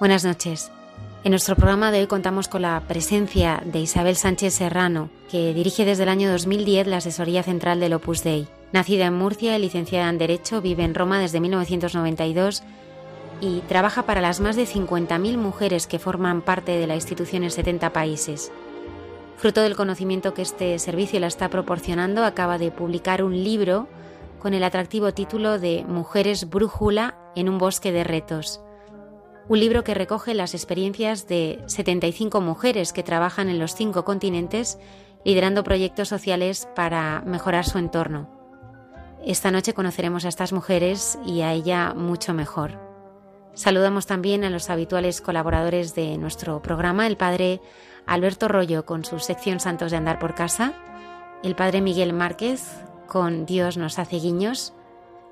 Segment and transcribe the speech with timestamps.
[0.00, 0.70] Buenas noches.
[1.24, 5.84] En nuestro programa de hoy contamos con la presencia de Isabel Sánchez Serrano, que dirige
[5.84, 8.46] desde el año 2010 la asesoría central del Opus Dei.
[8.72, 12.62] Nacida en Murcia y licenciada en Derecho, vive en Roma desde 1992
[13.40, 17.50] y trabaja para las más de 50.000 mujeres que forman parte de la institución en
[17.50, 18.52] 70 países.
[19.36, 23.88] Fruto del conocimiento que este servicio la está proporcionando, acaba de publicar un libro
[24.38, 28.60] con el atractivo título de Mujeres Brújula en un bosque de retos
[29.48, 34.78] un libro que recoge las experiencias de 75 mujeres que trabajan en los cinco continentes
[35.24, 38.30] liderando proyectos sociales para mejorar su entorno.
[39.24, 42.78] Esta noche conoceremos a estas mujeres y a ella mucho mejor.
[43.54, 47.60] Saludamos también a los habituales colaboradores de nuestro programa, el padre
[48.06, 50.74] Alberto Rollo con su sección Santos de Andar por Casa,
[51.42, 54.74] el padre Miguel Márquez con Dios nos hace guiños,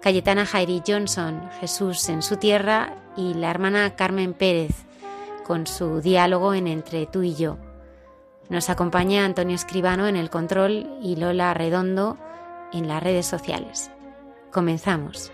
[0.01, 4.87] Cayetana Jairi Johnson, Jesús en su tierra y la hermana Carmen Pérez
[5.47, 7.59] con su diálogo en Entre tú y yo.
[8.49, 12.17] Nos acompaña Antonio Escribano en el control y Lola Redondo
[12.73, 13.91] en las redes sociales.
[14.53, 15.33] Comenzamos.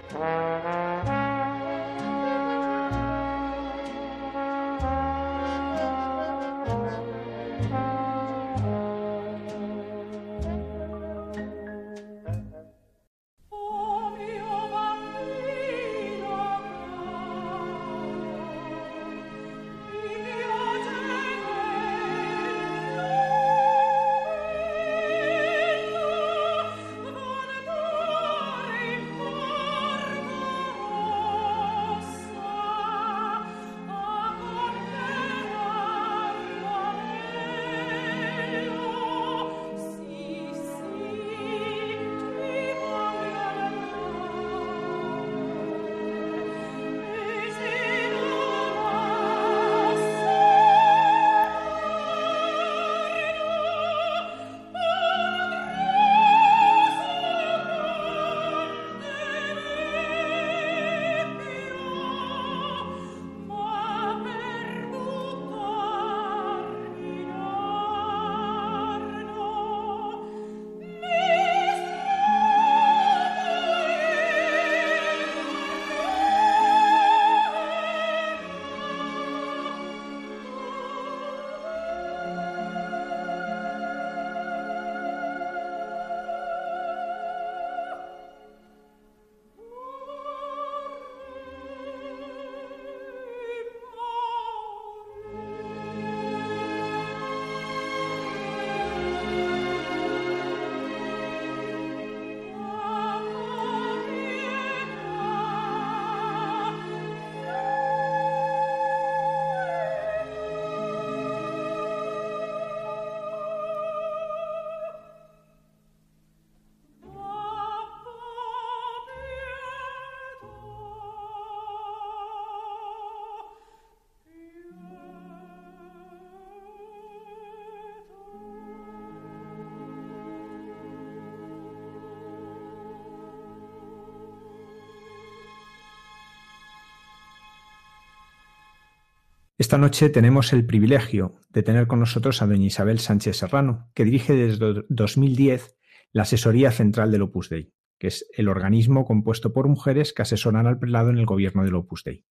[139.62, 144.04] Esta noche tenemos el privilegio de tener con nosotros a doña Isabel Sánchez Serrano, que
[144.04, 145.76] dirige desde 2010
[146.10, 150.66] la Asesoría Central del Opus Dei, que es el organismo compuesto por mujeres que asesoran
[150.66, 152.24] al prelado en el gobierno del Opus Dei.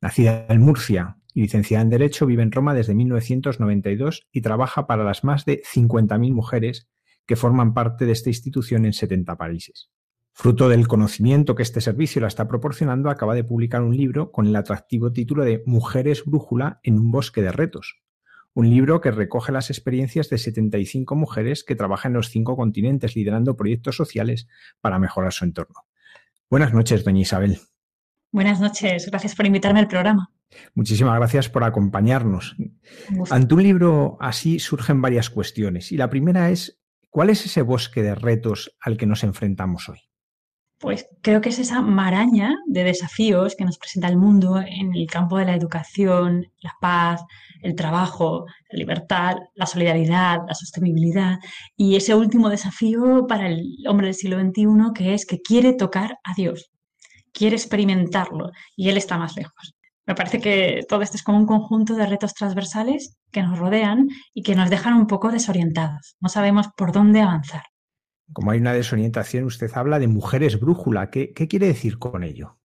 [0.00, 5.02] Nacida en Murcia y licenciada en Derecho, vive en Roma desde 1992 y trabaja para
[5.02, 6.88] las más de 50.000 mujeres
[7.26, 9.90] que forman parte de esta institución en 70 países.
[10.34, 14.46] Fruto del conocimiento que este servicio la está proporcionando, acaba de publicar un libro con
[14.46, 18.00] el atractivo título de Mujeres Brújula en un bosque de retos.
[18.54, 23.14] Un libro que recoge las experiencias de 75 mujeres que trabajan en los cinco continentes
[23.14, 24.48] liderando proyectos sociales
[24.80, 25.84] para mejorar su entorno.
[26.50, 27.58] Buenas noches, doña Isabel.
[28.30, 30.32] Buenas noches, gracias por invitarme al programa.
[30.74, 32.56] Muchísimas gracias por acompañarnos.
[33.30, 36.80] Ante un libro así surgen varias cuestiones y la primera es,
[37.10, 40.11] ¿cuál es ese bosque de retos al que nos enfrentamos hoy?
[40.82, 45.06] Pues creo que es esa maraña de desafíos que nos presenta el mundo en el
[45.06, 47.22] campo de la educación, la paz,
[47.62, 51.38] el trabajo, la libertad, la solidaridad, la sostenibilidad
[51.76, 56.18] y ese último desafío para el hombre del siglo XXI que es que quiere tocar
[56.24, 56.72] a Dios,
[57.32, 59.76] quiere experimentarlo y él está más lejos.
[60.04, 64.08] Me parece que todo esto es como un conjunto de retos transversales que nos rodean
[64.34, 66.16] y que nos dejan un poco desorientados.
[66.18, 67.62] No sabemos por dónde avanzar.
[68.32, 71.10] Como hay una desorientación, usted habla de mujeres brújula.
[71.10, 72.58] ¿Qué, quiere decir con ello?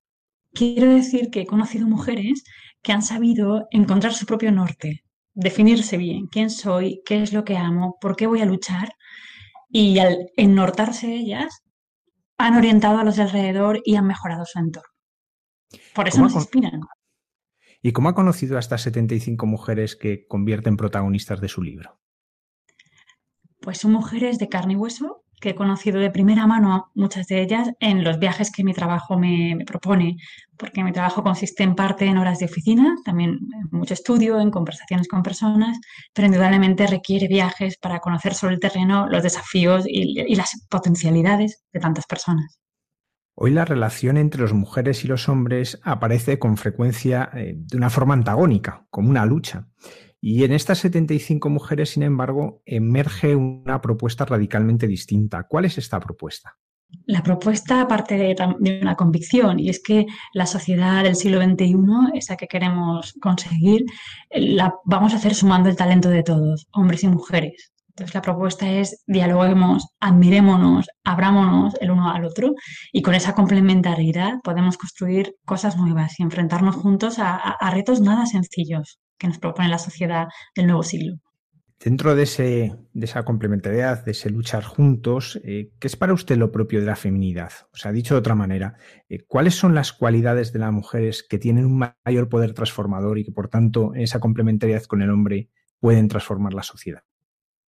[0.54, 2.44] Quiero decir que he conocido mujeres
[2.82, 5.04] que han sabido encontrar su propio norte,
[5.34, 8.94] definirse bien quién soy, qué es lo que amo, por qué voy a luchar
[9.70, 11.64] y al ennortarse ellas
[12.38, 14.90] han orientado a los de alrededor y han mejorado su entorno.
[15.94, 16.82] Por eso nos inspiran.
[17.82, 22.00] ¿Y cómo ha conocido a estas 75 mujeres que convierten protagonistas de su libro?
[23.62, 27.42] Pues son mujeres de carne y hueso que he conocido de primera mano muchas de
[27.42, 30.18] ellas en los viajes que mi trabajo me, propone,
[30.58, 33.40] porque mi trabajo consiste en parte en horas de oficina, también
[33.72, 35.78] mucho estudio, en conversaciones con personas,
[36.14, 41.80] pero indudablemente requiere viajes para conocer sobre el terreno los desafíos y, las potencialidades de
[41.80, 42.60] tantas personas.
[43.36, 47.92] Hoy la relación entre las mujeres y los hombres aparece con frecuencia eh, de una
[47.92, 49.68] forma antagónica, como una lucha.
[50.20, 55.44] Y en estas 75 mujeres, sin embargo, emerge una propuesta radicalmente distinta.
[55.44, 56.58] ¿Cuál es esta propuesta?
[57.06, 58.36] La propuesta parte de,
[58.82, 61.76] una convicción y es que la sociedad del siglo XXI,
[62.14, 63.86] esa que queremos conseguir,
[64.32, 67.74] la vamos a hacer sumando el talento de todos, hombres y mujeres.
[67.90, 72.54] Entonces la propuesta es dialoguemos, admirémonos, abrámonos el uno al otro
[72.92, 79.00] y con esa complementariedad podemos construir cosas nuevas y enfrentarnos juntos a retos nada sencillos
[79.18, 81.18] que nos propone la sociedad del nuevo siglo.
[81.80, 86.36] Dentro de, ese, de esa complementariedad, de ese luchar juntos, eh, ¿qué es para usted
[86.36, 87.52] lo propio de la feminidad?
[87.72, 88.78] O sea, dicho de otra manera,
[89.10, 93.26] eh, ¿cuáles son las cualidades de las mujeres que tienen un mayor poder transformador y
[93.26, 95.50] que, por tanto, en esa complementariedad con el hombre
[95.80, 97.04] pueden transformar la sociedad?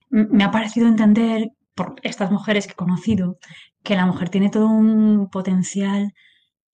[0.10, 3.38] Me ha parecido entender por estas mujeres que he conocido
[3.84, 6.14] que la mujer tiene todo un potencial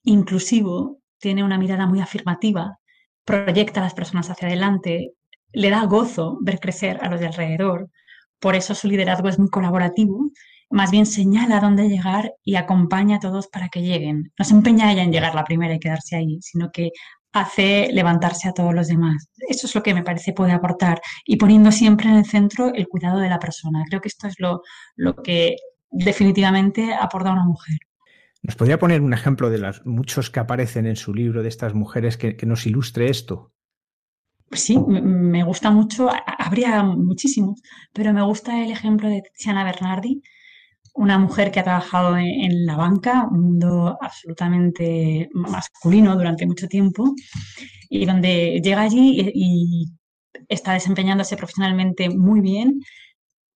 [0.03, 2.79] inclusivo, tiene una mirada muy afirmativa,
[3.25, 5.13] proyecta a las personas hacia adelante,
[5.51, 7.89] le da gozo ver crecer a los de alrededor.
[8.39, 10.31] Por eso su liderazgo es muy colaborativo,
[10.69, 14.33] más bien señala dónde llegar y acompaña a todos para que lleguen.
[14.37, 16.91] No se empeña ella en llegar la primera y quedarse ahí, sino que
[17.33, 19.29] hace levantarse a todos los demás.
[19.49, 22.87] Eso es lo que me parece puede aportar y poniendo siempre en el centro el
[22.87, 23.83] cuidado de la persona.
[23.87, 24.61] Creo que esto es lo,
[24.95, 25.55] lo que
[25.89, 27.77] definitivamente aporta una mujer.
[28.45, 31.73] ¿Nos podría poner un ejemplo de los muchos que aparecen en su libro de estas
[31.73, 33.51] mujeres que, nos ilustre esto?
[34.51, 37.59] Sí, me gusta mucho, habría muchísimos,
[37.91, 40.21] pero me gusta el ejemplo de Tiziana Bernardi,
[40.93, 47.15] una mujer que ha trabajado en, la banca, un mundo absolutamente masculino durante mucho tiempo,
[47.89, 49.85] y donde llega allí y
[50.47, 52.79] está desempeñándose profesionalmente muy bien,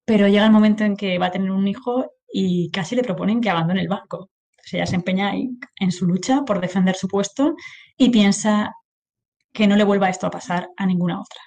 [0.03, 3.39] pero llega el momento en que va a tener un hijo y casi le proponen
[3.39, 4.31] que abandone el banco
[4.73, 7.55] ella se empeña en su lucha por defender su puesto
[7.97, 8.73] y piensa
[9.53, 11.41] que no le vuelva esto a pasar a ninguna otra.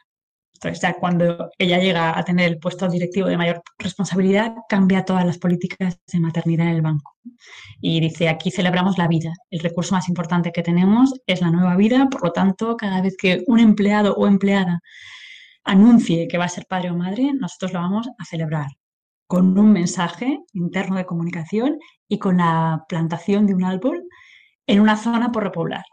[0.54, 5.26] Entonces, ya cuando ella llega a tener el puesto directivo de mayor responsabilidad, cambia todas
[5.26, 7.14] las políticas de maternidad en el banco.
[7.80, 9.32] Y dice, aquí celebramos la vida.
[9.50, 12.08] El recurso más importante que tenemos es la nueva vida.
[12.08, 14.80] Por lo tanto, cada vez que un empleado o empleada
[15.64, 18.68] anuncie que va a ser padre o madre, nosotros lo vamos a celebrar
[19.32, 24.02] con un mensaje interno de comunicación y con la plantación de un árbol
[24.66, 25.84] en una zona por repoblar.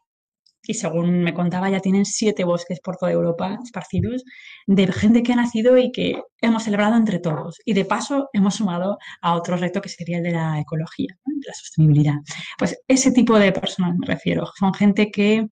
[0.61, 4.25] Y según me contaba, ya tienen siete bosques por toda Europa esparcidos
[4.67, 7.55] de gente que ha nacido y que hemos celebrado entre todos.
[7.63, 11.47] Y de paso hemos sumado a otro reto que sería el de la ecología, de
[11.47, 12.15] la sostenibilidad.
[12.57, 14.49] Pues ese tipo de personas me refiero.
[14.59, 15.47] Son gente que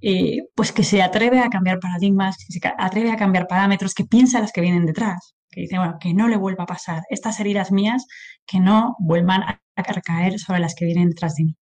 [0.00, 4.04] eh, pues que se atreve a cambiar paradigmas, que se atreve a cambiar parámetros, que
[4.04, 7.02] piensa las que vienen detrás, que dice, bueno, que no le vuelva a pasar.
[7.10, 8.06] Estas heridas mías
[8.46, 11.56] que no vuelvan a recaer sobre las que vienen detrás de mí.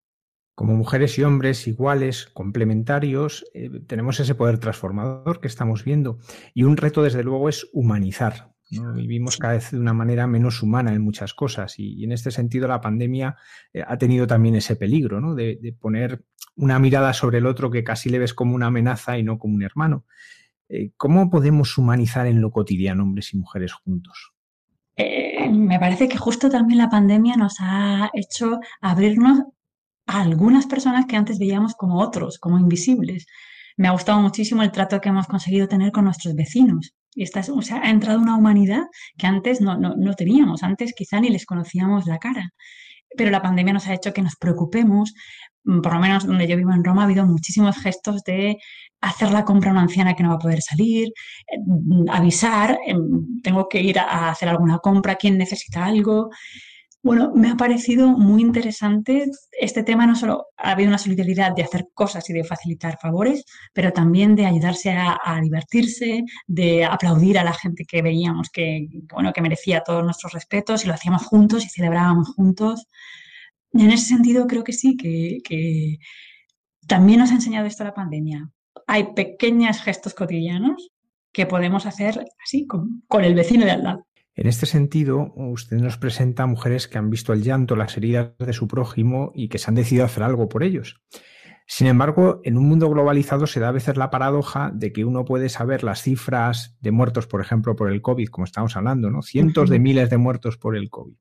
[0.59, 6.19] Como mujeres y hombres iguales, complementarios, eh, tenemos ese poder transformador que estamos viendo.
[6.53, 8.53] Y un reto, desde luego, es humanizar.
[8.69, 11.79] Vivimos cada vez de una manera menos humana en muchas cosas.
[11.79, 13.37] Y, en este sentido, la pandemia
[13.73, 15.37] eh, ha tenido también ese peligro ¿no?
[15.37, 16.25] de, de poner
[16.57, 19.55] una mirada sobre el otro que casi le ves como una amenaza y no como
[19.55, 20.07] un hermano.
[20.69, 24.33] Eh, ¿Cómo podemos humanizar en lo cotidiano hombres y mujeres juntos?
[24.97, 29.41] Eh, me parece que justo también la pandemia nos ha hecho abrirnos
[30.07, 33.27] a algunas personas que antes veíamos como otros, como invisibles.
[33.77, 36.95] Me ha gustado muchísimo el trato que hemos conseguido tener con nuestros vecinos.
[37.15, 38.83] Esta o sea, ha entrado una humanidad
[39.17, 42.53] que antes no, no, no teníamos, antes quizá ni les conocíamos la cara
[43.17, 45.15] pero la pandemia nos ha hecho que nos preocupemos
[45.69, 48.57] Mm, por lo menos donde yo vivo en Roma, ha habido muchísimos gestos de
[49.01, 51.13] hacer la compra a una anciana que no va a poder salir,
[51.67, 56.31] mm, avisar, em, tengo que ir a hacer alguna compra, quien necesita algo.
[57.03, 61.63] Bueno, me ha parecido muy interesante este tema, no solo ha habido una solidaridad de
[61.63, 67.45] hacer cosas y de facilitar favores, pero también de ayudarse a, divertirse, de aplaudir a
[67.45, 71.65] la gente que veíamos que, bueno, que merecía todos nuestros respetos y lo hacíamos juntos
[71.65, 72.87] y celebrábamos juntos.
[73.73, 75.99] En ese sentido creo que sí, que,
[76.87, 78.51] también nos ha enseñado esto la pandemia.
[78.87, 80.91] Hay pequeños gestos cotidianos
[81.33, 84.07] que podemos hacer así, con, el vecino de al lado.
[84.35, 88.37] En este sentido, usted nos presenta a mujeres que han visto el llanto, las heridas
[88.39, 91.01] de su prójimo y que se han decidido hacer algo por ellos.
[91.67, 95.25] Sin embargo, en un mundo globalizado se da a veces la paradoja de que uno
[95.25, 99.23] puede saber las cifras de muertos, por ejemplo, por el COVID, como estamos hablando, ¿no?
[99.23, 101.17] Cientos de miles de muertos por el COVID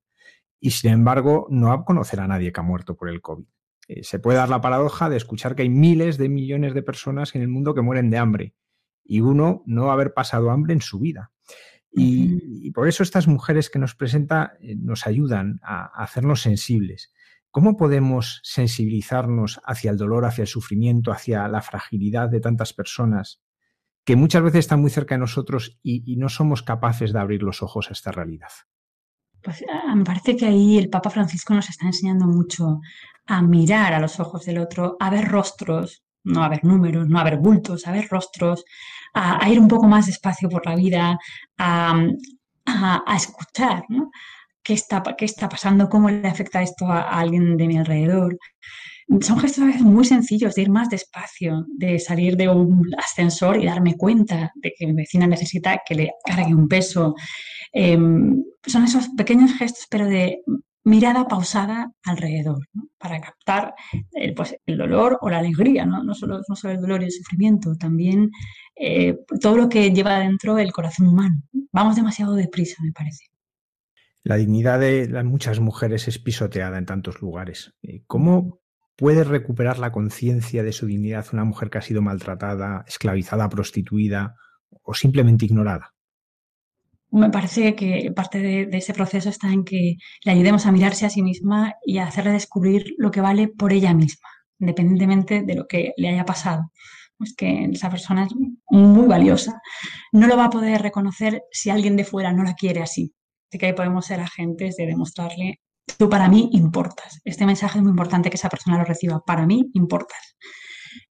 [0.60, 3.46] y sin embargo no va a conocer a nadie que ha muerto por el COVID.
[3.88, 7.36] Eh, se puede dar la paradoja de escuchar que hay miles de millones de personas
[7.36, 8.56] en el mundo que mueren de hambre
[9.04, 11.32] y uno no haber pasado hambre en su vida.
[11.90, 17.12] Y, por eso estas mujeres que nos presenta eh, nos ayudan a, hacernos sensibles.
[17.50, 23.42] ¿Cómo podemos sensibilizarnos hacia el dolor, hacia el sufrimiento, hacia la fragilidad de tantas personas
[24.04, 27.64] que muchas veces están muy cerca de nosotros y no somos capaces de abrir los
[27.64, 28.50] ojos a esta realidad?
[29.42, 32.82] Pues ah, me parece que ahí el Papa Francisco nos está enseñando mucho
[33.26, 37.20] a mirar a los ojos del otro, a ver rostros, no a ver números, no
[37.20, 38.64] a ver bultos, a ver rostros,
[39.14, 41.18] a, ir un poco más despacio por la vida,
[41.58, 41.96] a,
[43.16, 43.84] escuchar
[44.62, 48.38] ¿Qué, está, qué está pasando, cómo le afecta esto a, alguien de mi alrededor.
[49.22, 53.58] Son gestos a veces muy sencillos de ir más despacio, de salir de un ascensor
[53.58, 57.16] y darme cuenta de que mi vecina necesita que le cargue un peso,
[57.80, 60.42] Em, son esos pequeños gestos, pero de
[60.84, 62.68] mirada pausada alrededor,
[62.98, 63.76] para captar
[64.14, 66.04] el, pues, el, dolor o la alegría, ¿no?
[66.04, 68.32] No, solo, no solo el dolor y el sufrimiento, también
[68.76, 71.44] eh, todo lo que lleva dentro el corazón humano.
[71.72, 73.26] Vamos demasiado deprisa, me parece.
[74.24, 77.76] La dignidad de muchas mujeres es pisoteada en tantos lugares.
[77.84, 78.60] Eh, ¿Cómo
[78.96, 84.36] puede recuperar la conciencia de su dignidad una mujer que ha sido maltratada, esclavizada, prostituida
[84.82, 85.94] o simplemente ignorada?
[87.12, 91.10] Me parece que parte de, ese proceso está en que le ayudemos a mirarse a
[91.10, 94.28] sí misma y a hacerle descubrir lo que vale por ella misma,
[94.60, 96.72] independientemente de lo que le haya pasado.
[97.20, 98.34] Es que esa persona es
[98.70, 99.60] muy valiosa.
[100.12, 103.14] No lo va a poder reconocer si alguien de fuera no la quiere así.
[103.50, 105.62] Así que ahí podemos ser agentes de demostrarle,
[105.98, 107.22] tú para mí importas.
[107.24, 109.24] Este mensaje es muy importante que esa persona lo reciba.
[109.26, 110.38] Para mí importas.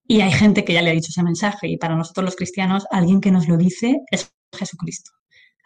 [0.07, 2.87] Y hay gente que ya le ha dicho ese mensaje y para nosotros los cristianos,
[2.91, 5.11] alguien que nos lo dice es Jesucristo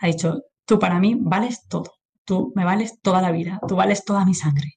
[0.00, 1.92] ha dicho, tú para mí vales todo,
[2.25, 4.75] tú me vales toda la vida, tú vales toda mi sangre.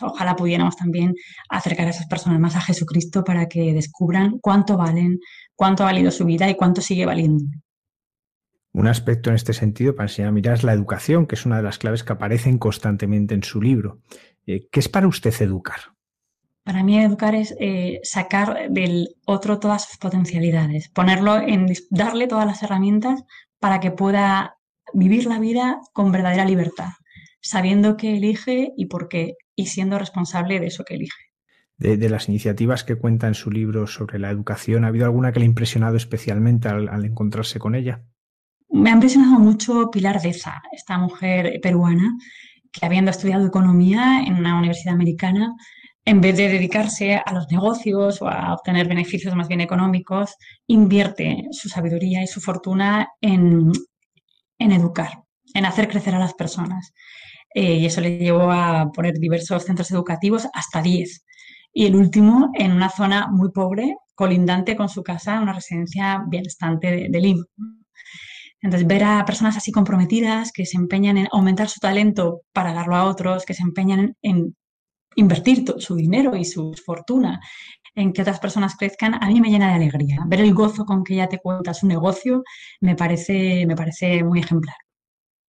[0.00, 1.14] ojalá pudiéramos también
[1.48, 5.20] acercar a esas personas más a Jesucristo para que descubran cuánto valen,
[5.54, 7.44] cuánto ha valido su vida y cuánto sigue valiendo.
[8.72, 11.58] Un aspecto en este sentido para enseñar a mirar es la educación, que es una
[11.58, 14.00] de las claves que aparecen constantemente en su libro.
[14.46, 15.94] Eh, ¿Qué es para usted educar?
[16.64, 22.46] Para mí educar es eh, sacar del otro todas sus potencialidades, ponerlo en darle todas
[22.46, 23.22] las herramientas
[23.64, 24.58] para que pueda
[24.92, 26.90] vivir la vida con verdadera libertad,
[27.40, 31.32] sabiendo qué elige y por qué, y siendo responsable de eso que elige.
[31.78, 35.38] De, las iniciativas que cuenta en su libro sobre la educación, ¿ha habido alguna que
[35.38, 38.02] le ha impresionado especialmente al, encontrarse con ella?
[38.68, 42.18] Me ha impresionado mucho Pilar Deza, esta mujer peruana
[42.70, 45.54] que habiendo estudiado economía en una universidad americana,
[46.06, 51.44] en vez de dedicarse a los negocios o a obtener beneficios más bien económicos, invierte
[51.52, 53.72] su sabiduría y su fortuna en,
[54.58, 55.22] educar,
[55.54, 56.92] en hacer crecer a las personas.
[57.54, 61.24] Eh, y eso le llevó a poner diversos centros educativos, hasta 10.
[61.72, 66.90] Y el último en una zona muy pobre colindante con su casa, una residencia bienestante
[66.90, 67.44] de, de Lima.
[68.60, 72.96] Entonces, ver a personas así comprometidas que se empeñan en aumentar su talento para darlo
[72.96, 74.56] a otros, que se empeñan en,
[75.16, 77.40] invertir su dinero y su fortuna
[77.94, 80.18] en que otras personas crezcan, a mí me llena de alegría.
[80.26, 82.42] Ver el gozo con que ella te cuenta su negocio
[82.80, 84.76] me parece, me parece muy ejemplar.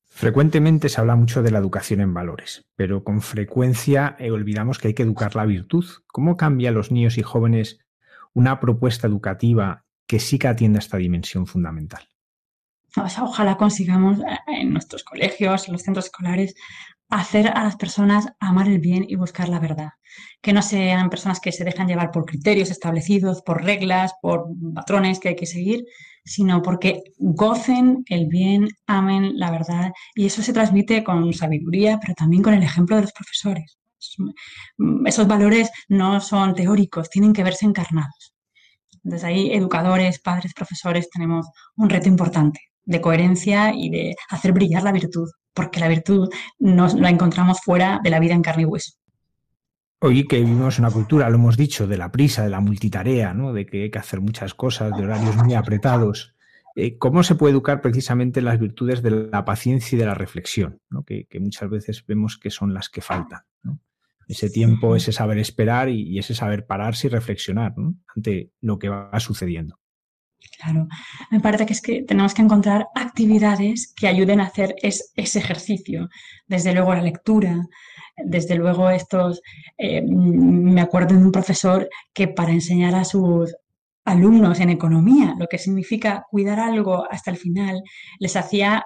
[0.04, 4.88] Frecuentemente se habla mucho de la educación en valores, pero con frecuencia eh, olvidamos que
[4.88, 5.85] hay que educar la virtud.
[6.06, 7.80] ¿Cómo cambia a los niños y jóvenes
[8.33, 12.06] una propuesta educativa que sí que atienda esta dimensión fundamental?
[12.97, 16.54] ojalá consigamos eh, en nuestros colegios, en los centros escolares,
[17.14, 19.90] hacer a las personas amar el bien y buscar la verdad.
[20.42, 25.21] Que no sean personas que se dejan llevar por criterios establecidos, por reglas, por patrones
[25.21, 25.85] que hay que seguir,
[26.25, 29.92] sino porque gocen el bien, amen la verdad.
[30.16, 33.78] Y eso se transmite con sabiduría, pero también con el ejemplo de los profesores.
[35.06, 38.35] Esos valores no son teóricos, tienen que verse encarnados.
[39.04, 44.83] Entonces ahí educadores, padres, profesores tenemos un reto importante de coherencia y de hacer brillar
[44.83, 48.66] la virtud, porque la virtud no la encontramos fuera de la vida en carne y
[48.66, 48.92] hueso.
[50.00, 53.54] Hoy que vivimos una cultura, lo hemos dicho, de la prisa, de la multitarea, ¿no?
[53.54, 56.34] de que hay que hacer muchas cosas, de horarios muy apretados.
[56.76, 60.80] Eh, ¿Cómo se puede educar precisamente las virtudes de la paciencia y de la reflexión,
[61.06, 63.42] que, muchas veces vemos que son las que faltan?
[64.26, 67.75] Ese tiempo, ese saber esperar y, ese saber pararse y reflexionar
[68.14, 69.78] ante lo que va sucediendo.
[70.59, 70.89] Claro,
[71.31, 76.09] me parece que es que tenemos que encontrar actividades que ayuden a hacer ese ejercicio.
[76.47, 77.67] Desde luego la lectura,
[78.17, 79.41] desde luego estos,
[79.76, 83.54] eh, me acuerdo de un profesor que para enseñar a sus
[84.04, 87.83] alumnos en economía, lo que significa cuidar algo hasta el final,
[88.19, 88.85] les hacía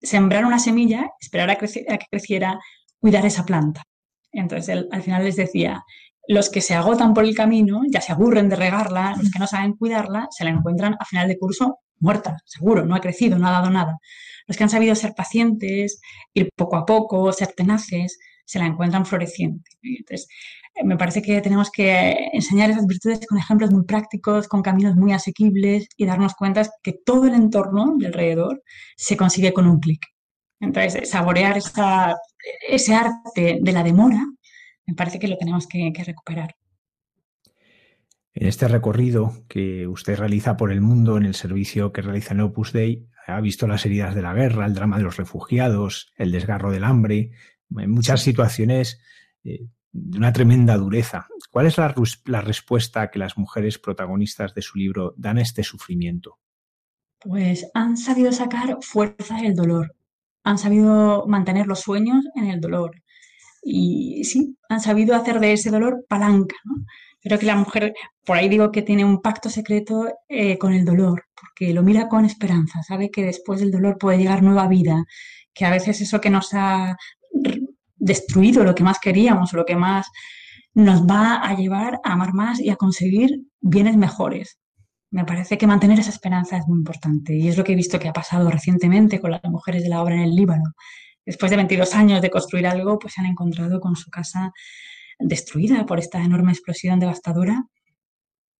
[0.00, 2.58] sembrar una semilla, esperar a, que creciera,
[3.00, 3.82] cuidar esa planta.
[4.32, 5.82] Entonces al final les decía,
[6.28, 9.46] los que se agotan por el camino ya se aburren de regarla, los que no
[9.46, 13.48] saben cuidarla se la encuentran a final de curso muerta, seguro, no ha crecido, no
[13.48, 13.98] ha dado nada.
[14.46, 16.00] Los que han sabido ser pacientes,
[16.34, 19.70] ir poco a poco, ser tenaces, se la encuentran floreciente.
[19.82, 20.28] Entonces,
[20.74, 24.96] eh, me parece que tenemos que enseñar esas virtudes con ejemplos muy prácticos, con caminos
[24.96, 28.62] muy asequibles y darnos cuenta que todo el entorno de alrededor
[28.96, 30.04] se consigue con un clic.
[30.60, 31.58] Entonces, saborear
[32.68, 34.24] ese arte de la demora
[34.86, 36.56] me parece que lo tenemos que, recuperar.
[38.32, 42.40] En este recorrido que usted realiza por el mundo en el servicio que realiza en
[42.40, 46.32] Opus Dei, ha visto las heridas de la guerra, el drama de los refugiados, el
[46.32, 47.30] desgarro del hambre,
[47.76, 49.00] en muchas situaciones
[49.44, 51.28] eh, de una tremenda dureza.
[51.50, 51.94] ¿Cuál es la,
[52.26, 56.38] la, respuesta que las mujeres protagonistas de su libro dan a este sufrimiento?
[57.20, 59.94] Pues han sabido sacar fuerza del dolor,
[60.42, 63.03] han sabido mantener los sueños en el dolor,
[63.64, 66.56] y sí, han sabido hacer de ese dolor palanca.
[66.64, 66.84] ¿no?
[67.22, 70.84] Creo que la mujer, por ahí digo que tiene un pacto secreto eh, con el
[70.84, 75.04] dolor, porque lo mira con esperanza, sabe que después del dolor puede llegar nueva vida,
[75.54, 76.96] que a veces eso que nos ha
[77.96, 80.06] destruido lo que más queríamos, lo que más
[80.74, 84.58] nos va a llevar a amar más y a conseguir bienes mejores.
[85.10, 87.98] Me parece que mantener esa esperanza es muy importante y es lo que he visto
[87.98, 90.74] que ha pasado recientemente con las mujeres de la obra en el Líbano
[91.24, 94.52] después de 22 años de construir algo, pues se han encontrado con su casa
[95.18, 97.66] destruida por esta enorme explosión devastadora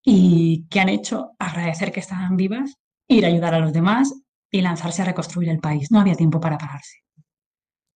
[0.03, 2.77] y que han hecho agradecer que estaban vivas,
[3.09, 4.13] ir a ayudar a los demás
[4.51, 5.91] y lanzarse a reconstruir el país.
[5.91, 6.99] No había tiempo para pararse.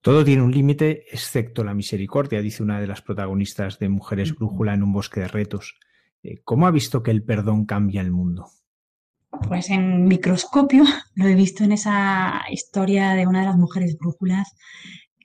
[0.01, 4.73] Todo tiene un límite, excepto la misericordia, dice una de las protagonistas de Mujeres Brújula
[4.73, 5.77] en un bosque de retos.
[6.23, 8.47] Eh, ¿Cómo ha visto que el perdón cambia el mundo?
[9.47, 10.83] Pues en microscopio
[11.15, 14.55] lo he visto en esa historia de una de las mujeres brújulas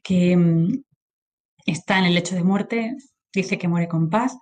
[0.02, 0.82] que mm,
[1.66, 2.94] está en el lecho de muerte,
[3.32, 4.36] dice que muere con paz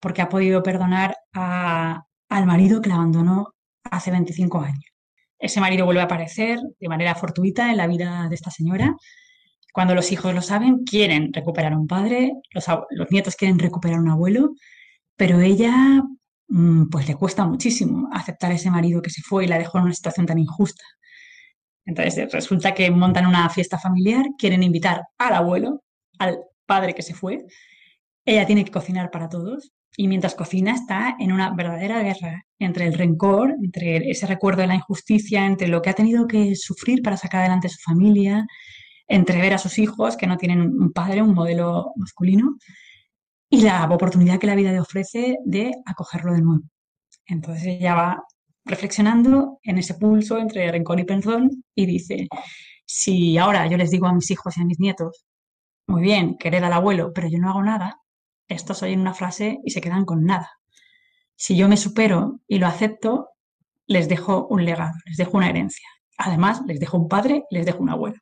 [0.00, 3.54] porque ha podido perdonar al marido que la abandonó
[3.90, 4.84] hace 25 años.
[5.38, 8.94] Ese marido vuelve a aparecer de manera fortuita en la vida de esta señora.
[9.72, 13.98] Cuando los hijos lo saben, quieren recuperar a un padre, los, los nietos quieren recuperar
[13.98, 14.50] a un abuelo,
[15.16, 16.02] pero ella
[16.90, 19.84] pues le cuesta muchísimo aceptar a ese marido que se fue y la dejó en
[19.84, 20.84] una situación tan injusta.
[21.84, 25.82] Entonces resulta que montan una fiesta familiar, quieren invitar al abuelo,
[26.18, 27.44] al padre que se fue.
[28.24, 32.86] Ella tiene que cocinar para todos y mientras cocina está en una verdadera guerra entre
[32.86, 37.02] el rencor, entre ese recuerdo de la injusticia, entre lo que ha tenido que sufrir
[37.02, 38.46] para sacar adelante su familia,
[39.08, 42.56] entre ver a sus hijos que no tienen un padre, un modelo masculino,
[43.48, 46.64] y la oportunidad que la vida le ofrece de acogerlo de nuevo.
[47.26, 48.24] Entonces ella va
[48.64, 52.28] reflexionando en ese pulso entre rencor y perdón y dice,
[52.84, 55.24] si ahora yo les digo a mis hijos y a mis nietos,
[55.86, 58.00] muy bien, querer al abuelo, pero yo no hago nada,
[58.48, 60.50] estos oyen una frase y se quedan con nada.
[61.36, 63.28] Si yo me supero y lo acepto,
[63.86, 65.88] les dejo un legado, les dejo una herencia.
[66.18, 68.16] Además, les dejo un padre, les dejo un abuelo.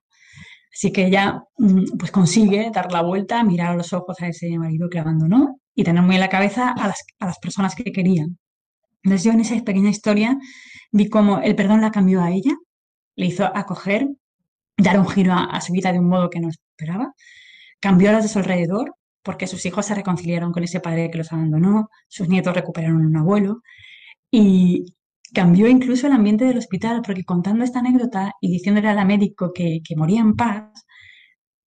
[0.75, 4.59] Así que ella mm, pues consigue dar la vuelta, mirar a los ojos a ese
[4.59, 7.85] marido que abandonó y tener muy en la cabeza a las, a las personas que
[7.93, 8.39] querían.
[9.05, 10.37] Entonces yo en esa pequeña historia
[10.91, 12.53] vi cómo el perdón la cambió a ella,
[13.17, 14.09] le hizo acoger,
[14.77, 17.15] dar un giro a, su vida de un modo que no esperaba,
[17.81, 21.19] cambió a las de su alrededor porque sus hijos se reconciliaron con ese padre que
[21.19, 23.63] los abandonó, sus nietos recuperaron un abuelo
[24.31, 24.85] y
[25.35, 29.81] cambió incluso el ambiente del hospital porque contando esta anécdota y diciéndole al médico que,
[29.87, 30.87] que moría en paz,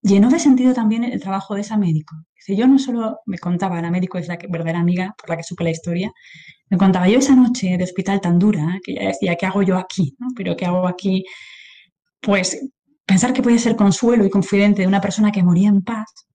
[0.01, 2.15] llenó de sentido también el trabajo de esa médico.
[2.47, 5.65] Yo no solo me contaba, la médico es la verdadera amiga por la que supe
[5.65, 6.13] la historia,
[6.69, 9.77] me contaba yo esa noche de hospital tan dura, que ella decía, ¿qué hago yo
[9.77, 10.15] aquí?
[10.35, 11.25] Pero ¿qué hago aquí?
[12.21, 12.69] Pues
[13.05, 16.27] pensar que podía ser consuelo y confidente de una persona que moría en paz,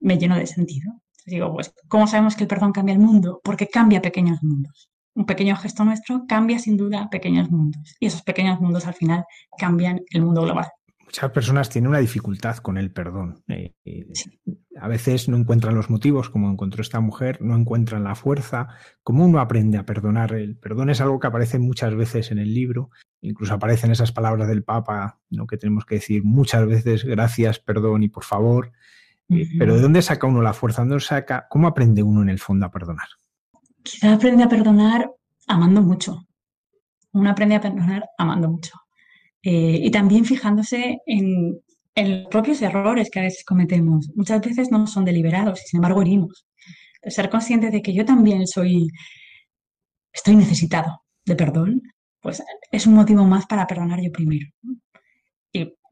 [0.00, 0.92] me llenó de sentido.
[1.26, 3.40] digo, pues, ¿cómo sabemos que el perdón cambia el mundo?
[3.44, 4.90] Porque cambia pequeños mundos.
[5.18, 7.96] Un pequeño gesto nuestro cambia sin duda pequeños mundos.
[8.00, 9.24] Y esos pequeños mundos al final
[9.58, 10.68] cambian el mundo global
[11.08, 13.42] muchas personas tienen una dificultad con el perdón.
[13.48, 14.06] Eh, eh,
[14.78, 18.68] a veces no encuentran los motivos, como encontró esta mujer, no encuentran la fuerza.
[19.02, 20.34] ¿Cómo uno aprende a perdonar?
[20.34, 22.90] El perdón es algo que aparece muchas veces en el libro,
[23.22, 25.46] incluso aparecen esas palabras del Papa, ¿no?
[25.46, 28.72] que tenemos que decir muchas veces gracias, perdón y por favor.
[29.30, 30.82] Eh, pero ¿de dónde saca uno la fuerza?
[30.82, 31.46] ¿Dónde saca?
[31.48, 33.08] ¿Cómo aprende uno en el fondo a perdonar?
[33.88, 35.10] Quizá aprende a perdonar
[35.46, 36.26] amando mucho.
[37.12, 38.74] Uno aprende a perdonar amando mucho.
[39.42, 41.60] Eh, y también fijándose en,
[41.96, 44.10] los propios errores que a veces cometemos.
[44.14, 46.46] Muchas veces no son deliberados y sin embargo herimos.
[47.02, 48.88] ser consciente de que yo también soy,
[50.12, 51.82] estoy necesitado de perdón,
[52.20, 54.46] pues es un motivo más para perdonar yo primero.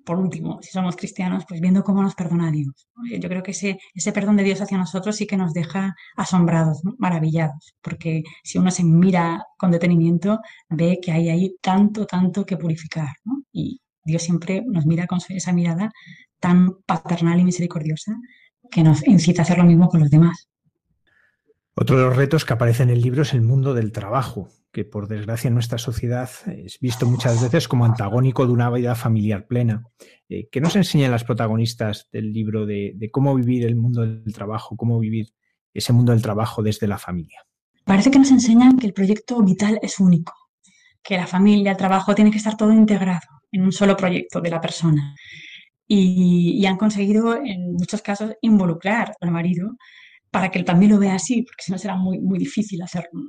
[0.07, 2.89] Por último, si somos cristianos, pues viendo cómo nos perdona Dios.
[3.21, 6.81] Yo creo que ese, ese perdón de Dios hacia nosotros sí que nos deja asombrados,
[6.97, 10.39] maravillados, porque si uno se mira con detenimiento,
[10.69, 13.09] ve que hay ahí tanto, tanto que purificar.
[13.51, 15.91] Y Dios siempre nos mira con esa mirada
[16.39, 18.15] tan paternal y misericordiosa
[18.71, 20.49] que nos incita a hacer lo mismo con los demás.
[21.75, 24.85] Otro de los retos que aparece en el libro es el mundo del trabajo, que
[24.85, 29.47] por desgracia en nuestra sociedad es visto muchas veces como antagónico de una vida familiar
[29.47, 29.83] plena.
[30.29, 34.77] Eh, ¿Qué nos enseñan las protagonistas del libro de, cómo vivir el mundo del trabajo,
[34.77, 35.29] cómo vivir
[35.73, 37.41] ese mundo del trabajo desde la familia?
[37.87, 40.35] Parece que nos enseñan que el proyecto vital es único,
[41.03, 44.51] que la familia, el trabajo, tiene que estar todo integrado en un solo proyecto de
[44.51, 45.15] la persona.
[45.89, 49.75] Y, y han conseguido, en muchos casos, involucrar al marido
[50.31, 53.23] para que él también lo vea así, porque si no será muy, muy difícil hacerlo.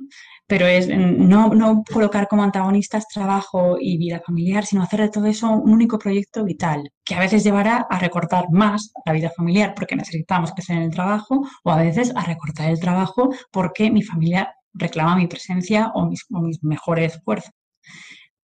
[0.48, 5.26] Pero es no, no, colocar como antagonistas trabajo y vida familiar, sino hacer de todo
[5.26, 9.74] eso un único proyecto vital, que a veces llevará a recortar más la vida familiar
[9.76, 14.02] porque necesitamos crecer en el trabajo, o a veces a recortar el trabajo porque mi
[14.02, 17.52] familia reclama mi presencia o mis, o mis mejores esfuerzos.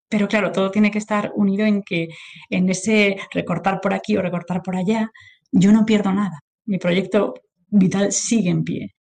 [0.08, 2.08] Pero claro, todo tiene que estar unido en que
[2.50, 5.10] en ese recortar por aquí o recortar por allá,
[5.50, 6.38] yo no pierdo nada.
[6.66, 7.34] Mi proyecto
[7.68, 8.94] vital sigue en pie.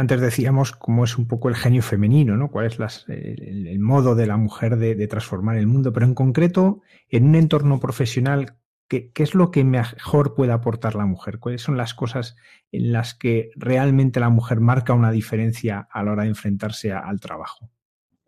[0.00, 2.50] Antes decíamos cómo es un poco el genio femenino, ¿no?
[2.50, 7.26] Cuál es el, modo de la mujer de, transformar el mundo, pero en concreto, en
[7.26, 8.56] un entorno profesional,
[8.88, 11.38] ¿qué, es lo que mejor puede aportar la mujer?
[11.38, 12.34] ¿Cuáles son las cosas
[12.72, 17.20] en las que realmente la mujer marca una diferencia a la hora de enfrentarse al
[17.20, 17.68] trabajo?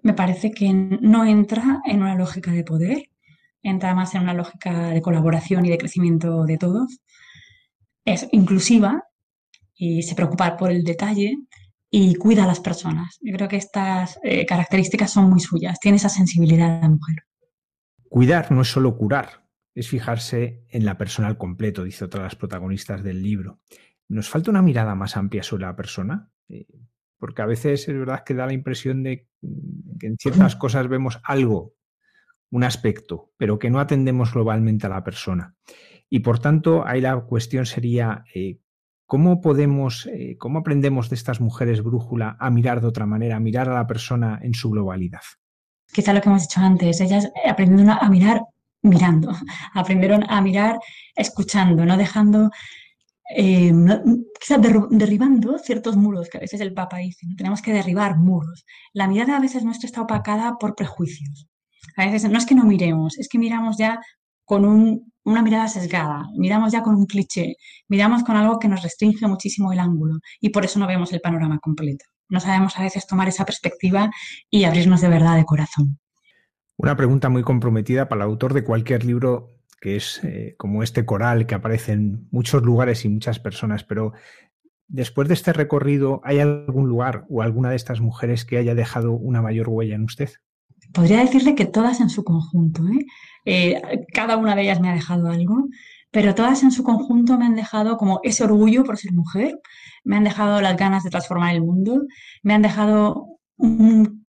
[0.03, 3.09] Me parece que no entra en una lógica de poder,
[3.63, 7.01] entra más en una lógica de colaboración y de crecimiento de todos.
[8.05, 9.05] Es inclusiva,
[9.75, 11.39] y se preocupa por el detalle
[11.95, 13.19] y cuida a las personas.
[13.21, 15.79] Yo creo que estas eh, características son muy suyas.
[15.79, 17.25] Tiene esa sensibilidad de la mujer.
[18.09, 22.25] Cuidar no es solo curar, es fijarse en la persona al completo, dice otra de
[22.25, 23.61] las protagonistas del libro.
[24.09, 26.31] ¿Nos falta una mirada más amplia sobre la persona?
[26.49, 26.67] Eh,
[27.19, 29.29] porque a veces es verdad que da la impresión de
[30.01, 31.75] que en ciertas cosas vemos algo,
[32.51, 35.57] un aspecto, pero que no atendemos globalmente a la persona.
[36.09, 38.61] Y por tanto, ahí la cuestión sería, eh,
[39.13, 43.41] ¿Cómo podemos, eh, cómo aprendemos de estas mujeres brújula a mirar de otra manera, a
[43.41, 45.21] mirar a la persona en su globalidad?
[45.93, 48.41] Quizá lo que hemos dicho antes, ellas aprendieron a mirar
[48.81, 49.31] mirando,
[49.75, 50.79] aprendieron a mirar
[51.15, 52.51] escuchando, no dejando,
[53.37, 53.71] eh,
[54.41, 58.65] quizás derribando ciertos muros, que a veces el Papa dice, tenemos que derribar muros.
[58.95, 61.51] La mirada a veces nuestra está opacada por prejuicios.
[61.99, 64.01] A veces no es que no miremos, es que miramos ya
[64.47, 67.57] con una mirada sesgada, miramos ya con un cliché,
[67.89, 71.21] miramos con algo que nos restringe muchísimo el ángulo y por eso no vemos el
[71.21, 72.05] panorama completo.
[72.29, 74.11] No sabemos a veces tomar esa perspectiva
[74.51, 75.99] y abrirnos de verdad de corazón.
[76.77, 81.05] Una pregunta muy comprometida para el autor de cualquier libro que es eh, como este
[81.05, 84.13] coral que aparece en muchos lugares y muchas personas, pero
[84.87, 89.13] después de este recorrido, ¿hay algún lugar o alguna de estas mujeres que haya dejado
[89.13, 90.31] una mayor huella en usted?
[90.93, 92.83] Podría decirle que todas en su conjunto.
[92.89, 93.07] ¿eh?
[93.45, 95.69] Eh, cada una de ellas me ha dejado algo,
[96.11, 99.59] pero todas en su conjunto me han dejado como ese orgullo por ser mujer,
[100.05, 102.03] me han dejado las ganas de transformar el mundo,
[102.43, 103.27] me han dejado
[103.57, 104.27] un,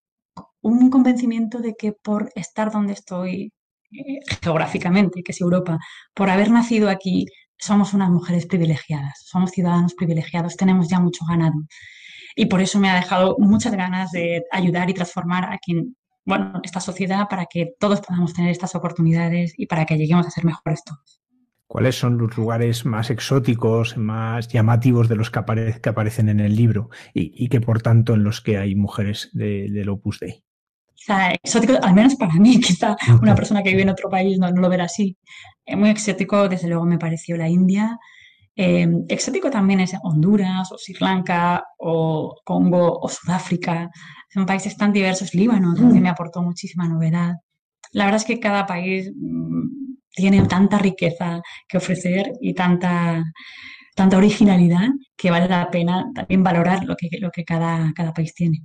[0.91, 3.51] convencimiento de que por estar donde estoy
[3.91, 5.79] eh, geográficamente, que es Europa,
[6.13, 7.25] por haber nacido aquí,
[7.57, 11.55] somos unas mujeres privilegiadas, somos ciudadanos privilegiados, tenemos ya mucho ganado.
[12.35, 15.95] Y por eso me ha dejado muchas ganas de ayudar y transformar a quien
[16.31, 20.31] bueno, esta sociedad para que todos podamos tener estas oportunidades y para que lleguemos a
[20.31, 21.21] ser mejores todos.
[21.67, 26.89] ¿Cuáles son los lugares más exóticos, más llamativos de los que, aparecen en el libro
[27.13, 30.41] y, que por tanto en los que hay mujeres del Opus Dei?
[30.95, 34.49] Quizá exótico, al menos para mí, quizá una persona que vive en otro país no,
[34.51, 35.17] lo verá así.
[35.65, 37.99] Eh, muy exótico, desde luego, me pareció la India.
[38.63, 43.89] Eh, exótico también es Honduras o Sri Lanka o Congo o Sudáfrica.
[44.31, 45.33] Son países tan diversos.
[45.33, 46.03] Líbano también mm.
[46.03, 47.37] me aportó muchísima novedad.
[47.91, 53.23] La verdad es que cada país mm, tiene tanta riqueza que ofrecer y tanta,
[53.95, 58.35] tanta originalidad que vale la pena también valorar lo que, lo que cada, cada país
[58.35, 58.59] tiene.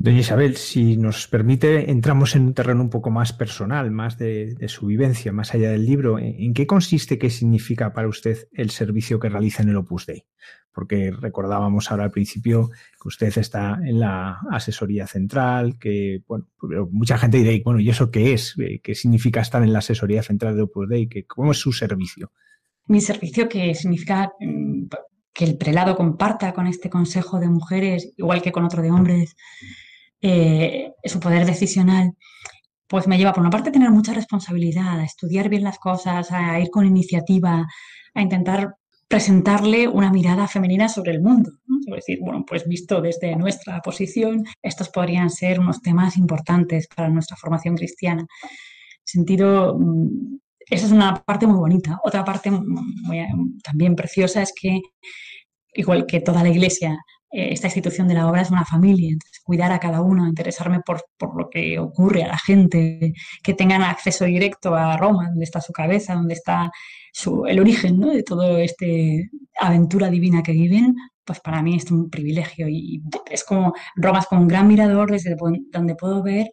[0.00, 4.56] Doña Isabel, si nos permite, entramos en un terreno un poco más personal, más de,
[4.68, 6.20] su vivencia, más allá del libro.
[6.20, 10.24] ¿En qué consiste, qué significa para usted el servicio que realiza en el Opus Dei?
[10.72, 16.46] Porque recordábamos ahora al principio que usted está en la asesoría central, que, bueno,
[16.92, 18.54] mucha gente dirá, bueno, ¿y eso qué es?
[18.80, 21.08] ¿Qué significa estar en la asesoría central de Opus Dei?
[21.26, 22.30] ¿Cómo es su servicio?
[22.86, 24.84] Mi servicio que significa mm,
[25.32, 29.34] que el prelado comparta con este consejo de mujeres, igual que con otro de hombres,
[30.20, 32.12] eh, su poder decisional,
[32.86, 36.32] pues me lleva por una parte a tener mucha responsabilidad, a estudiar bien las cosas,
[36.32, 37.66] a ir con iniciativa,
[38.14, 38.76] a intentar
[39.08, 41.50] presentarle una mirada femenina sobre el mundo.
[41.86, 47.08] Es decir, bueno, pues visto desde nuestra posición, estos podrían ser unos temas importantes para
[47.08, 48.26] nuestra formación cristiana.
[49.04, 50.38] Sentido, mm,
[50.70, 51.98] esa es una parte muy bonita.
[52.04, 52.50] Otra parte
[53.64, 54.80] también preciosa es que,
[55.72, 56.98] igual que toda la iglesia,
[57.30, 60.80] eh, esta institución de la obra es una familia, entonces cuidar a cada uno, interesarme
[60.80, 61.02] por,
[61.36, 63.12] lo que ocurre a la gente,
[63.42, 66.70] que tengan acceso directo a Roma, donde está su cabeza, donde está
[67.46, 68.86] el origen de toda esta
[69.60, 74.26] aventura divina que viven, pues para mí es un privilegio y es como Roma es
[74.26, 75.36] como un gran mirador desde
[75.70, 76.50] donde puedo ver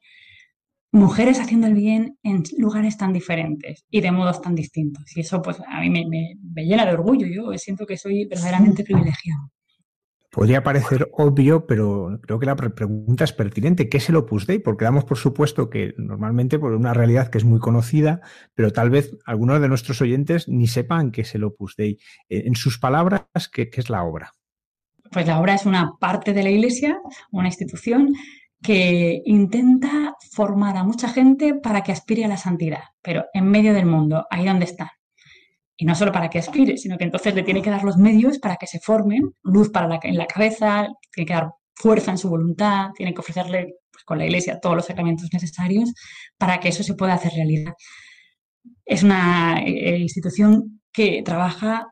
[0.91, 5.03] mujeres haciendo el bien en lugares tan diferentes y de modos tan distintos.
[5.15, 8.83] Y eso pues a mí me, me llena de orgullo, yo siento que soy verdaderamente
[8.83, 9.51] privilegiado.
[10.35, 13.87] Podría parecer obvio, pero creo que la pregunta es pertinente.
[13.87, 14.59] ¿Qué es el Opus Dei?
[14.59, 18.19] Porque damos por supuesto que normalmente por una realidad que es muy conocida,
[18.53, 21.99] pero tal vez algunos de nuestros oyentes ni sepan qué es el Opus Dei.
[22.27, 24.33] Eh, en sus palabras, ¿qué, es la obra?
[25.09, 26.97] Pues la obra es una parte de la Iglesia,
[27.31, 28.13] una institución
[28.61, 33.73] que intenta formar a mucha gente para que aspire a la santidad, pero en medio
[33.73, 34.89] del mundo, ahí donde están.
[35.77, 38.39] Y no solo para que aspire, sino que entonces le tiene que dar los medios
[38.39, 42.17] para que se formen, luz para la, en la cabeza, tiene que dar fuerza en
[42.17, 45.93] su voluntad, tiene que ofrecerle pues, con la iglesia todos los sacramentos necesarios
[46.37, 47.73] para que eso se pueda hacer realidad.
[48.85, 51.87] Es una eh, institución que trabaja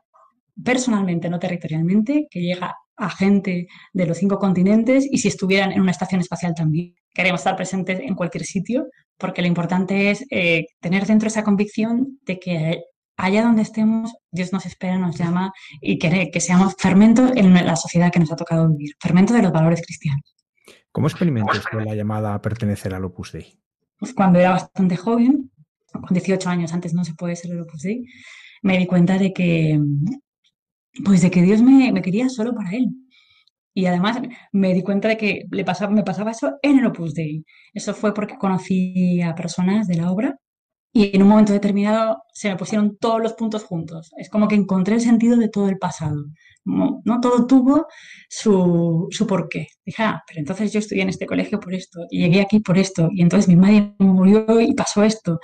[0.62, 5.80] personalmente, no territorialmente, que llega a gente de los cinco continentes y si estuvieran en
[5.80, 6.94] una estación espacial también.
[7.12, 8.86] Queremos estar presentes en cualquier sitio
[9.18, 12.82] porque lo importante es eh, tener dentro esa convicción de que
[13.16, 17.76] allá donde estemos, Dios nos espera, nos llama y quiere que seamos fermento en la
[17.76, 20.34] sociedad que nos ha tocado vivir, fermento de los valores cristianos.
[20.92, 21.52] ¿Cómo experimentó
[21.84, 23.58] la llamada a pertenecer al Opus Dei?
[23.98, 25.50] Pues cuando era bastante joven,
[25.92, 28.04] con 18 años, antes no se puede ser el Opus Dei,
[28.62, 29.80] me di cuenta de que,
[31.04, 32.90] pues de que Dios me, me quería solo para Él.
[33.76, 34.20] Y además
[34.52, 37.44] me di cuenta de que le pasaba, me pasaba eso en el Opus Dei.
[37.72, 40.38] Eso fue porque conocí a personas de la obra
[40.96, 44.12] y en un momento determinado se me pusieron todos los puntos juntos.
[44.16, 46.24] Es como que encontré el sentido de todo el pasado.
[46.64, 47.88] No, todo tuvo
[48.28, 49.66] su, su porqué.
[49.84, 52.78] Dije, ah, pero entonces yo estudié en este colegio por esto y llegué aquí por
[52.78, 55.40] esto y entonces mi madre murió y pasó esto.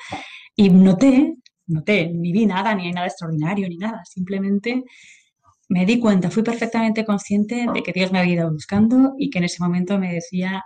[0.55, 1.35] Y noté,
[1.67, 4.03] noté, ni vi nada, ni hay nada extraordinario, ni nada.
[4.05, 4.85] Simplemente
[5.69, 9.39] me di cuenta, fui perfectamente consciente de que Dios me había ido buscando y que
[9.39, 10.63] en ese momento me decía,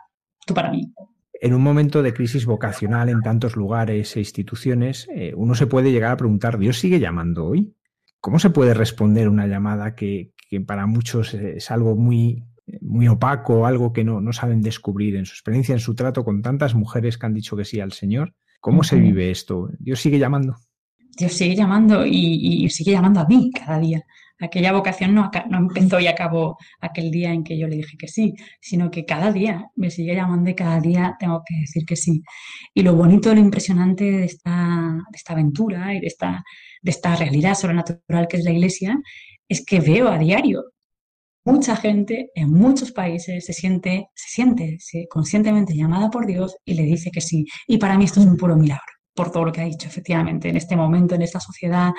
[0.47, 0.93] tú para mí,
[1.41, 5.93] en un momento de crisis vocacional en tantos lugares e instituciones, eh, uno se puede
[5.93, 7.75] llegar a preguntar, ¿Dios sigue llamando hoy?
[8.21, 10.33] ¿Cómo se puede responder una llamada que,
[10.67, 12.45] para muchos es algo muy,
[12.81, 16.75] muy opaco, algo que no, saben descubrir en su experiencia, en su trato con tantas
[16.75, 18.35] mujeres que han dicho que sí al Señor?
[18.61, 19.69] ¿Cómo se vive esto?
[19.79, 20.57] ¿Dios sigue llamando?
[21.19, 24.03] Dios sigue llamando y, sigue llamando a mí cada día.
[24.45, 28.09] Aquella vocación no, no, empezó y acabó aquel día en que yo le dije que
[28.09, 31.97] sí, sino que cada día me sigue llamando y cada día tengo que decir que
[31.97, 32.23] sí.
[32.75, 36.45] Y lo bonito, lo impresionante de esta, aventura y de esta,
[36.83, 38.99] de esta realidad sobrenatural que es la Iglesia
[39.49, 40.65] es que veo a diario
[41.45, 44.79] mucha gente en muchos países se siente, se siente
[45.11, 47.45] conscientemente llamada por Dios y le dice que sí.
[47.67, 50.49] Y para mí esto es un puro milagro por todo lo que ha dicho, efectivamente,
[50.49, 51.93] en este momento, en esta sociedad,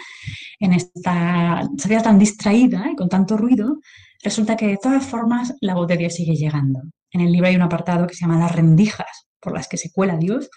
[0.59, 3.79] en esta sociedad tan distraída y con tanto ruido,
[4.21, 6.81] resulta que de todas formas la voz de Dios sigue llegando.
[7.11, 9.91] En el libro hay un apartado que se llama las rendijas por las que se
[9.91, 10.49] cuela Dios,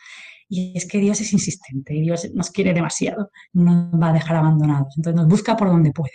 [0.49, 4.13] y es que Dios es insistente, y Dios nos quiere demasiado, no nos va a
[4.15, 6.13] dejar abandonados, entonces nos busca por donde puede.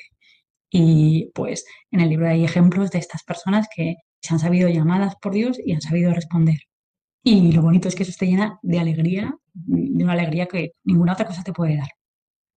[0.72, 5.16] Y pues en el libro hay ejemplos de estas personas que se han sabido llamadas
[5.22, 6.58] por Dios y han sabido responder.
[7.24, 11.14] Y lo bonito es que eso esté llena de alegría, de una alegría que ninguna
[11.14, 11.90] otra cosa te puede dar.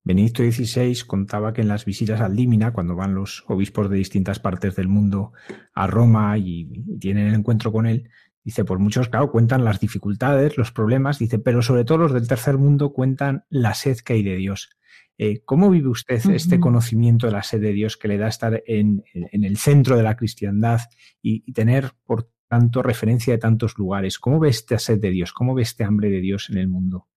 [0.06, 4.38] Benedicto XVI contaba que en las visitas al Límina, cuando van los obispos de distintas
[4.38, 5.32] partes del mundo
[5.74, 8.08] a Roma y, tienen el encuentro con él,
[8.44, 12.28] dice, por muchos, claro, cuentan las dificultades, los problemas, dice, pero sobre todo los del
[12.28, 14.70] tercer mundo cuentan la sed que hay de Dios.
[15.18, 18.62] Eh, ¿Cómo vive usted este conocimiento de la sed de Dios que le da estar
[18.64, 20.82] en, el centro de la cristiandad
[21.20, 24.18] y, tener, por tanto, referencia de tantos lugares?
[24.18, 25.32] ¿Cómo ve esta sed de Dios?
[25.32, 27.08] ¿Cómo ve este hambre de Dios en el mundo?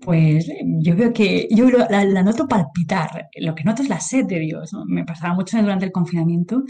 [0.00, 3.28] Pues yo veo que yo la, noto palpitar.
[3.36, 4.72] Lo que noto es la sed de Dios.
[4.86, 6.64] Me pasaba mucho durante el confinamiento.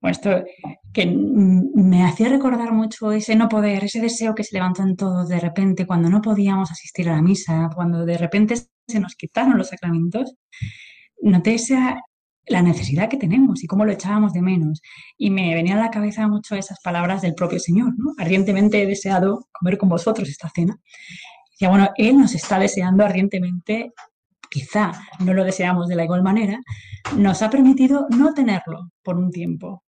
[0.00, 0.44] Bueno, esto
[0.92, 5.28] que me hacía recordar mucho ese no poder, ese deseo que se levantó en todos
[5.28, 9.58] de repente cuando no podíamos asistir a la misa, cuando de repente se nos quitaron
[9.58, 10.34] los sacramentos,
[11.20, 12.00] noté esa,
[12.46, 14.80] la necesidad que tenemos y cómo lo echábamos de menos.
[15.18, 18.12] Y me venían a la cabeza mucho esas palabras del propio Señor, ¿no?
[18.18, 20.78] Ardientemente he deseado comer con vosotros esta cena.
[21.58, 23.92] Y bueno, Él nos está deseando ardientemente,
[24.50, 26.60] quizá no lo deseamos de la igual manera,
[27.16, 29.82] nos ha permitido no tenerlo por un tiempo,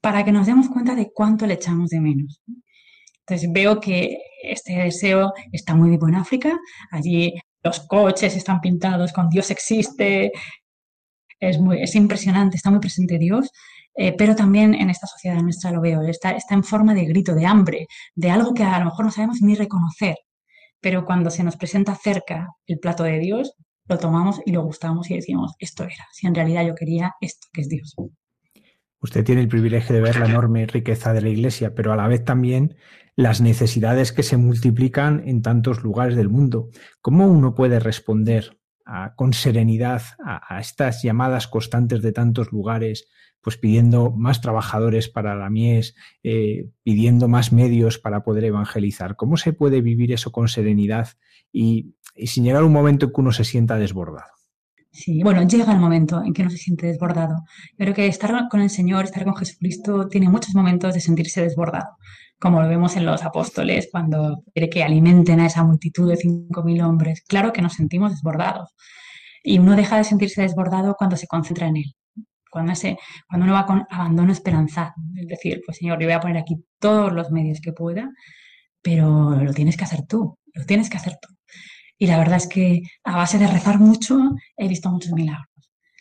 [0.00, 2.42] para que nos demos cuenta de cuánto le echamos de menos.
[3.20, 6.58] Entonces veo que este deseo está muy vivo en África.
[6.90, 10.30] Allí los coches están pintados con Dios existe,
[11.40, 13.50] es, muy, es impresionante, está muy presente Dios,
[13.96, 17.34] eh, pero también en esta sociedad nuestra lo veo, está, está en forma de grito,
[17.34, 20.16] de hambre, de algo que a lo mejor no sabemos ni reconocer,
[20.80, 23.54] pero cuando se nos presenta cerca el plato de Dios,
[23.86, 27.46] lo tomamos y lo gustamos y decimos, esto era, si en realidad yo quería esto
[27.52, 27.94] que es Dios.
[29.00, 32.08] Usted tiene el privilegio de ver la enorme riqueza de la Iglesia, pero a la
[32.08, 32.76] vez también
[33.16, 36.70] las necesidades que se multiplican en tantos lugares del mundo.
[37.02, 38.58] ¿Cómo uno puede responder
[39.16, 43.08] con serenidad a, estas llamadas constantes de tantos lugares,
[43.40, 49.16] pues pidiendo más trabajadores para la mies, eh, pidiendo más medios para poder evangelizar?
[49.16, 51.08] ¿Cómo se puede vivir eso con serenidad
[51.52, 51.94] y,
[52.24, 54.32] sin llegar un momento en que uno se sienta desbordado?
[54.90, 57.42] Sí, bueno, llega el momento en que uno se siente desbordado.
[57.76, 61.96] Pero que estar con el Señor, estar con Jesucristo, tiene muchos momentos de sentirse desbordado
[62.40, 66.84] como lo vemos en los apóstoles, cuando quiere que alimenten a esa multitud de 5.000
[66.84, 67.22] hombres.
[67.26, 68.74] Claro que nos sentimos desbordados.
[69.42, 71.94] Y uno deja de sentirse desbordado cuando se concentra en Él,
[72.50, 72.72] cuando,
[73.28, 74.92] cuando uno va con abandono esperanzado.
[75.16, 78.10] Es decir, pues Señor, yo voy a poner aquí todos los medios que pueda,
[78.82, 81.28] pero lo tienes que hacer tú, lo tienes que hacer tú.
[81.98, 84.18] Y la verdad es que a base de rezar mucho
[84.56, 85.48] he visto muchos milagros.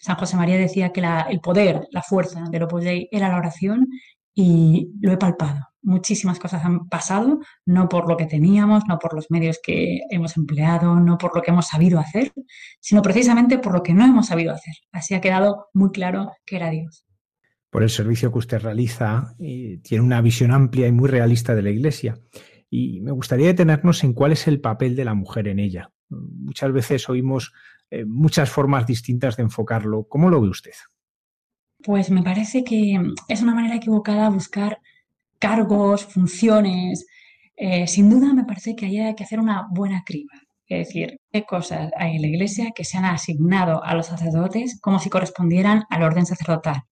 [0.02, 3.88] San José María decía que el poder, la fuerza del Opus Dei era la oración
[4.34, 9.14] y lo he palpado muchísimas cosas han pasado, no por lo que teníamos, no por
[9.14, 12.34] los medios que hemos empleado, no por lo que hemos sabido hacer,
[12.80, 14.74] sino precisamente por lo que no hemos sabido hacer.
[14.92, 17.06] Así ha quedado muy claro que era Dios.
[17.70, 21.64] Por el servicio que usted realiza, eh, tiene una visión amplia y muy realista de
[21.64, 22.20] la Iglesia.
[22.70, 25.92] Y me gustaría detenernos en cuál es el papel de la mujer en ella.
[26.10, 27.52] Muchas veces oímos
[27.90, 30.08] eh, muchas formas distintas de enfocarlo.
[30.08, 30.74] ¿Cómo lo ve usted?
[31.84, 34.80] Pues me parece que es una manera equivocada buscar
[35.44, 37.06] cargos, funciones.
[37.58, 40.32] Eh, sin duda me parece que hay que hacer una buena criba.
[40.68, 44.80] Es decir, qué cosas hay en la Iglesia que se han asignado a los sacerdotes
[44.82, 46.84] como si correspondieran al orden sacerdotal.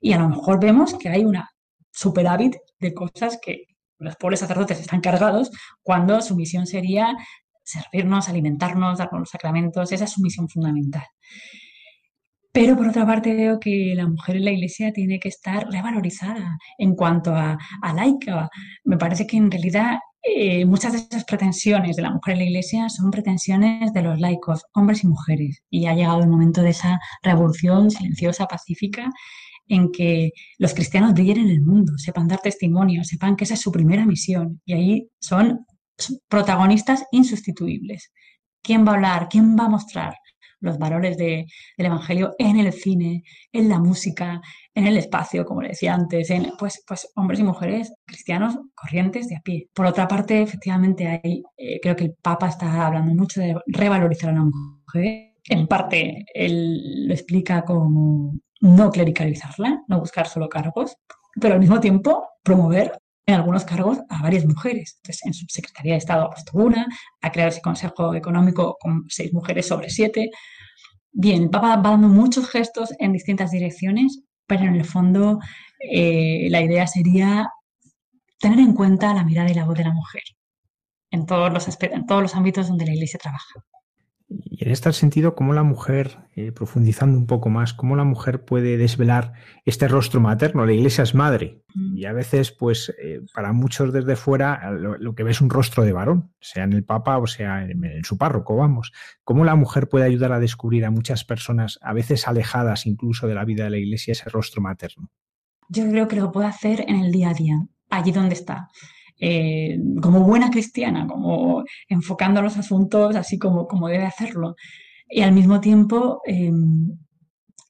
[0.00, 1.50] Y a lo mejor vemos que hay una
[1.90, 3.64] superávit de cosas que
[3.98, 5.50] los pobres sacerdotes están cargados
[5.82, 7.16] cuando su misión sería
[7.64, 9.92] servirnos, alimentarnos, darnos los sacramentos.
[9.92, 11.06] Esa es su misión fundamental.
[12.54, 16.56] Pero por otra parte veo que la mujer en la iglesia tiene que estar revalorizada
[16.78, 17.58] en cuanto a,
[17.96, 18.48] laica.
[18.84, 22.44] Me parece que en realidad eh, muchas de esas pretensiones de la mujer en la
[22.44, 25.64] iglesia son pretensiones de los laicos, hombres y mujeres.
[25.68, 29.10] Y ha llegado el momento de esa revolución silenciosa, pacífica,
[29.66, 33.62] en que los cristianos brillen en el mundo, sepan dar testimonio, sepan que esa es
[33.62, 34.60] su primera misión.
[34.64, 35.66] Y ahí son
[36.28, 38.12] protagonistas insustituibles.
[38.62, 39.28] ¿Quién va a hablar?
[39.28, 40.14] ¿Quién va a mostrar?
[40.64, 41.46] Los valores del
[41.76, 44.40] Evangelio en el cine, en la música,
[44.74, 49.28] en el espacio, como le decía antes, en, pues, pues hombres y mujeres cristianos corrientes
[49.28, 49.68] de a pie.
[49.74, 54.30] Por otra parte, efectivamente, hay, eh, creo que el Papa está hablando mucho de revalorizar
[54.30, 55.34] a la mujer.
[55.46, 60.96] En parte, él lo explica como no clericalizarla, no buscar solo cargos,
[61.38, 62.92] pero al mismo tiempo promover
[63.26, 64.98] en algunos cargos a varias mujeres.
[65.02, 66.86] Entonces, en su Secretaría de Estado ha puesto una,
[67.22, 70.30] ha creado ese Consejo Económico con seis mujeres sobre siete.
[71.12, 75.38] Bien, el Papa va dando muchos gestos en distintas direcciones, pero en el fondo
[75.78, 77.48] eh, la idea sería
[78.38, 80.22] tener en cuenta la mirada y la voz de la mujer
[81.10, 83.64] en todos los, en todos los ámbitos donde la Iglesia trabaja.
[84.44, 88.44] Y en este sentido, ¿cómo la mujer, eh, profundizando un poco más, cómo la mujer
[88.44, 89.32] puede desvelar
[89.64, 90.66] este rostro materno?
[90.66, 95.24] La iglesia es madre y a veces, pues, eh, para muchos desde fuera, lo, que
[95.24, 98.16] ve es un rostro de varón, sea en el Papa o sea en, en, su
[98.16, 98.92] párroco, vamos.
[99.24, 103.34] ¿Cómo la mujer puede ayudar a descubrir a muchas personas, a veces alejadas incluso de
[103.34, 105.10] la vida de la iglesia, ese rostro materno?
[105.68, 108.68] Yo creo que lo puede hacer en el día a día, allí donde está.
[109.20, 114.54] Eh, como buena cristiana, como enfocando los asuntos así como, como debe hacerlo.
[115.08, 116.96] Y al mismo tiempo, em,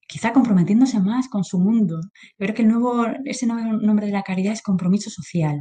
[0.08, 2.00] quizá comprometiéndose más con su mundo.
[2.38, 5.60] Yo creo que el nuevo, ese nuevo nombre de la caridad es compromiso social.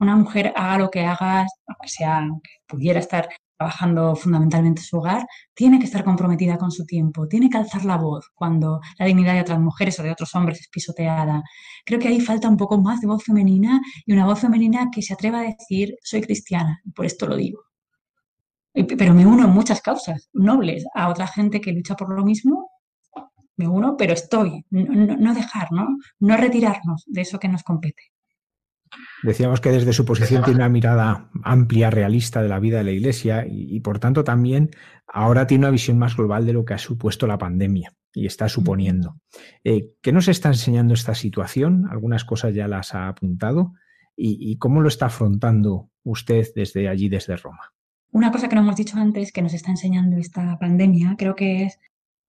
[0.00, 1.46] Una mujer haga lo que haga,
[1.86, 7.28] sea que pudiera estar trabajando fundamentalmente su hogar, tiene que estar comprometida con su tiempo,
[7.28, 10.60] tiene que alzar la voz cuando la dignidad de otras mujeres o de otros hombres
[10.60, 11.42] es pisoteada.
[11.84, 15.02] Creo que ahí falta un poco más de voz femenina y una voz femenina que
[15.02, 17.62] se atreva a decir, soy cristiana, por esto lo digo.
[18.72, 22.70] Pero me uno en muchas causas nobles a otra gente que lucha por lo mismo,
[23.56, 25.86] me uno, pero estoy, no, no dejar, ¿no?
[26.18, 28.13] no retirarnos de eso que nos compete.
[29.22, 32.90] Decíamos que desde su posición tiene una mirada amplia, realista de la vida de la
[32.90, 34.70] Iglesia y, por tanto también
[35.06, 38.48] ahora tiene una visión más global de lo que ha supuesto la pandemia y está
[38.48, 39.16] suponiendo.
[39.64, 41.86] Eh, ¿Qué nos está enseñando esta situación?
[41.90, 43.72] Algunas cosas ya las ha apuntado.
[44.16, 47.72] ¿Y, cómo lo está afrontando usted desde allí, desde Roma?
[48.12, 51.64] Una cosa que no hemos dicho antes que nos está enseñando esta pandemia, creo que
[51.64, 51.80] es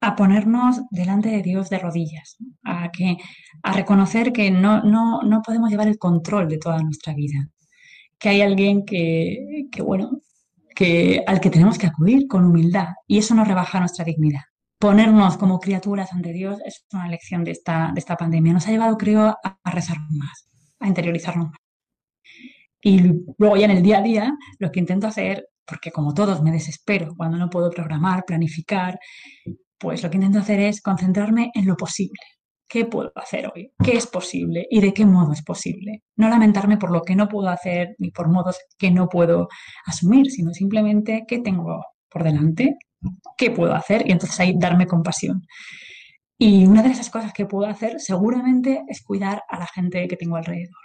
[0.02, 3.18] a ponernos delante de Dios de rodillas, a, que,
[3.64, 7.48] a reconocer que no, no, no podemos llevar el control de toda nuestra vida,
[8.20, 10.22] que hay alguien que, que, bueno,
[10.76, 14.42] que, al que tenemos que acudir con humildad y eso nos rebaja nuestra dignidad.
[14.78, 18.54] Ponernos como criaturas ante Dios es una lección de esta, de esta pandemia.
[18.54, 21.60] Nos ha llevado, creo, a, a rezar más, a interiorizarnos más.
[22.82, 23.00] Y
[23.38, 26.52] luego ya en el día a día, lo que intento hacer, porque como todos me
[26.52, 29.00] desespero cuando no puedo programar, planificar,
[29.78, 32.20] pues lo que intento hacer es concentrarme en lo posible.
[32.68, 33.72] ¿Qué puedo hacer hoy?
[33.84, 34.68] ¿Qué es posible?
[34.70, 36.04] ¿Y de qué modo es posible?
[36.16, 39.48] No lamentarme por lo que no puedo hacer ni por modos que no puedo
[39.86, 42.78] asumir, sino simplemente qué tengo por delante,
[43.38, 45.44] qué puedo hacer y entonces ahí darme compasión.
[46.38, 50.18] Y una de esas cosas que puedo hacer seguramente es cuidar a la gente que
[50.18, 50.82] tengo alrededor,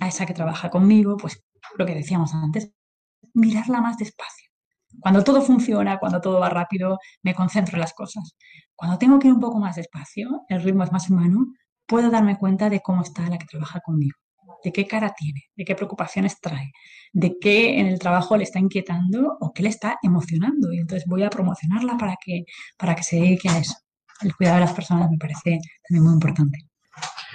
[0.00, 1.42] a esa que trabaja conmigo, pues
[1.78, 2.72] lo que decíamos antes,
[3.34, 4.51] mirarla más despacio
[5.02, 8.36] cuando todo funciona, cuando todo va rápido, me concentro en las cosas.
[8.74, 11.46] Cuando tengo que ir un poco más despacio, el ritmo es más humano,
[11.86, 14.16] puedo darme cuenta de cómo está la que trabaja conmigo,
[14.64, 16.72] de qué cara tiene, de qué preocupaciones trae,
[17.12, 20.72] de qué en el trabajo le está inquietando o qué le está emocionando.
[20.72, 22.44] Y entonces voy a promocionarla para que,
[22.78, 23.74] para que se dedique a eso.
[24.20, 26.58] El cuidado de las personas me parece también muy importante.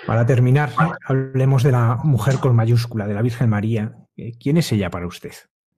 [0.06, 0.72] Para terminar,
[1.06, 3.94] hablemos de la mujer con mayúscula, de la Virgen María.
[4.40, 5.34] ¿Quién es ella para usted?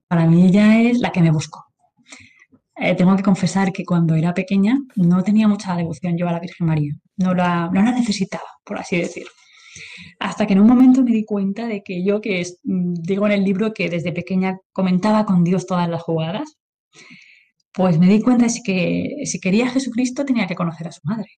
[0.06, 1.69] Para mí ella es la que me busco.
[2.82, 6.40] Eh, tengo que confesar que cuando era pequeña no tenía mucha devoción yo a la
[6.40, 9.26] Virgen María, no la, no la necesitaba, por así decir.
[10.18, 13.32] Hasta que en un momento me di cuenta de que yo, que mm, digo en
[13.32, 16.56] el libro que desde pequeña comentaba con Dios todas las jugadas,
[17.72, 21.00] pues me di cuenta de que si quería a Jesucristo tenía que conocer a su
[21.04, 21.28] madre.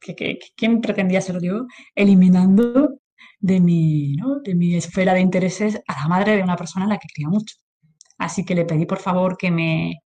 [0.00, 2.98] Que, ¿Quién pretendía ser yo eliminando
[3.38, 6.98] de mi, de mi esfera de intereses a la madre de una persona a la
[6.98, 7.54] que quería mucho?
[8.18, 10.00] Así que le pedí por favor que me,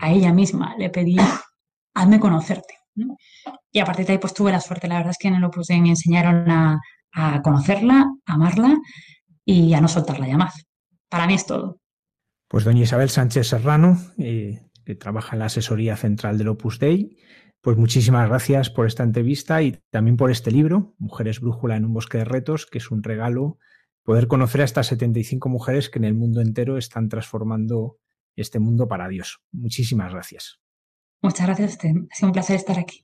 [0.00, 1.16] a ella misma, le pedí,
[1.94, 2.74] hazme conocerte.
[3.70, 5.44] Y a partir de ahí pues tuve la suerte, la verdad es que en el
[5.44, 6.80] Opus me enseñaron a,
[7.42, 8.78] conocerla, a amarla
[9.44, 10.64] y a no soltarla ya más.
[11.08, 11.80] Para mí es todo.
[12.48, 17.16] Pues doña Isabel Sánchez Serrano, eh, que trabaja en la asesoría central del Opus Dei,
[17.60, 21.92] pues muchísimas gracias por esta entrevista y también por este libro, Mujeres Brújula en un
[21.92, 23.58] bosque de retos, que es un regalo
[24.02, 27.98] poder conocer a estas 75 mujeres que en el mundo entero están transformando
[28.36, 29.40] este mundo para Dios.
[29.52, 30.60] Muchísimas gracias.
[31.22, 31.90] Muchas gracias a usted.
[32.10, 33.02] Ha sido un placer estar aquí.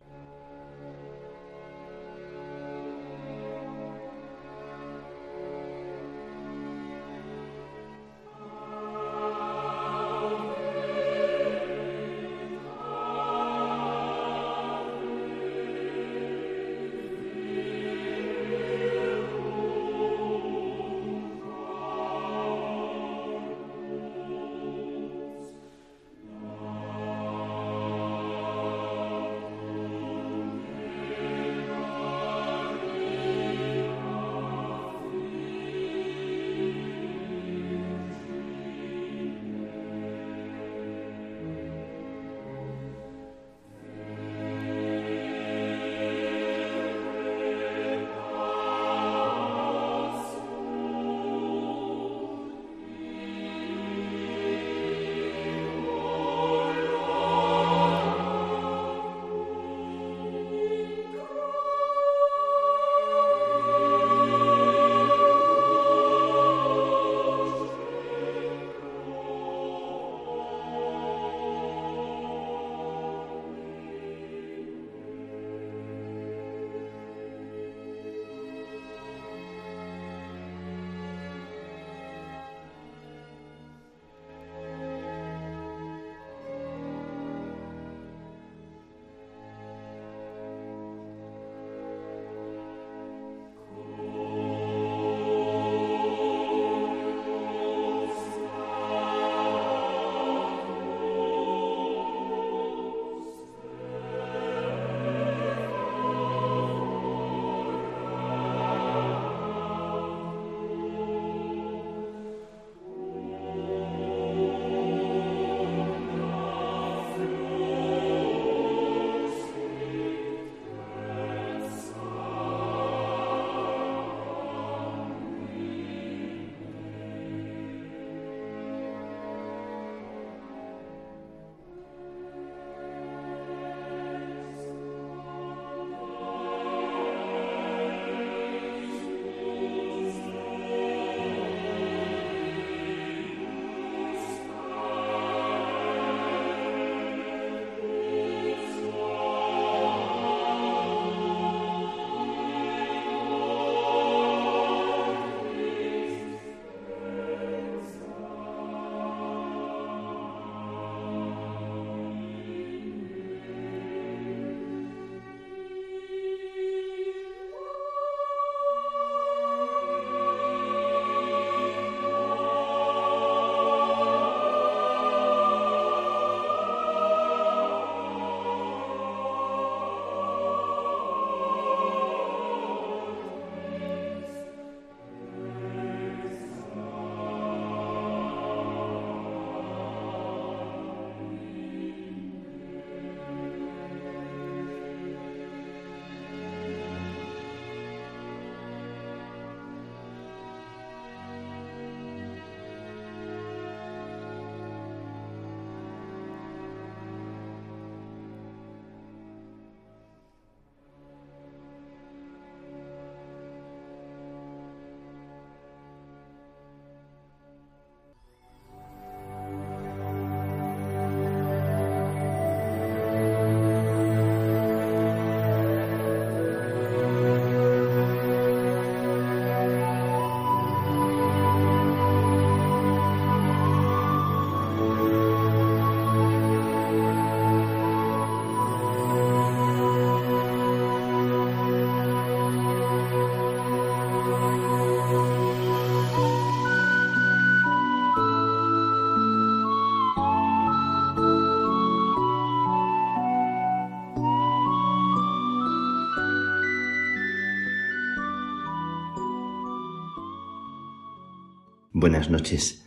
[261.98, 262.84] Buenas noches.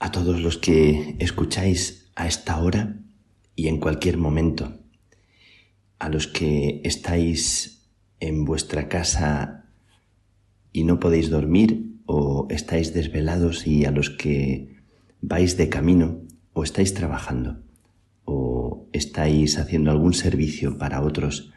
[0.00, 2.96] A todos los que escucháis a esta hora
[3.54, 4.80] y en cualquier momento,
[6.00, 7.86] a los que estáis
[8.18, 9.70] en vuestra casa
[10.72, 14.82] y no podéis dormir o estáis desvelados y a los que
[15.20, 16.22] vais de camino
[16.54, 17.62] o estáis trabajando
[18.24, 21.52] o estáis haciendo algún servicio para otros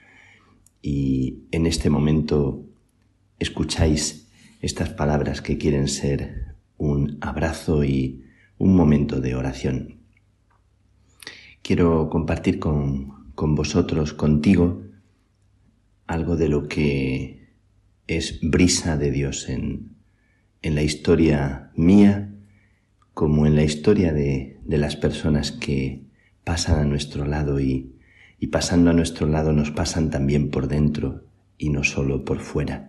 [0.83, 2.67] y en este momento
[3.39, 4.28] escucháis
[4.61, 8.25] estas palabras que quieren ser un abrazo y
[8.57, 9.99] un momento de oración.
[11.61, 14.83] Quiero compartir con, con vosotros, contigo,
[16.07, 17.49] algo de lo que
[18.07, 19.95] es brisa de Dios en,
[20.61, 22.33] en la historia mía
[23.13, 26.05] como en la historia de, de, las personas que
[26.43, 27.93] pasan a nuestro lado y,
[28.39, 31.25] y pasando a nuestro lado nos pasan también por dentro
[31.57, 32.88] y no solo por fuera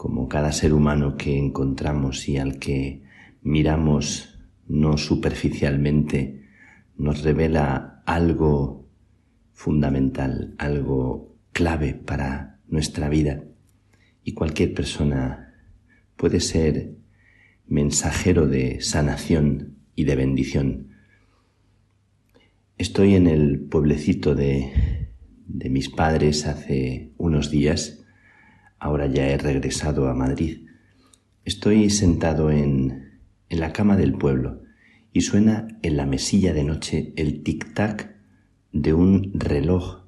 [0.00, 3.02] como cada ser humano que encontramos y al que
[3.42, 6.46] miramos no superficialmente,
[6.96, 8.88] nos revela algo
[9.52, 13.44] fundamental, algo clave para nuestra vida.
[14.24, 15.52] Y cualquier persona
[16.16, 16.94] puede ser
[17.66, 20.94] mensajero de sanación y de bendición.
[22.78, 25.10] Estoy en el pueblecito de,
[25.46, 27.99] de mis padres hace unos días
[28.80, 30.66] Ahora ya he regresado a Madrid.
[31.44, 33.20] Estoy sentado en,
[33.50, 34.62] en la cama del pueblo
[35.12, 38.16] y suena en la mesilla de noche el tic-tac
[38.72, 40.04] de un reloj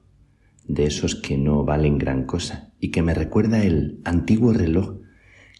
[0.66, 5.00] de esos que no valen gran cosa y que me recuerda el antiguo reloj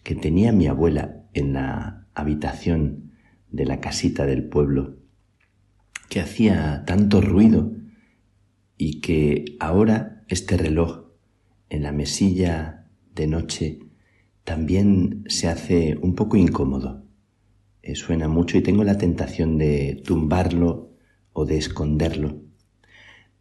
[0.03, 3.11] que tenía mi abuela en la habitación
[3.51, 4.97] de la casita del pueblo,
[6.09, 7.73] que hacía tanto ruido
[8.77, 11.05] y que ahora este reloj
[11.69, 12.82] en la mesilla
[13.15, 13.79] de noche
[14.43, 17.03] también se hace un poco incómodo.
[17.81, 20.91] Eh, suena mucho y tengo la tentación de tumbarlo
[21.33, 22.41] o de esconderlo.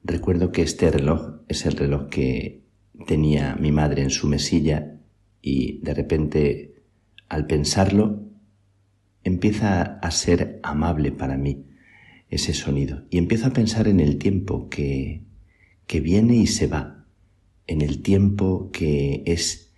[0.04, 2.62] Recuerdo que este reloj es el reloj que
[3.06, 4.98] tenía mi madre en su mesilla
[5.40, 6.82] y de repente
[7.28, 8.22] al pensarlo
[9.24, 11.66] empieza a ser amable para mí
[12.28, 15.22] ese sonido y empiezo a pensar en el tiempo que,
[15.86, 17.01] que viene y se va
[17.72, 19.72] en el tiempo que es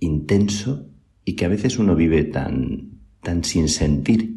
[0.00, 0.86] intenso
[1.24, 4.36] y que a veces uno vive tan, tan sin sentir,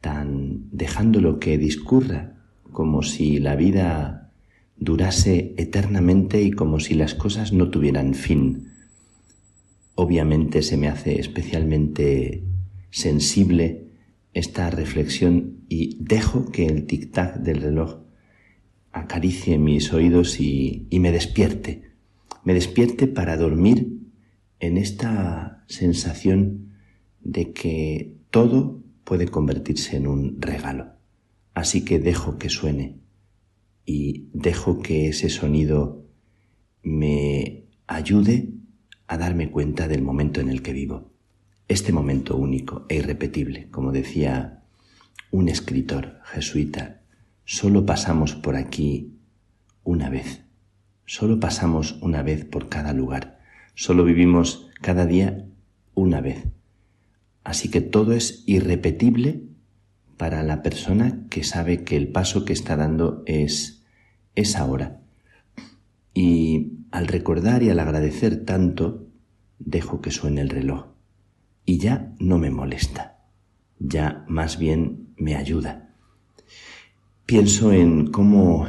[0.00, 2.38] tan dejándolo que discurra,
[2.72, 4.32] como si la vida
[4.78, 8.68] durase eternamente y como si las cosas no tuvieran fin.
[9.94, 12.44] Obviamente se me hace especialmente
[12.90, 13.88] sensible
[14.32, 17.98] esta reflexión y dejo que el tic-tac del reloj
[18.90, 21.91] acaricie mis oídos y me despierte
[22.44, 23.98] me despierte para dormir
[24.58, 26.72] en esta sensación
[27.20, 30.92] de que todo puede convertirse en un regalo.
[31.54, 33.00] Así que dejo que suene
[33.84, 36.06] y dejo que ese sonido
[36.82, 38.54] me ayude
[39.06, 41.12] a darme cuenta del momento en el que vivo.
[41.68, 44.64] Este momento único e irrepetible, como decía
[45.30, 47.02] un escritor jesuita,
[47.44, 49.18] solo pasamos por aquí
[49.84, 50.42] una vez.
[51.06, 53.38] Solo pasamos una vez por cada lugar,
[53.74, 55.46] solo vivimos cada día
[55.94, 56.46] una vez.
[57.44, 59.42] Así que todo es irrepetible
[60.16, 63.84] para la persona que sabe que el paso que está dando es,
[64.36, 65.00] es ahora.
[66.14, 69.08] Y al recordar y al agradecer tanto,
[69.58, 70.86] dejo que suene el reloj.
[71.64, 73.18] Y ya no me molesta,
[73.78, 75.81] ya más bien me ayuda.
[77.32, 78.66] Pienso en cómo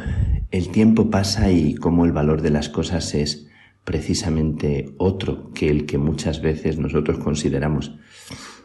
[0.49, 3.49] el tiempo pasa y cómo el valor de las cosas es
[3.83, 7.93] precisamente otro que el que muchas veces nosotros consideramos.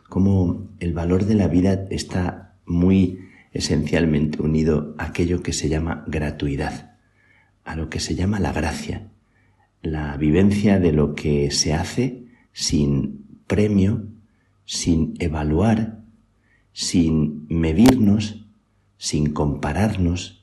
[0.08, 3.18] Cómo el valor de la vida está muy
[3.52, 6.96] esencialmente unido a aquello que se llama gratuidad,
[7.64, 9.10] a lo que se llama la gracia,
[9.82, 14.06] la vivencia de lo que se hace sin premio,
[14.64, 16.04] sin evaluar,
[16.72, 18.47] sin medirnos,
[18.98, 20.38] sin compararnos,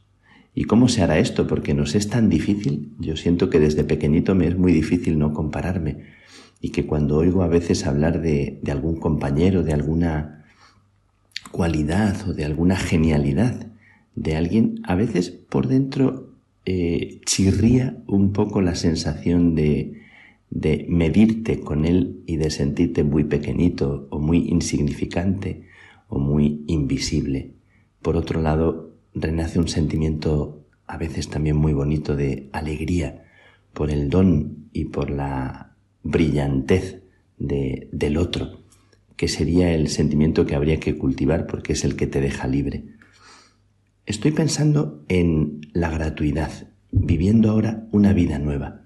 [0.58, 1.48] ¿Y cómo se hará esto?
[1.48, 2.94] Porque nos es tan difícil.
[2.98, 5.98] Yo siento que desde pequeñito me es muy difícil no compararme.
[6.62, 10.46] Y que cuando oigo a veces hablar de, algún compañero, de alguna
[11.52, 13.68] cualidad o de alguna genialidad
[14.16, 16.30] de alguien, a veces por dentro
[16.64, 20.02] eh, chirría un poco la sensación de,
[20.50, 25.68] de medirte con él y de sentirte muy pequeñito o muy insignificante
[26.08, 27.55] o muy invisible.
[28.06, 33.24] Por otro lado, renace un sentimiento a veces también muy bonito de alegría
[33.74, 37.02] por el don y por la brillantez
[37.40, 38.60] de, del otro,
[39.16, 42.84] que sería el sentimiento que habría que cultivar porque es el que te deja libre.
[44.06, 46.52] Estoy pensando en la gratuidad,
[46.92, 48.82] viviendo ahora una vida nueva.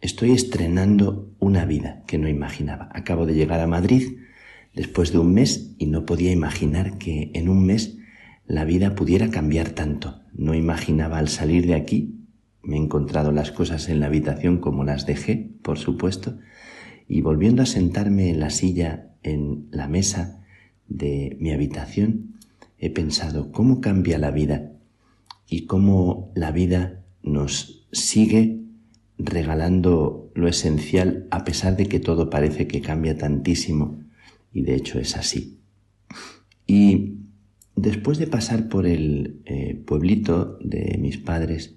[0.00, 2.88] Estoy estrenando una vida que no imaginaba.
[2.94, 4.20] Acabo de llegar a Madrid
[4.74, 7.97] después de un mes y no podía imaginar que en un mes
[8.48, 10.22] la vida pudiera cambiar tanto.
[10.32, 12.18] No imaginaba al salir de aquí,
[12.62, 16.38] me he encontrado las cosas en la habitación como las dejé, por supuesto,
[17.06, 20.42] y volviendo a sentarme en la silla, en la mesa
[20.88, 22.38] de mi habitación,
[22.78, 24.72] he pensado cómo cambia la vida
[25.46, 28.62] y cómo la vida nos sigue
[29.18, 33.98] regalando lo esencial a pesar de que todo parece que cambia tantísimo
[34.52, 35.58] y de hecho es así.
[36.66, 37.17] Y
[37.80, 41.76] después de pasar por el eh, pueblito de mis padres,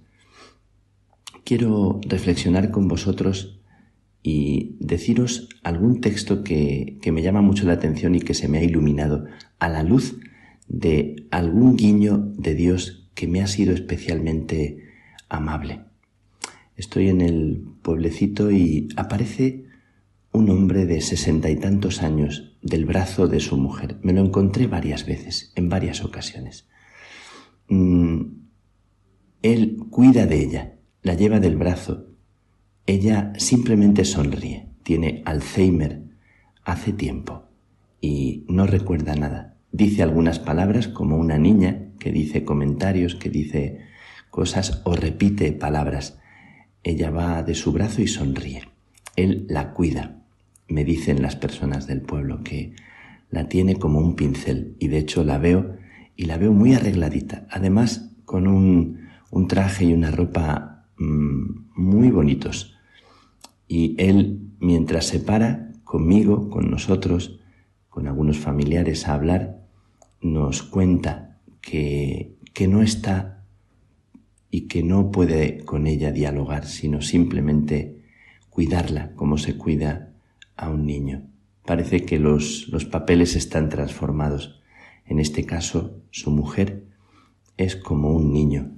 [1.44, 3.60] quiero reflexionar con vosotros
[4.24, 8.60] y deciros algún texto que, que, me llama mucho la atención y que se me
[8.60, 9.26] ha iluminado
[9.60, 10.20] a la luz
[10.68, 14.86] de algún guiño de Dios que me ha sido especialmente
[15.30, 15.82] amable.
[16.78, 19.66] Estoy en el pueblecito y aparece
[20.32, 24.00] un hombre de sesenta y tantos años del brazo de su mujer.
[24.04, 26.68] Me lo encontré varias veces, en varias ocasiones.
[27.68, 28.22] Mm,
[29.42, 32.08] él cuida de ella, la lleva del brazo.
[32.86, 36.04] Ella simplemente sonríe, tiene Alzheimer
[36.64, 37.48] hace tiempo
[38.00, 39.58] y no recuerda nada.
[39.72, 43.80] Dice algunas palabras como una niña que dice comentarios, que dice
[44.30, 46.20] cosas o repite palabras.
[46.84, 48.64] Ella va de su brazo y sonríe.
[49.16, 50.21] Él la cuida.
[50.72, 52.74] Me dicen las personas del pueblo que
[53.30, 55.76] la tiene como un pincel y de hecho la veo
[56.16, 57.48] y la veo muy arregladita.
[57.50, 62.76] Además con un, un traje y una ropa Mm, muy bonitos.
[63.68, 67.40] Y él, mientras se para conmigo, con nosotros,
[67.90, 69.66] con algunos familiares a hablar,
[70.22, 73.44] nos cuenta que, que no está
[74.52, 78.04] y que no puede con ella dialogar, sino simplemente
[78.52, 80.11] cuidarla como se cuida
[80.62, 81.28] a un niño.
[81.66, 84.62] Parece que los, los papeles están transformados.
[85.06, 86.86] En este caso, su mujer
[87.58, 88.78] es como un niño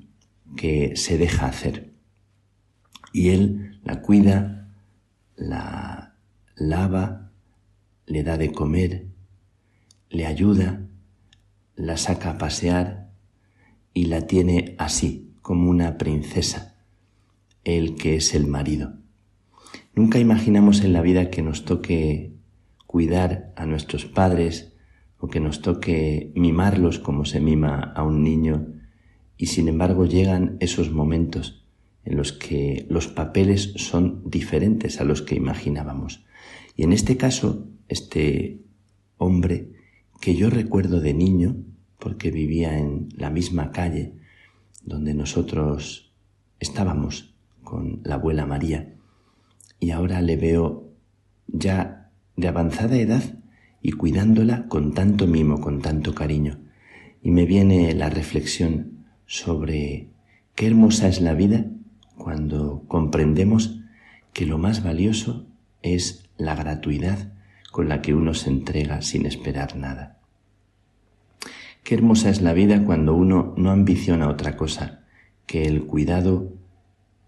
[0.55, 1.93] que se deja hacer
[3.13, 4.67] y él la cuida,
[5.35, 6.15] la
[6.55, 7.31] lava,
[8.07, 9.07] le da de comer,
[10.09, 10.81] le ayuda,
[11.75, 13.11] la saca a pasear
[13.93, 16.75] y la tiene así, como una princesa,
[17.63, 18.97] él que es el marido.
[19.95, 22.33] Nunca imaginamos en la vida que nos toque
[22.87, 24.73] cuidar a nuestros padres
[25.19, 28.67] o que nos toque mimarlos como se mima a un niño
[29.37, 31.63] y sin embargo llegan esos momentos
[32.05, 36.25] en los que los papeles son diferentes a los que imaginábamos.
[36.75, 38.61] Y en este caso, este
[39.17, 39.73] hombre
[40.19, 41.55] que yo recuerdo de niño,
[41.99, 44.15] porque vivía en la misma calle
[44.83, 46.13] donde nosotros
[46.59, 48.95] estábamos con la abuela María,
[49.83, 50.93] y ahora le veo
[51.47, 53.21] ya de avanzada edad
[53.81, 56.61] y cuidándola con tanto mimo, con tanto cariño.
[57.21, 60.07] Y me viene la reflexión sobre
[60.55, 61.65] qué hermosa es la vida
[62.17, 63.81] cuando comprendemos
[64.31, 65.47] que lo más valioso
[65.81, 67.33] es la gratuidad
[67.73, 70.21] con la que uno se entrega sin esperar nada.
[71.83, 75.03] Qué hermosa es la vida cuando uno no ambiciona otra cosa
[75.45, 76.53] que el cuidado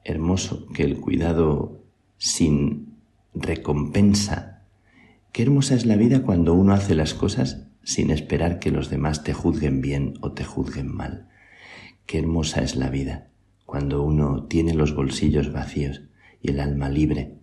[0.06, 1.85] hermoso, que el cuidado
[2.18, 2.96] sin
[3.34, 4.64] recompensa.
[5.32, 9.24] Qué hermosa es la vida cuando uno hace las cosas sin esperar que los demás
[9.24, 11.28] te juzguen bien o te juzguen mal.
[12.06, 13.28] Qué hermosa es la vida
[13.66, 16.04] cuando uno tiene los bolsillos vacíos
[16.42, 17.36] y el alma libre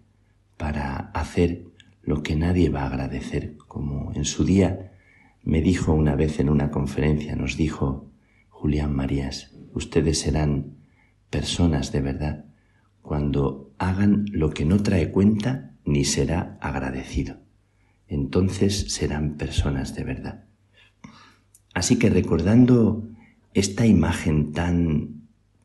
[0.56, 1.64] para hacer
[2.02, 4.92] lo que nadie va a agradecer, como en su día
[5.42, 8.06] me dijo una vez en una conferencia, nos dijo
[8.48, 10.76] Julián Marías, ustedes serán
[11.30, 12.44] personas de verdad
[13.02, 17.36] cuando hagan lo que no trae cuenta ni será agradecido.
[18.08, 20.44] Entonces serán personas de verdad.
[21.74, 23.08] Así que recordando
[23.54, 25.22] esta imagen tan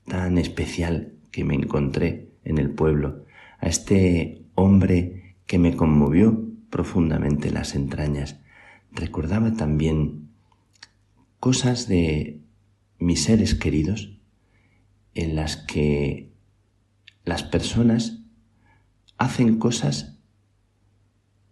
[0.07, 3.25] tan especial que me encontré en el pueblo,
[3.59, 8.39] a este hombre que me conmovió profundamente las entrañas.
[8.91, 10.29] Recordaba también
[11.39, 12.41] cosas de
[12.99, 14.17] mis seres queridos
[15.13, 16.26] en las que
[17.27, 18.23] las personas
[19.17, 20.17] hacen cosas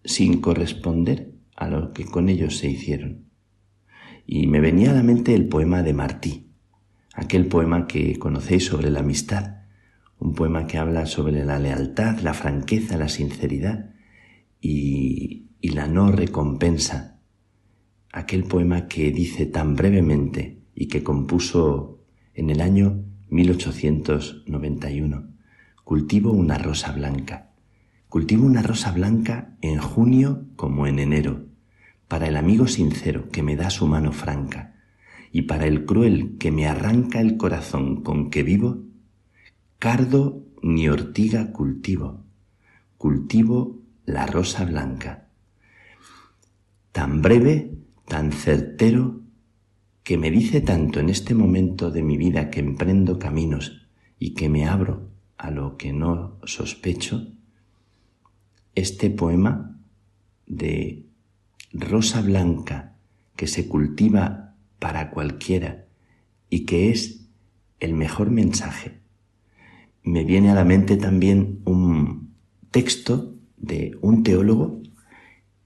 [0.05, 3.25] sin corresponder a lo que con ellos se hicieron.
[4.25, 6.47] Y me venía a la mente el poema de Martí,
[7.13, 9.63] aquel poema que conocéis sobre la amistad,
[10.17, 13.93] un poema que habla sobre la lealtad, la franqueza, la sinceridad
[14.61, 17.19] y, y la no recompensa,
[18.13, 21.99] aquel poema que dice tan brevemente y que compuso
[22.33, 25.34] en el año 1891,
[25.85, 27.51] cultivo una rosa blanca.
[28.09, 31.45] Cultivo una rosa blanca en junio como en enero,
[32.07, 34.77] para el amigo sincero que me da su mano franca,
[35.31, 38.79] y para el cruel que me arranca el corazón con que vivo,
[39.77, 42.25] cardo ni ortiga cultivo,
[42.97, 45.27] cultivo la rosa blanca.
[46.93, 47.77] Tan breve,
[48.07, 49.21] tan certero,
[50.01, 54.49] que me dice tanto en este momento de mi vida que emprendo caminos y que
[54.49, 55.14] me abro
[55.45, 57.27] a lo que no sospecho,
[58.73, 59.79] este poema
[60.47, 61.05] de
[61.71, 62.95] rosa blanca
[63.35, 65.85] que se cultiva para cualquiera
[66.49, 67.27] y que es
[67.79, 68.99] el mejor mensaje.
[70.03, 72.33] Me viene a la mente también un
[72.71, 74.81] texto de un teólogo,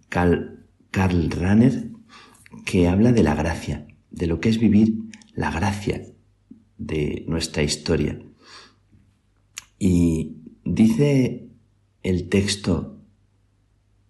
[0.09, 1.30] Karl, Karl
[2.65, 4.95] que habla de la gracia de lo que es vivir
[5.34, 6.03] la gracia
[6.77, 8.19] de nuestra historia.
[9.80, 11.47] Y dice
[12.03, 12.97] el texto,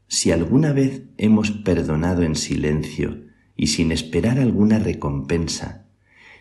[0.08, 3.22] si alguna vez hemos perdonado en silencio
[3.56, 5.86] y sin esperar alguna recompensa,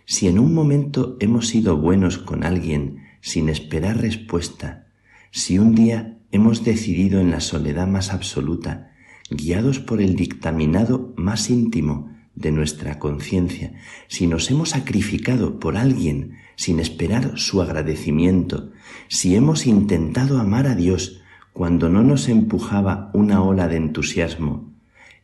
[0.07, 4.87] si en un momento hemos sido buenos con alguien sin esperar respuesta,
[5.31, 8.93] si un día hemos decidido en la soledad más absoluta,
[9.31, 13.75] guiados por el dictaminado más íntimo de nuestra conciencia,
[14.07, 18.73] si nos hemos sacrificado por alguien sin esperar su agradecimiento,
[19.07, 24.73] si hemos intentado amar a Dios cuando no nos empujaba una ola de entusiasmo,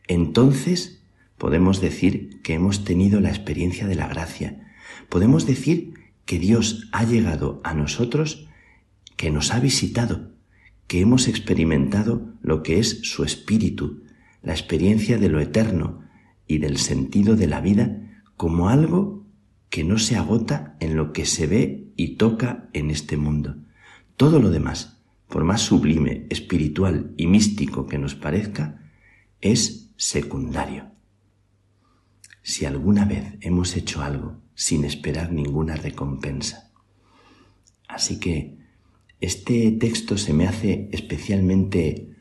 [0.07, 1.03] entonces
[1.37, 4.71] podemos decir que hemos tenido la experiencia de la gracia.
[5.09, 8.47] Podemos decir que Dios ha llegado a nosotros,
[9.17, 10.31] que nos ha visitado,
[10.87, 14.03] que hemos experimentado lo que es su espíritu,
[14.41, 15.99] la experiencia de lo eterno,
[16.47, 18.01] y del sentido de la vida
[18.37, 19.14] como algo
[19.69, 23.55] que no se agota en lo que se ve y toca en este mundo.
[24.17, 28.81] Todo lo demás, por más sublime, espiritual y místico que nos parezca,
[29.41, 30.91] es secundario.
[32.41, 36.71] Si alguna vez hemos hecho algo sin esperar ninguna recompensa.
[37.87, 38.57] Así que
[39.19, 42.15] este texto se me hace especialmente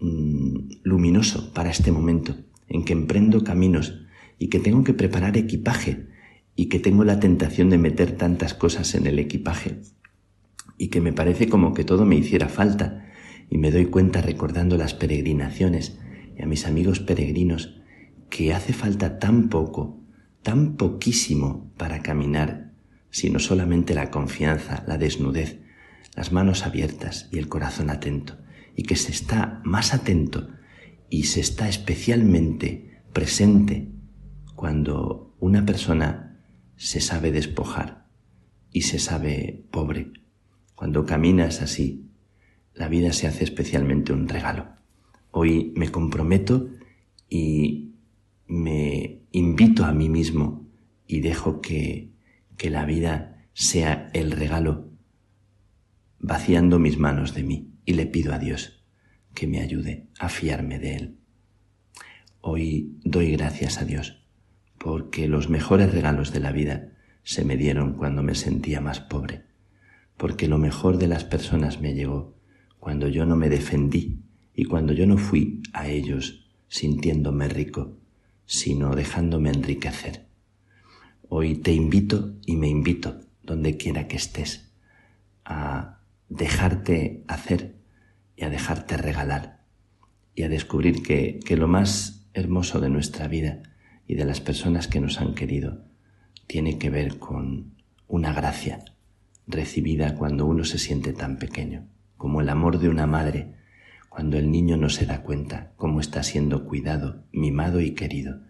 [0.00, 2.36] mm, luminoso para este momento,
[2.68, 4.00] en que emprendo caminos
[4.38, 6.08] y que tengo que preparar equipaje
[6.56, 9.82] y que tengo la tentación de meter tantas cosas en el equipaje
[10.78, 13.04] y que me parece como que todo me hiciera falta.
[13.48, 15.98] Y me doy cuenta recordando las peregrinaciones
[16.36, 17.80] y a mis amigos peregrinos
[18.28, 20.00] que hace falta tan poco,
[20.42, 22.72] tan poquísimo para caminar,
[23.10, 25.60] sino solamente la confianza, la desnudez,
[26.16, 28.38] las manos abiertas y el corazón atento,
[28.74, 30.48] y que se está más atento
[31.08, 33.92] y se está especialmente presente
[34.56, 36.25] cuando una persona
[36.76, 38.06] se sabe despojar
[38.72, 40.12] y se sabe pobre.
[40.74, 42.10] Cuando caminas así,
[42.74, 44.68] la vida se hace especialmente un regalo.
[45.30, 46.68] Hoy me comprometo
[47.28, 47.94] y
[48.46, 50.68] me invito a mí mismo
[51.06, 52.12] y dejo que,
[52.56, 54.90] que la vida sea el regalo,
[56.18, 58.84] vaciando mis manos de mí y le pido a Dios
[59.34, 61.16] que me ayude a fiarme de Él.
[62.40, 64.15] Hoy doy gracias a Dios
[64.86, 66.92] porque los mejores regalos de la vida
[67.24, 69.42] se me dieron cuando me sentía más pobre,
[70.16, 72.36] porque lo mejor de las personas me llegó
[72.78, 74.20] cuando yo no me defendí
[74.54, 77.98] y cuando yo no fui a ellos sintiéndome rico,
[78.44, 80.28] sino dejándome enriquecer.
[81.28, 84.72] Hoy te invito y me invito, donde quiera que estés,
[85.44, 87.74] a dejarte hacer
[88.36, 89.64] y a dejarte regalar
[90.36, 93.64] y a descubrir que, que lo más hermoso de nuestra vida
[94.06, 95.84] y de las personas que nos han querido
[96.46, 97.74] tiene que ver con
[98.08, 98.84] una gracia
[99.46, 103.54] recibida cuando uno se siente tan pequeño, como el amor de una madre
[104.08, 108.40] cuando el niño no se da cuenta cómo está siendo cuidado, mimado y querido.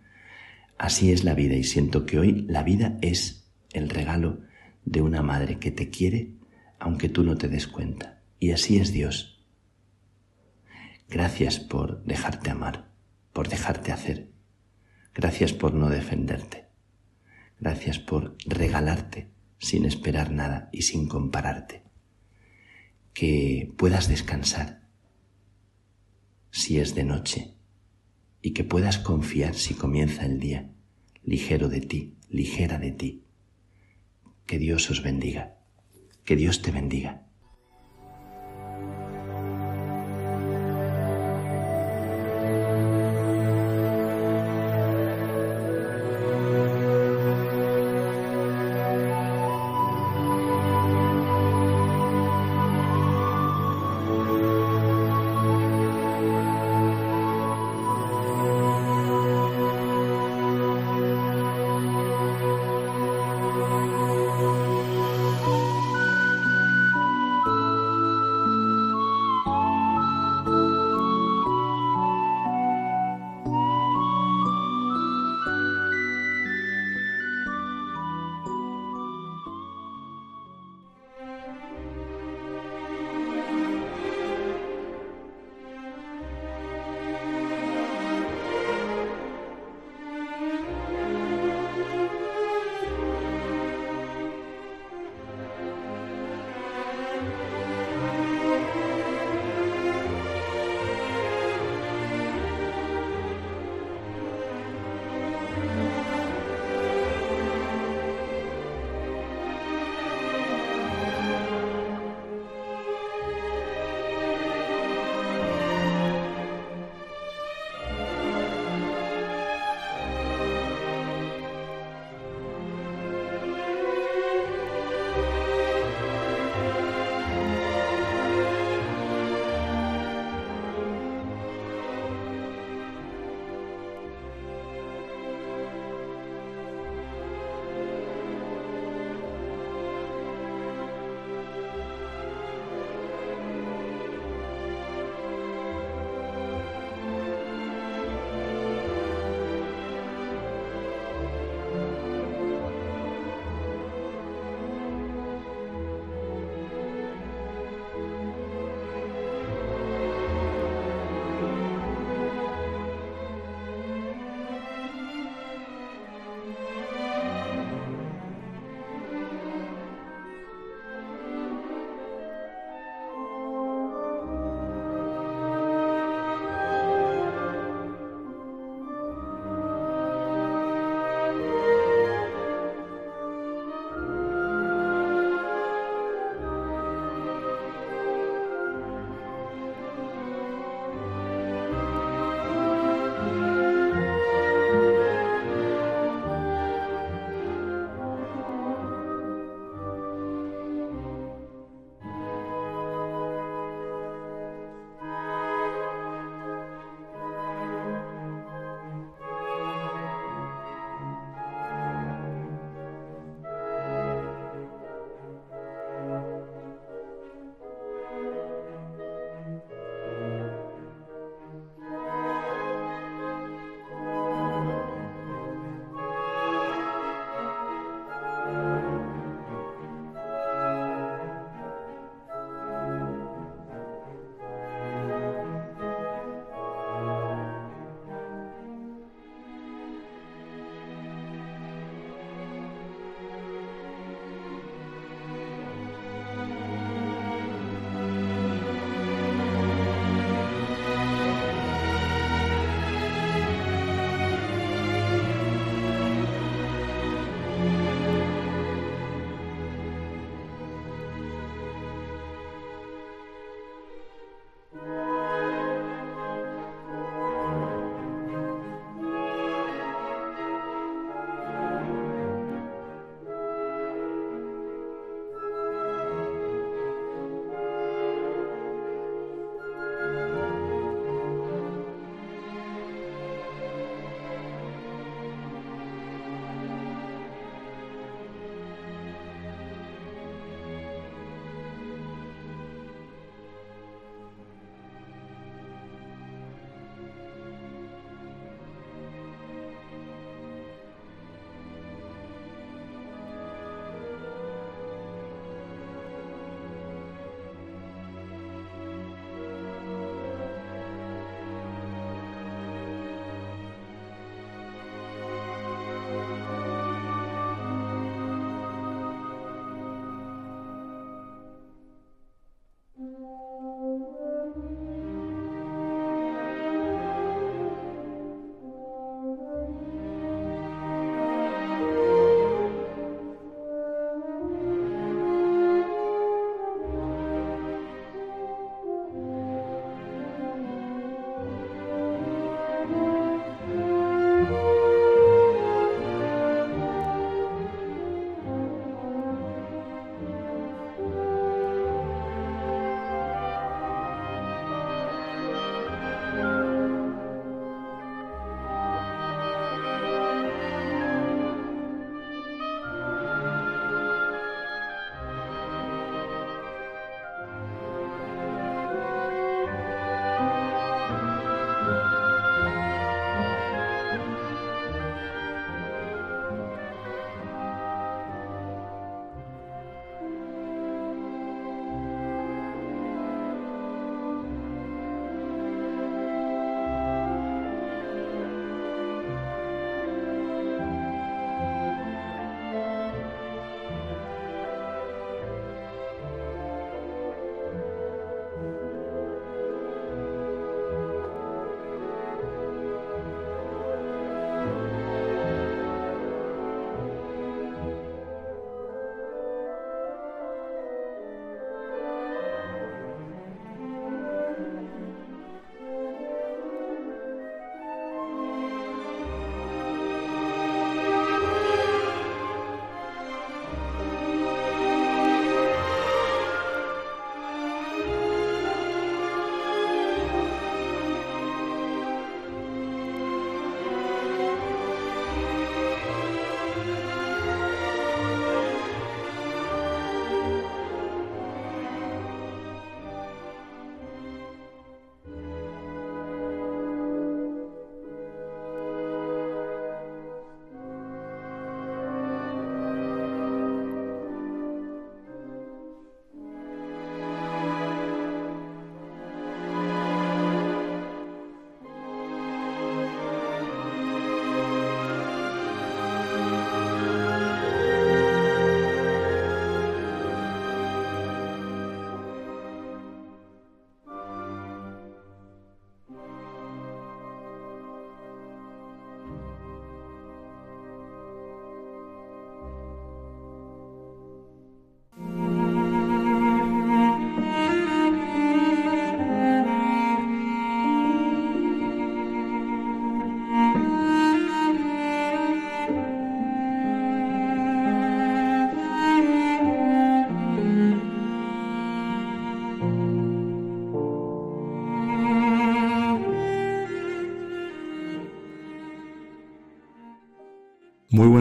[0.78, 4.40] Así es la vida y siento que hoy la vida es el regalo
[4.84, 6.34] de una madre que te quiere
[6.78, 8.20] aunque tú no te des cuenta.
[8.38, 9.36] Y así es Dios
[11.08, 12.88] Gracias por dejarte amar,
[13.32, 14.28] por dejarte hacer.
[15.16, 16.66] Gracias por no defenderte.
[17.58, 21.84] Gracias por regalarte sin esperar nada y sin compararte.
[23.14, 24.86] Que puedas descansar
[26.50, 27.54] si es de noche
[28.42, 30.70] y que puedas confiar si comienza el día,
[31.24, 33.24] ligero de ti, ligera de ti.
[34.44, 35.56] Que Dios os bendiga,
[36.26, 37.25] que Dios te bendiga.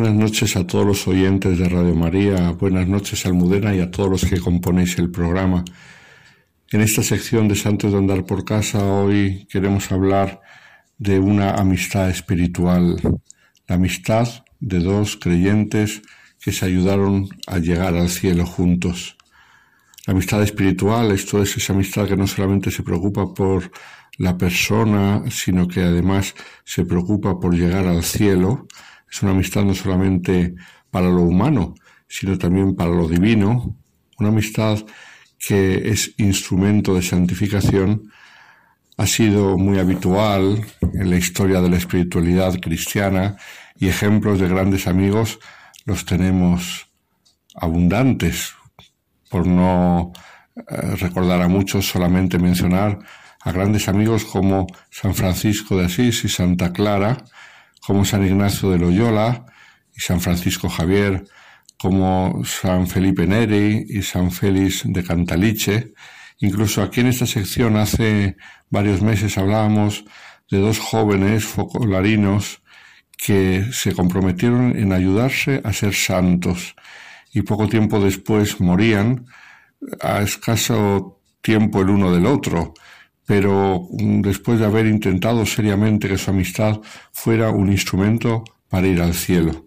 [0.06, 4.08] Buenas noches a todos los oyentes de Radio María, buenas noches Almudena y a todos
[4.08, 5.66] los que componéis el programa.
[6.72, 10.41] En esta sección de Santos de Andar por Casa hoy queremos hablar
[10.99, 12.97] de una amistad espiritual,
[13.66, 14.28] la amistad
[14.60, 16.03] de dos creyentes
[16.39, 19.18] que se ayudaron a llegar al cielo juntos.
[20.06, 23.72] La amistad espiritual, esto es esa amistad que no solamente se preocupa por
[24.20, 28.68] la persona, sino que además se preocupa por llegar al cielo.
[29.12, 30.56] Es una amistad no solamente
[30.91, 31.76] para lo humano,
[32.08, 33.78] sino también para lo divino.
[34.20, 34.80] Una amistad
[35.38, 38.12] que es instrumento de santificación
[38.97, 43.36] ha sido muy habitual en la historia de la espiritualidad cristiana
[43.78, 45.39] y ejemplos de grandes amigos
[45.86, 46.88] los tenemos
[47.56, 48.53] abundantes.
[49.30, 50.14] Por no
[50.56, 52.99] eh, recordar a muchos, solamente mencionar
[53.41, 57.26] a grandes amigos como San Francisco de Asís y Santa Clara,
[57.86, 59.45] como San Ignacio de Loyola
[59.95, 61.25] y San Francisco Javier,
[61.77, 65.93] como San Felipe Neri y San Félix de Cantaliche.
[66.39, 68.38] Incluso aquí en esta sección hace
[68.69, 70.05] varios meses hablábamos
[70.49, 72.61] de dos jóvenes focolarinos
[73.18, 76.76] que se comprometieron en ayudarse a ser santos
[77.34, 79.26] y poco tiempo después morían
[80.01, 82.73] a escaso tiempo el uno del otro,
[83.26, 86.80] pero después de haber intentado seriamente que su amistad
[87.11, 89.65] fuera un instrumento para ir al cielo.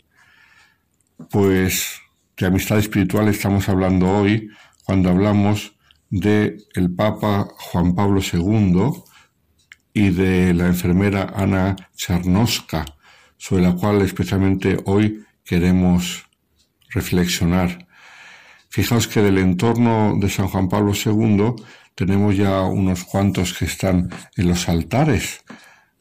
[1.30, 2.00] Pues
[2.36, 4.48] de amistad espiritual estamos hablando hoy
[4.84, 5.76] cuando hablamos
[6.08, 8.90] de el Papa Juan Pablo II
[9.92, 12.84] y de la enfermera Ana Charnoska,
[13.36, 16.28] sobre la cual especialmente hoy queremos
[16.90, 17.86] reflexionar.
[18.68, 21.54] Fijaos que del entorno de San Juan Pablo II
[21.98, 25.44] tenemos ya unos cuantos que están en los altares,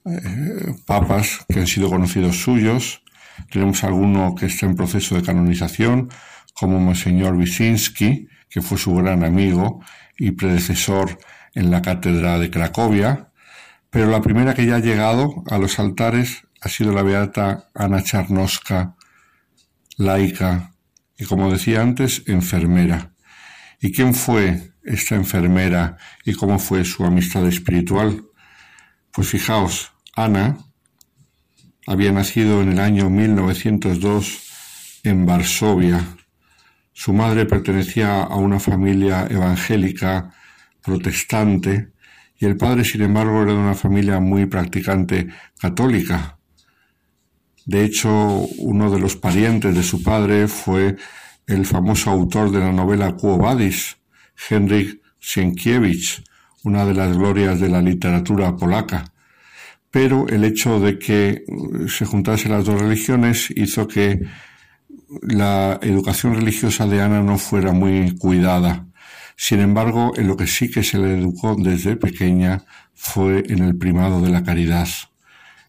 [0.06, 3.02] eh, papas que han sido conocidos suyos,
[3.50, 6.10] tenemos alguno que está en proceso de canonización,
[6.54, 9.82] como Monseñor Wyszynski, que fue su gran amigo
[10.20, 11.18] y predecesor
[11.56, 13.32] en la cátedra de Cracovia,
[13.90, 18.04] pero la primera que ya ha llegado a los altares ha sido la beata Ana
[18.04, 18.96] Charnoska,
[19.98, 20.74] laica
[21.18, 23.14] y, como decía antes, enfermera.
[23.82, 28.24] ¿Y quién fue esta enfermera y cómo fue su amistad espiritual?
[29.12, 30.58] Pues fijaos, Ana
[31.86, 36.04] había nacido en el año 1902 en Varsovia.
[36.94, 40.34] Su madre pertenecía a una familia evangélica
[40.84, 41.92] protestante
[42.40, 45.28] y el padre, sin embargo, era de una familia muy practicante
[45.60, 46.38] católica.
[47.66, 48.10] De hecho,
[48.60, 50.96] uno de los parientes de su padre fue
[51.48, 53.97] el famoso autor de la novela Quo Vadis,
[54.50, 56.24] Henryk Sienkiewicz,
[56.64, 59.12] una de las glorias de la literatura polaca.
[59.92, 61.44] Pero el hecho de que
[61.88, 64.22] se juntasen las dos religiones hizo que
[65.22, 68.86] la educación religiosa de Ana no fuera muy cuidada.
[69.36, 73.78] Sin embargo, en lo que sí que se le educó desde pequeña fue en el
[73.78, 74.88] primado de la caridad.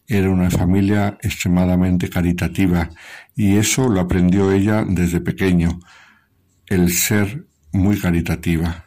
[0.07, 2.89] Era una familia extremadamente caritativa
[3.35, 5.79] y eso lo aprendió ella desde pequeño,
[6.65, 8.85] el ser muy caritativa.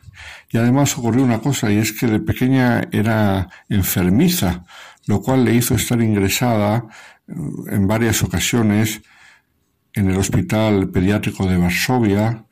[0.50, 4.64] Y además ocurrió una cosa y es que de pequeña era enfermiza,
[5.06, 6.84] lo cual le hizo estar ingresada
[7.26, 7.32] eh,
[7.70, 9.02] en varias ocasiones
[9.94, 12.44] en el Hospital Pediátrico de Varsovia,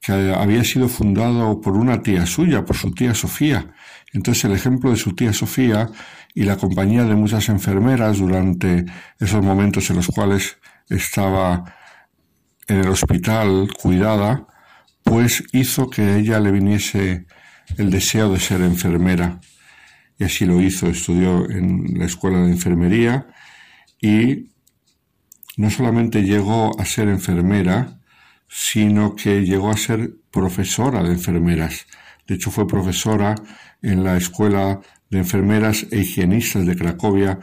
[0.00, 3.72] que había sido fundado por una tía suya, por su tía Sofía.
[4.12, 5.90] Entonces el ejemplo de su tía Sofía
[6.34, 8.84] y la compañía de muchas enfermeras durante
[9.18, 11.64] esos momentos en los cuales estaba
[12.68, 14.46] en el hospital cuidada,
[15.06, 17.26] pues hizo que ella le viniese
[17.78, 19.40] el deseo de ser enfermera.
[20.18, 23.28] Y así lo hizo, estudió en la escuela de enfermería
[24.00, 24.50] y
[25.56, 28.00] no solamente llegó a ser enfermera,
[28.48, 31.86] sino que llegó a ser profesora de enfermeras.
[32.26, 33.36] De hecho, fue profesora
[33.82, 37.38] en la escuela de enfermeras e higienistas de Cracovia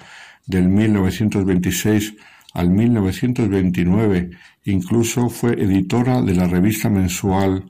[0.46, 2.16] del 1926
[2.54, 4.32] al 1929.
[4.66, 7.70] Incluso fue editora de la revista mensual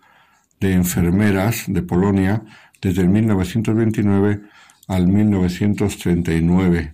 [0.60, 2.44] de enfermeras de Polonia
[2.82, 4.41] desde el 1929
[4.88, 6.94] al 1939.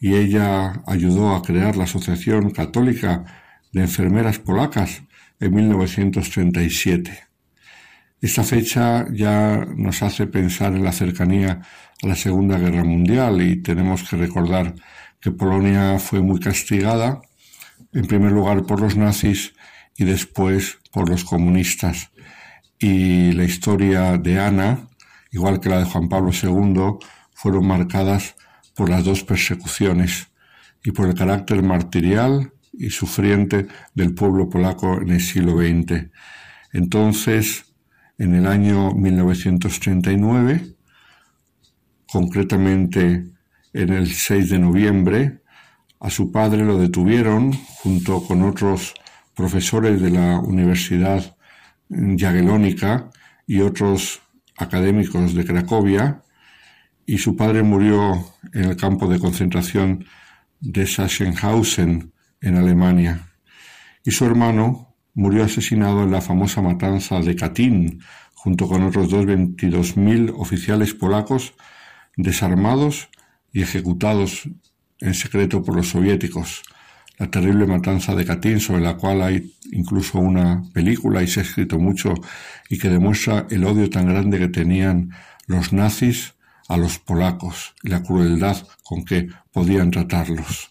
[0.00, 3.24] Y ella ayudó a crear la Asociación Católica
[3.72, 5.02] de Enfermeras Polacas
[5.38, 7.32] en 1937.
[8.20, 11.60] Esta fecha ya nos hace pensar en la cercanía
[12.02, 14.74] a la Segunda Guerra Mundial y tenemos que recordar
[15.20, 17.20] que Polonia fue muy castigada,
[17.92, 19.54] en primer lugar por los nazis
[19.96, 22.10] y después por los comunistas.
[22.78, 24.88] Y la historia de Ana,
[25.30, 26.98] igual que la de Juan Pablo II,
[27.34, 28.34] fueron marcadas
[28.74, 30.28] por las dos persecuciones
[30.84, 36.10] y por el carácter martirial y sufriente del pueblo polaco en el siglo XX.
[36.72, 37.66] Entonces,
[38.18, 40.74] en el año 1939,
[42.06, 43.26] concretamente
[43.72, 45.41] en el 6 de noviembre,
[46.02, 48.92] a su padre lo detuvieron junto con otros
[49.36, 51.36] profesores de la Universidad
[51.88, 53.08] Jagiellónica
[53.46, 54.20] y otros
[54.56, 56.22] académicos de Cracovia,
[57.06, 60.04] y su padre murió en el campo de concentración
[60.60, 63.28] de Sachsenhausen, en Alemania,
[64.04, 68.00] y su hermano murió asesinado en la famosa matanza de Katyn,
[68.34, 71.54] junto con otros dos veintidós mil oficiales polacos
[72.16, 73.08] desarmados
[73.52, 74.48] y ejecutados
[75.02, 76.62] en secreto por los soviéticos.
[77.18, 81.42] La terrible matanza de Katyn, sobre la cual hay incluso una película y se ha
[81.42, 82.14] escrito mucho
[82.70, 85.10] y que demuestra el odio tan grande que tenían
[85.46, 86.34] los nazis
[86.68, 90.68] a los polacos y la crueldad con que podían tratarlos.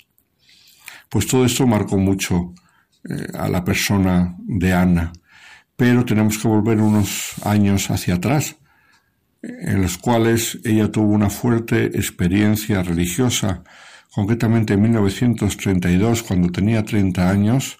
[1.09, 2.53] Pues todo esto marcó mucho
[3.03, 5.11] eh, a la persona de Ana,
[5.75, 8.55] pero tenemos que volver unos años hacia atrás,
[9.41, 13.63] en los cuales ella tuvo una fuerte experiencia religiosa,
[14.11, 17.77] concretamente en 1932, cuando tenía 30 años,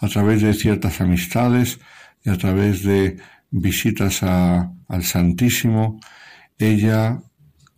[0.00, 1.78] a través de ciertas amistades
[2.24, 3.18] y a través de
[3.50, 6.00] visitas al Santísimo,
[6.58, 7.20] ella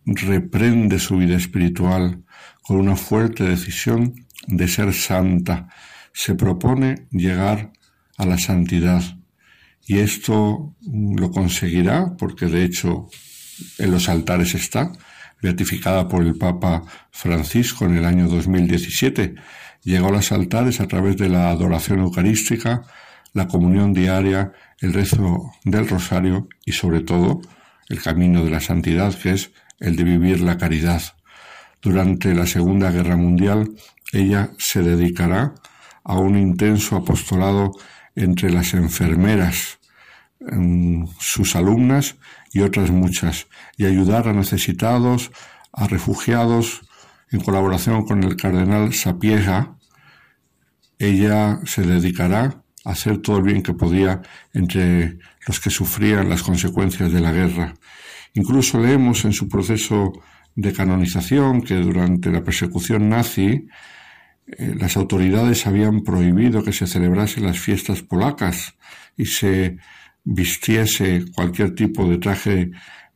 [0.05, 2.23] reprende su vida espiritual
[2.63, 5.67] con una fuerte decisión de ser santa.
[6.13, 7.71] Se propone llegar
[8.17, 9.01] a la santidad.
[9.87, 13.07] Y esto lo conseguirá porque de hecho
[13.77, 14.91] en los altares está,
[15.41, 19.35] beatificada por el Papa Francisco en el año 2017.
[19.83, 22.83] Llegó a los altares a través de la adoración eucarística,
[23.33, 27.41] la comunión diaria, el rezo del rosario y sobre todo
[27.89, 31.01] el camino de la santidad que es el de vivir la caridad.
[31.81, 33.71] Durante la Segunda Guerra Mundial
[34.13, 35.55] ella se dedicará
[36.03, 37.71] a un intenso apostolado
[38.15, 39.79] entre las enfermeras,
[41.19, 42.15] sus alumnas
[42.51, 43.47] y otras muchas,
[43.77, 45.31] y ayudar a necesitados,
[45.71, 46.81] a refugiados,
[47.31, 49.77] en colaboración con el cardenal Sapiega,
[50.99, 54.21] ella se dedicará a hacer todo el bien que podía
[54.53, 55.17] entre
[55.47, 57.73] los que sufrían las consecuencias de la guerra.
[58.33, 60.11] Incluso leemos en su proceso
[60.55, 63.67] de canonización que durante la persecución nazi
[64.45, 68.75] eh, las autoridades habían prohibido que se celebrasen las fiestas polacas
[69.15, 69.77] y se
[70.23, 72.71] vistiese cualquier tipo de traje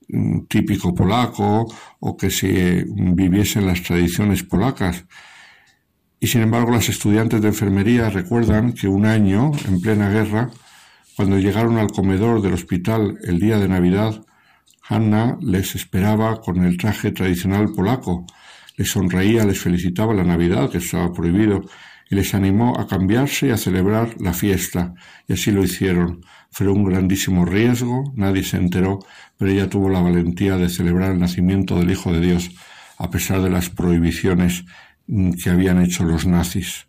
[0.10, 1.68] mm, típico polaco
[1.99, 5.06] o que se viviesen las tradiciones polacas.
[6.19, 10.49] Y sin embargo, las estudiantes de enfermería recuerdan que un año, en plena guerra,
[11.15, 14.22] cuando llegaron al comedor del hospital el día de Navidad,
[14.88, 18.26] Hanna les esperaba con el traje tradicional polaco,
[18.77, 21.64] les sonreía, les felicitaba la Navidad, que estaba prohibido,
[22.10, 24.94] y les animó a cambiarse y a celebrar la fiesta,
[25.27, 26.22] y así lo hicieron.
[26.56, 28.99] Fue un grandísimo riesgo, nadie se enteró,
[29.38, 32.49] pero ella tuvo la valentía de celebrar el nacimiento del Hijo de Dios,
[32.98, 34.64] a pesar de las prohibiciones
[35.06, 36.88] mm, que habían hecho los nazis.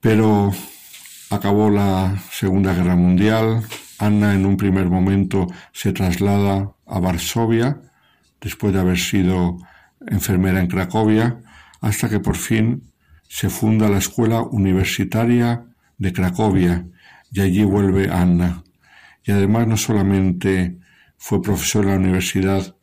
[0.00, 0.52] Pero
[1.30, 3.62] acabó la Segunda Guerra Mundial,
[3.98, 7.80] Anna en un primer momento se traslada a Varsovia,
[8.42, 9.56] después de haber sido
[10.06, 11.38] enfermera en Cracovia,
[11.80, 12.92] hasta que por fin
[13.26, 15.64] se funda la Escuela Universitaria
[15.96, 16.84] de Cracovia
[17.32, 18.62] y allí vuelve Anna.
[19.24, 20.78] Y además no solamente
[21.16, 22.76] fue profesora en la universidad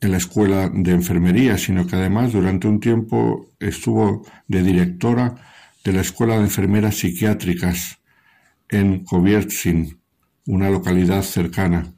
[0.00, 5.36] en la escuela de enfermería, sino que además durante un tiempo estuvo de directora
[5.84, 8.00] de la Escuela de Enfermeras Psiquiátricas
[8.68, 10.00] en Koviertsin,
[10.46, 11.94] una localidad cercana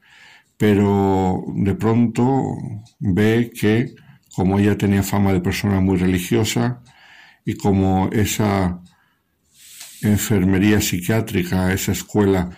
[0.57, 2.57] pero de pronto
[2.99, 3.95] ve que
[4.35, 6.83] como ella tenía fama de persona muy religiosa
[7.45, 8.81] y como esa
[10.10, 12.51] enfermería psiquiátrica, esa escuela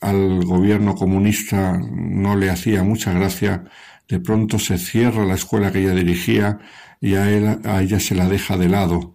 [0.00, 3.64] al gobierno comunista no le hacía mucha gracia,
[4.08, 6.58] de pronto se cierra la escuela que ella dirigía
[7.00, 9.12] y a, a ella se la deja de lado.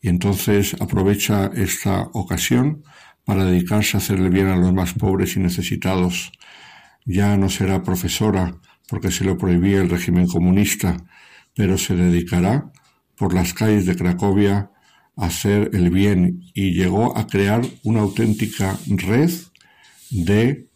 [0.00, 2.82] Y entonces aprovecha esta ocasión
[3.24, 6.32] para dedicarse a hacerle bien a los más pobres y necesitados
[7.04, 8.56] ya no será profesora
[8.88, 10.96] porque se lo prohibía el régimen comunista,
[11.54, 12.70] pero se dedicará
[13.16, 14.71] por las calles de Cracovia
[15.22, 19.30] hacer el bien y llegó a crear una auténtica red
[20.10, 20.66] de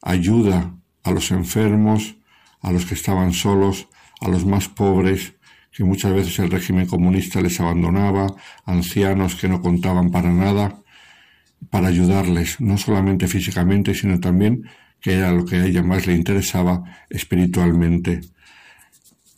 [0.00, 2.16] ayuda a los enfermos,
[2.62, 3.88] a los que estaban solos,
[4.22, 5.34] a los más pobres,
[5.70, 8.34] que muchas veces el régimen comunista les abandonaba,
[8.64, 10.80] ancianos que no contaban para nada,
[11.68, 14.64] para ayudarles, no solamente físicamente, sino también
[15.02, 18.22] que era lo que a ella más le interesaba espiritualmente.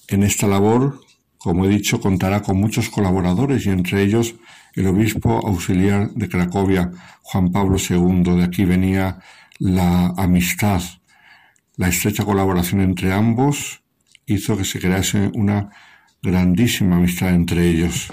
[0.07, 1.01] En esta labor
[1.47, 4.35] como he dicho, contará con muchos colaboradores y entre ellos
[4.75, 6.91] el obispo auxiliar de Cracovia,
[7.23, 8.35] Juan Pablo II.
[8.35, 9.21] De aquí venía
[9.61, 10.83] la amistad,
[11.77, 13.81] la estrecha colaboración entre ambos
[14.27, 15.71] hizo que se crease una
[16.21, 18.13] grandísima amistad entre ellos.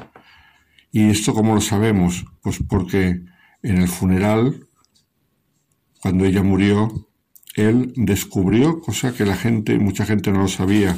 [0.91, 2.25] ¿Y esto cómo lo sabemos?
[2.43, 3.23] Pues porque
[3.63, 4.67] en el funeral,
[6.03, 7.09] cuando ella murió,
[7.55, 10.95] él descubrió, cosa que la gente, mucha gente no lo sabía,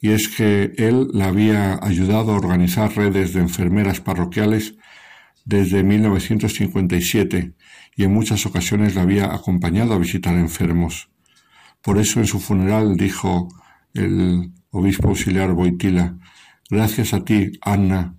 [0.00, 4.74] y es que él la había ayudado a organizar redes de enfermeras parroquiales
[5.44, 7.54] desde 1957
[7.96, 11.10] y en muchas ocasiones la había acompañado a visitar enfermos.
[11.82, 13.48] Por eso en su funeral dijo
[13.92, 16.16] el obispo auxiliar Boitila,
[16.70, 18.16] gracias a ti, Anna,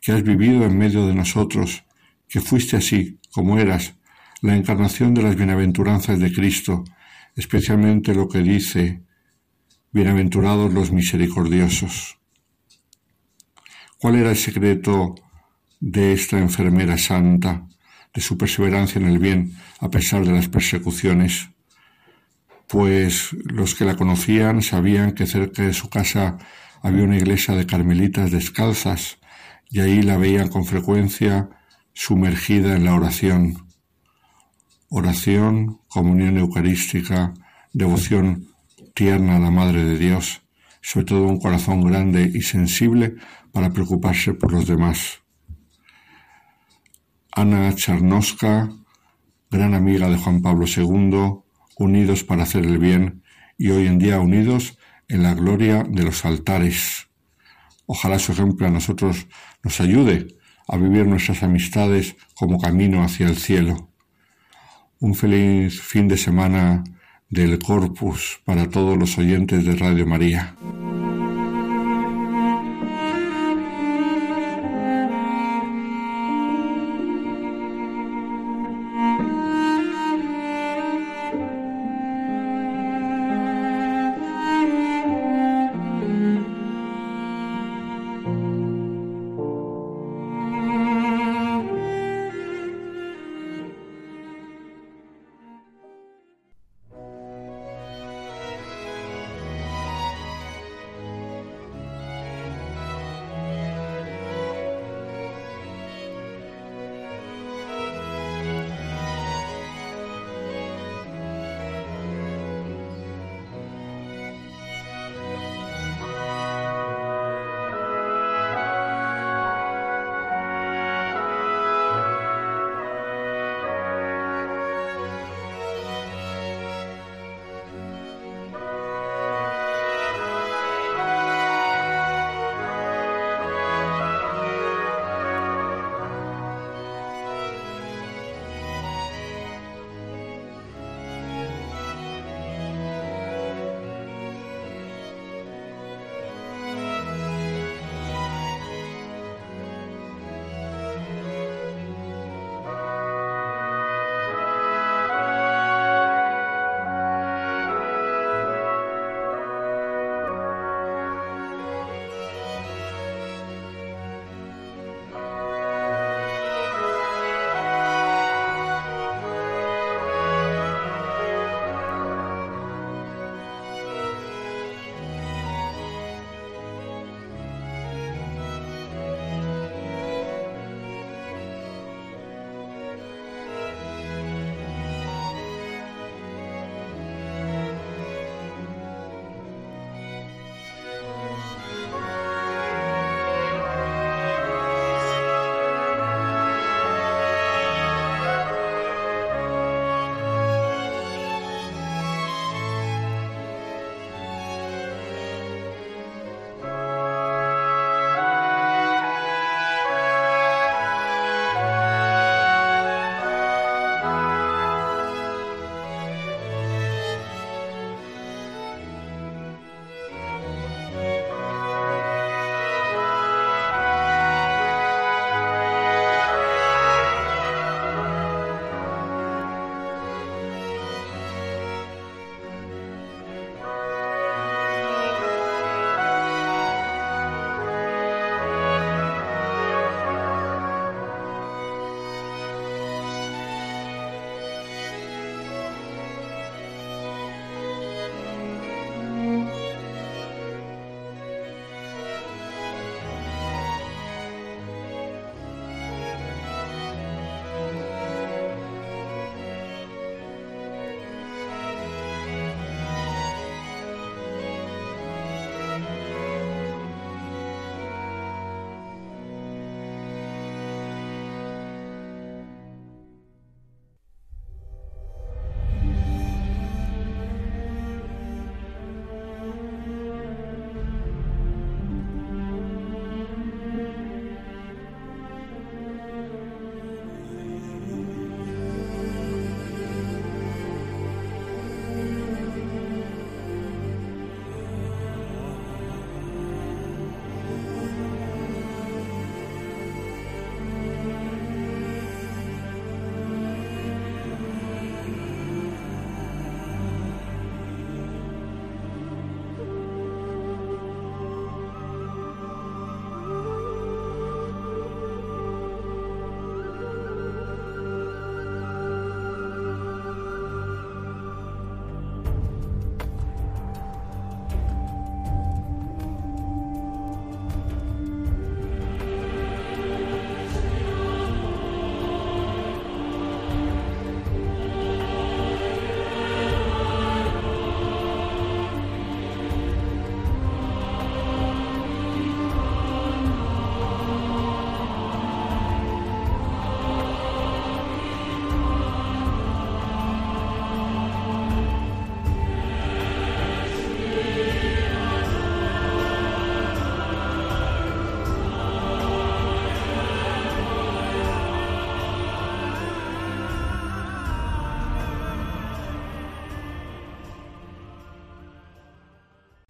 [0.00, 1.84] que has vivido en medio de nosotros,
[2.28, 3.94] que fuiste así, como eras,
[4.40, 6.84] la encarnación de las bienaventuranzas de Cristo,
[7.34, 9.02] especialmente lo que dice,
[9.98, 12.18] bienaventurados los misericordiosos.
[13.98, 15.16] ¿Cuál era el secreto
[15.80, 17.66] de esta enfermera santa,
[18.14, 21.48] de su perseverancia en el bien a pesar de las persecuciones?
[22.68, 26.38] Pues los que la conocían sabían que cerca de su casa
[26.80, 29.18] había una iglesia de carmelitas descalzas
[29.68, 31.48] y ahí la veían con frecuencia
[31.92, 33.66] sumergida en la oración.
[34.90, 37.34] Oración, comunión eucarística,
[37.72, 38.46] devoción
[38.98, 40.42] tierna la Madre de Dios,
[40.82, 43.14] sobre todo un corazón grande y sensible
[43.52, 45.20] para preocuparse por los demás.
[47.30, 48.68] Ana Charnoska,
[49.52, 51.44] gran amiga de Juan Pablo II,
[51.78, 53.22] unidos para hacer el bien
[53.56, 54.76] y hoy en día unidos
[55.06, 57.06] en la gloria de los altares.
[57.86, 59.28] Ojalá su ejemplo a nosotros
[59.62, 60.26] nos ayude
[60.66, 63.92] a vivir nuestras amistades como camino hacia el cielo.
[64.98, 66.82] Un feliz fin de semana
[67.30, 70.54] del Corpus para todos los oyentes de Radio María.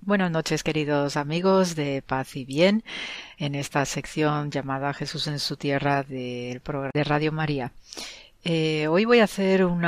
[0.08, 2.82] Buenas noches, queridos amigos de Paz y Bien,
[3.36, 7.72] en esta sección llamada Jesús en su tierra del programa de Radio María.
[8.42, 9.82] Eh, hoy voy a hacer un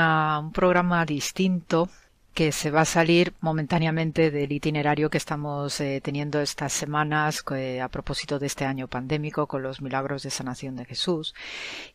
[0.53, 1.89] programa distinto
[2.35, 7.43] que se va a salir momentáneamente del itinerario que estamos eh, teniendo estas semanas
[7.81, 11.33] a propósito de este año pandémico con los milagros de sanación de Jesús.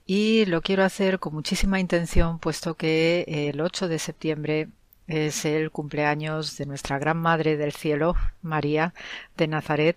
[0.04, 4.68] Y lo quiero hacer con muchísima intención, puesto que el 8 de septiembre
[5.06, 8.94] es el cumpleaños de nuestra Gran Madre del Cielo, María
[9.36, 9.96] de Nazaret,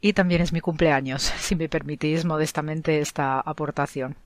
[0.00, 4.16] y también es mi cumpleaños, si me permitís modestamente esta aportación.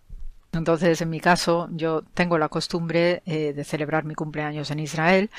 [0.55, 5.31] Entonces, en mi caso, yo tengo la costumbre eh, de celebrar mi cumpleaños en Israel.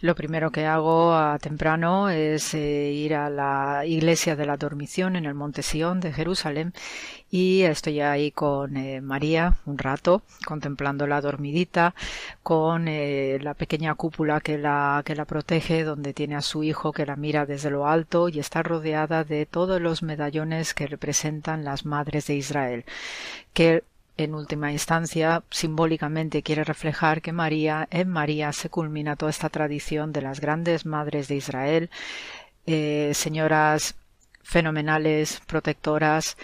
[0.00, 5.16] Lo primero que hago a temprano es eh, ir a la iglesia de la dormición
[5.16, 6.72] en el Monte Sion de Jerusalén
[7.30, 11.94] y estoy ahí con eh, María un rato contemplando la dormidita
[12.42, 17.06] con la pequeña cúpula que la que la protege donde tiene a su hijo que
[17.06, 21.84] la mira desde lo alto y está rodeada de todos los medallones que representan las
[21.84, 22.84] madres de Israel
[23.52, 23.82] que
[24.16, 30.12] en última instancia, simbólicamente quiere reflejar que María, en María se culmina toda esta tradición
[30.12, 31.90] de las grandes madres de Israel,
[32.66, 33.96] eh, señoras
[34.42, 36.36] fenomenales, protectoras,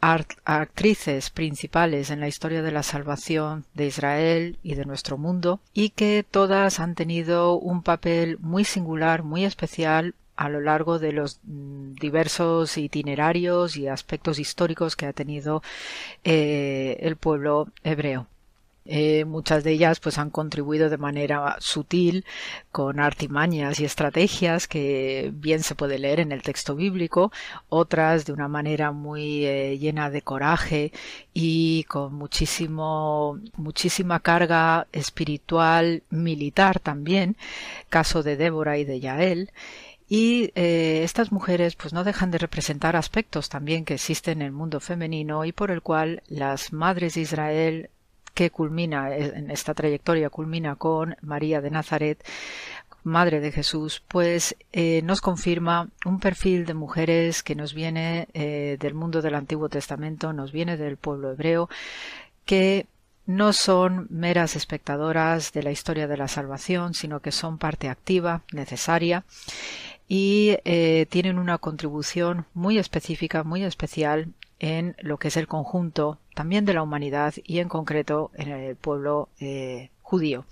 [0.00, 5.90] actrices principales en la historia de la salvación de Israel y de nuestro mundo, y
[5.90, 11.40] que todas han tenido un papel muy singular, muy especial a lo largo de los
[11.44, 15.62] mm, diversos itinerarios y aspectos históricos que ha tenido
[16.24, 18.26] eh, el pueblo hebreo.
[18.84, 22.24] Eh, muchas de ellas pues han contribuido de manera sutil
[22.72, 27.30] con artimañas y estrategias que bien se puede leer en el texto bíblico,
[27.68, 30.92] otras de una manera muy eh, llena de coraje
[31.32, 37.36] y con muchísimo muchísima carga espiritual militar también,
[37.88, 39.50] caso de Débora y de Yael
[40.14, 44.52] y eh, estas mujeres pues no dejan de representar aspectos también que existen en el
[44.52, 47.90] mundo femenino y por el cual las madres de Israel
[48.34, 52.22] que culmina en esta trayectoria culmina con María de Nazaret
[53.04, 58.76] Madre de Jesús, pues eh, nos confirma un perfil de mujeres que nos viene eh,
[58.78, 61.70] del mundo del Antiguo Testamento, nos viene del pueblo hebreo,
[62.44, 62.86] que
[63.24, 68.42] no son meras espectadoras de la historia de la salvación, sino que son parte activa,
[68.52, 69.24] necesaria,
[70.14, 74.28] y eh, tienen una contribución muy específica, muy especial
[74.58, 78.76] en lo que es el conjunto también de la humanidad y en concreto en el
[78.76, 80.44] pueblo eh, judío.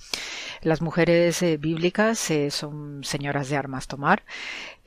[0.62, 4.22] Las mujeres eh, bíblicas son señoras de armas tomar,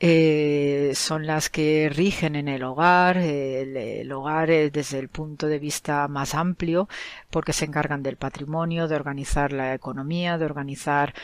[0.00, 6.08] son las que rigen en el hogar, el, el hogar desde el punto de vista
[6.08, 6.88] más amplio,
[7.30, 11.14] porque se encargan del patrimonio, de organizar la economía, de organizar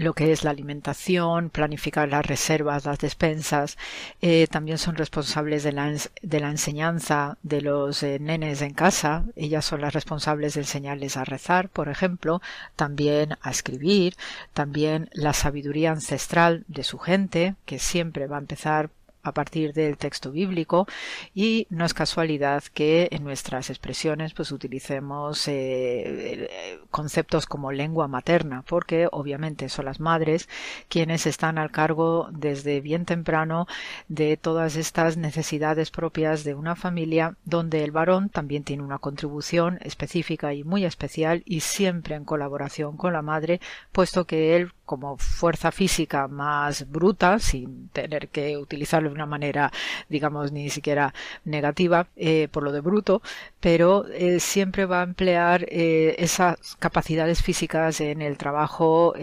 [0.00, 3.76] lo que es la alimentación, planificar las reservas, las despensas.
[4.22, 9.24] Eh, también son responsables de la, la enseñanza de los eh, nenes en casa.
[9.36, 12.40] Ellas son las responsables de enseñarles a rezar, por ejemplo,
[12.76, 14.16] también a escribir,
[14.54, 18.90] también la sabiduría ancestral de su gente, que siempre va a empezar
[19.22, 20.86] a partir del texto bíblico
[21.34, 28.64] y no es casualidad que en nuestras expresiones pues utilicemos eh, conceptos como lengua materna
[28.66, 30.48] porque obviamente son las madres
[30.88, 33.66] quienes están al cargo desde bien temprano
[34.08, 39.78] de todas estas necesidades propias de una familia donde el varón también tiene una contribución
[39.82, 43.60] específica y muy especial y siempre en colaboración con la madre
[43.92, 49.70] puesto que él como fuerza física más bruta, sin tener que utilizarlo de una manera,
[50.08, 51.14] digamos, ni siquiera
[51.44, 53.22] negativa, eh, por lo de bruto,
[53.60, 59.14] pero eh, siempre va a emplear eh, esas capacidades físicas en el trabajo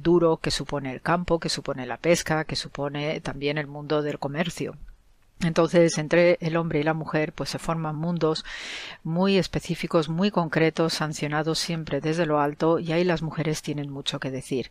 [0.00, 4.20] duro que supone el campo, que supone la pesca, que supone también el mundo del
[4.20, 4.76] comercio.
[5.40, 8.44] Entonces, entre el hombre y la mujer, pues se forman mundos
[9.04, 14.18] muy específicos, muy concretos, sancionados siempre desde lo alto, y ahí las mujeres tienen mucho
[14.18, 14.70] que decir.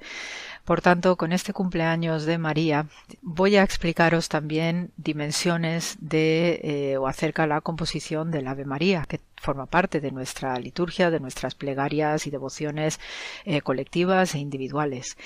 [0.65, 2.87] Por tanto, con este cumpleaños de María,
[3.21, 9.05] voy a explicaros también dimensiones de eh, o acerca de la composición del Ave María,
[9.07, 12.99] que forma parte de nuestra liturgia, de nuestras plegarias y devociones
[13.45, 15.17] eh, colectivas e individuales.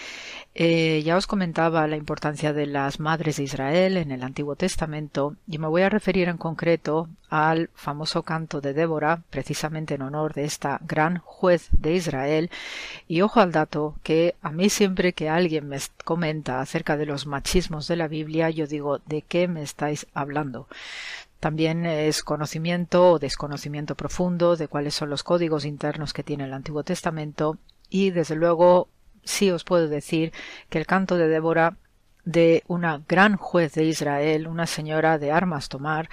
[0.54, 5.36] Eh, ya os comentaba la importancia de las madres de Israel en el Antiguo Testamento
[5.48, 10.34] y me voy a referir en concreto al famoso canto de Débora, precisamente en honor
[10.34, 12.52] de esta gran juez de Israel.
[13.08, 17.26] Y ojo al dato que a mí siempre que alguien me comenta acerca de los
[17.26, 20.68] machismos de la Biblia, yo digo, ¿de qué me estáis hablando?
[21.42, 26.54] También es conocimiento o desconocimiento profundo de cuáles son los códigos internos que tiene el
[26.54, 27.58] Antiguo Testamento
[27.90, 28.90] y desde luego
[29.24, 30.34] sí os puedo decir
[30.70, 31.78] que el canto de Débora
[32.26, 36.10] de una gran juez de Israel, una señora de armas tomar,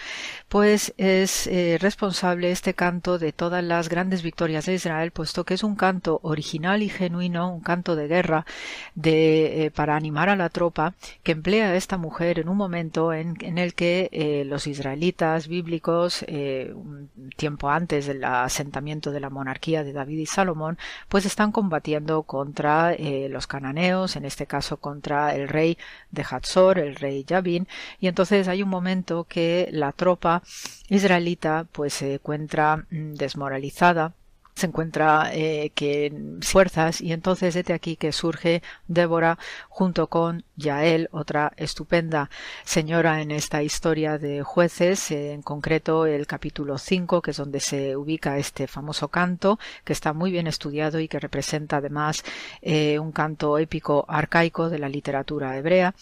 [0.48, 5.54] pues es eh, responsable este canto de todas las grandes victorias de Israel, puesto que
[5.54, 8.46] es un canto original y genuino, un canto de guerra
[8.94, 13.12] de, eh, para animar a la tropa que emplea a esta mujer en un momento
[13.12, 19.84] en, el que eh, los israelitas bíblicos, un tiempo antes del asentamiento de la monarquía
[19.84, 20.78] de David y Salomón,
[21.08, 25.78] pues están combatiendo contra los cananeos, en este caso contra el rey
[26.10, 27.68] de Hatzor, el rey Yavin,
[28.00, 30.42] y entonces hay un momento que la tropa
[30.88, 34.14] israelita pues se encuentra mm, desmoralizada
[34.58, 36.12] se encuentra eh, que
[36.42, 42.30] fuerzas y entonces desde aquí que surge Débora junto con Yael, otra estupenda
[42.64, 47.96] señora en esta historia de jueces, en concreto el capítulo 5, que es donde se
[47.96, 52.24] ubica este famoso canto, que está muy bien estudiado y que representa además
[52.60, 55.94] eh, un canto épico arcaico de la literatura hebrea.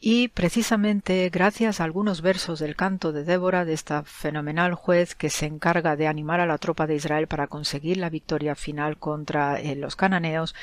[0.00, 5.28] Y precisamente gracias a algunos versos del canto de Débora, de esta fenomenal juez que
[5.28, 9.60] se encarga de animar a la tropa de Israel para conseguir la victoria final contra
[9.60, 10.54] eh, los cananeos,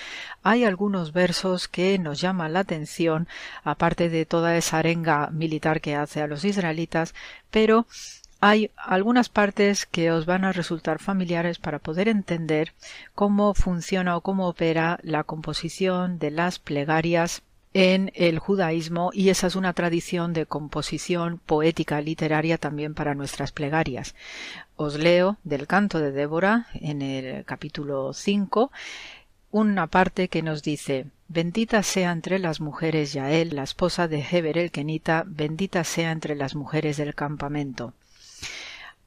[0.44, 3.28] hay algunos versos que nos llaman la atención
[3.64, 7.14] aparte de toda esa arenga militar que hace a los israelitas,
[7.52, 7.86] pero
[8.42, 12.74] hay algunas partes que os van a resultar familiares para poder entender
[13.16, 17.42] cómo funciona o cómo opera la composición de las plegarias
[17.74, 23.52] en el judaísmo y esa es una tradición de composición poética literaria también para nuestras
[23.52, 24.16] plegarias.
[24.78, 28.72] Os leo del canto de Débora en el capítulo 5
[29.52, 34.58] una parte que nos dice Bendita sea entre las mujeres Yael, la esposa de Heber
[34.58, 37.94] el Kenita, bendita sea entre las mujeres del campamento.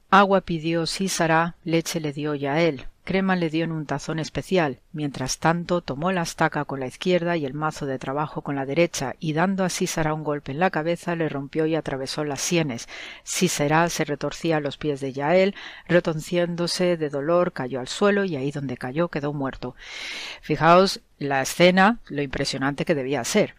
[0.09, 4.81] Agua pidió Sísara, leche le dio Yael, crema le dio en un tazón especial.
[4.91, 8.67] Mientras tanto, tomó la estaca con la izquierda y el mazo de trabajo con la
[8.67, 12.39] derecha, y dando a Sísara un golpe en la cabeza, le rompió y atravesó las
[12.39, 12.87] sienes.
[13.23, 15.55] Sísara se retorcía a los pies de Yael,
[15.87, 19.75] retonciéndose de dolor, cayó al suelo y ahí donde cayó quedó muerto.
[20.43, 23.55] Fijaos la escena, lo impresionante que debía ser.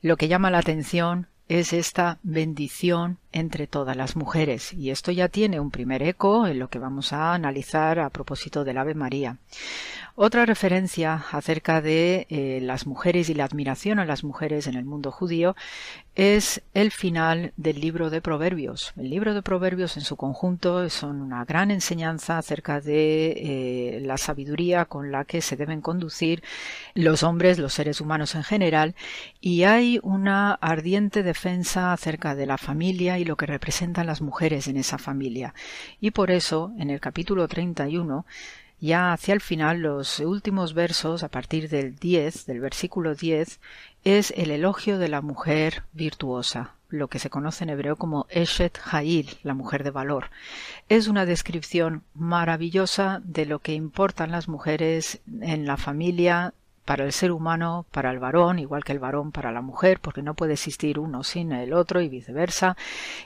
[0.00, 4.72] Lo que llama la atención es esta bendición entre todas las mujeres.
[4.72, 8.64] Y esto ya tiene un primer eco en lo que vamos a analizar a propósito
[8.64, 9.38] del Ave María.
[10.14, 14.84] Otra referencia acerca de eh, las mujeres y la admiración a las mujeres en el
[14.84, 15.56] mundo judío
[16.14, 18.92] es el final del libro de Proverbios.
[18.98, 24.18] El libro de Proverbios en su conjunto son una gran enseñanza acerca de eh, la
[24.18, 26.42] sabiduría con la que se deben conducir
[26.94, 28.94] los hombres, los seres humanos en general,
[29.40, 34.68] y hay una ardiente defensa acerca de la familia y lo que representan las mujeres
[34.68, 35.54] en esa familia.
[36.00, 38.26] Y por eso, en el capítulo 31,
[38.82, 43.60] ya hacia el final, los últimos versos, a partir del 10, del versículo 10,
[44.02, 48.78] es el elogio de la mujer virtuosa, lo que se conoce en hebreo como Eshet
[48.84, 50.30] Ha'il, la mujer de valor.
[50.88, 56.52] Es una descripción maravillosa de lo que importan las mujeres en la familia,
[56.84, 60.22] para el ser humano, para el varón, igual que el varón para la mujer, porque
[60.22, 62.76] no puede existir uno sin el otro y viceversa,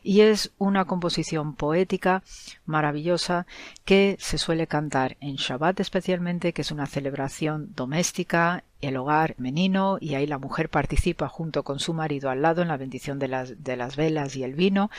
[0.03, 2.23] y es una composición poética
[2.67, 3.47] maravillosa
[3.85, 9.97] que se suele cantar en Shabbat especialmente, que es una celebración doméstica, el hogar menino,
[10.01, 13.29] y ahí la mujer participa junto con su marido al lado en la bendición de
[13.29, 14.91] las, de las velas y el vino,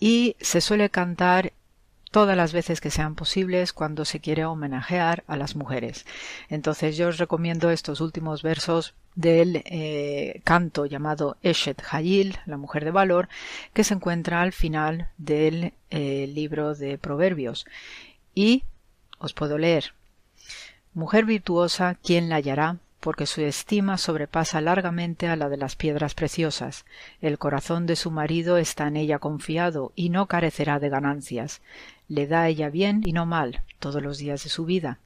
[0.00, 1.52] y se suele cantar
[2.12, 6.06] todas las veces que sean posibles cuando se quiere homenajear a las mujeres.
[6.48, 12.84] Entonces yo os recomiendo estos últimos versos del eh, canto llamado Eshet Hayil, la mujer
[12.84, 13.28] de valor,
[13.72, 17.66] que se encuentra al final del eh, libro de Proverbios.
[18.34, 18.64] Y
[19.18, 19.94] os puedo leer.
[20.94, 22.76] Mujer virtuosa, ¿quién la hallará?
[23.02, 26.84] porque su estima sobrepasa largamente a la de las piedras preciosas.
[27.20, 31.60] El corazón de su marido está en ella confiado y no carecerá de ganancias
[32.12, 34.98] le da ella bien y no mal todos los días de su vida.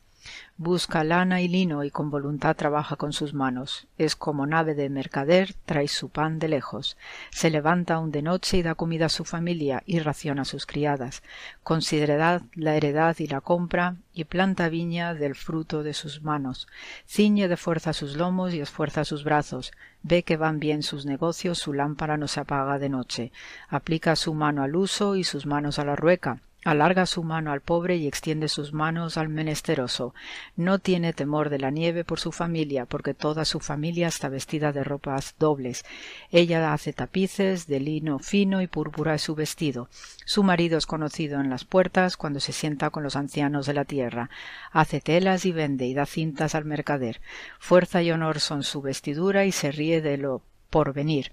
[0.57, 3.87] Busca lana y lino y con voluntad trabaja con sus manos.
[3.97, 6.97] Es como nave de mercader, trae su pan de lejos.
[7.31, 10.67] Se levanta aún de noche y da comida a su familia y raciona a sus
[10.67, 11.23] criadas.
[11.63, 16.67] Considerad la heredad y la compra y planta viña del fruto de sus manos.
[17.07, 19.71] Ciñe de fuerza sus lomos y esfuerza sus brazos.
[20.03, 23.31] Ve que van bien sus negocios, su lámpara no se apaga de noche.
[23.69, 27.61] Aplica su mano al uso y sus manos a la rueca alarga su mano al
[27.61, 30.15] pobre y extiende sus manos al menesteroso.
[30.57, 34.73] No tiene temor de la nieve por su familia, porque toda su familia está vestida
[34.73, 35.85] de ropas dobles.
[36.33, 39.89] Ella hace tapices de lino fino y púrpura es su vestido.
[40.25, 43.85] Su marido es conocido en las puertas cuando se sienta con los ancianos de la
[43.85, 44.29] tierra.
[44.73, 47.21] Hace telas y vende y da cintas al mercader.
[47.61, 51.31] Fuerza y honor son su vestidura y se ríe de lo por venir.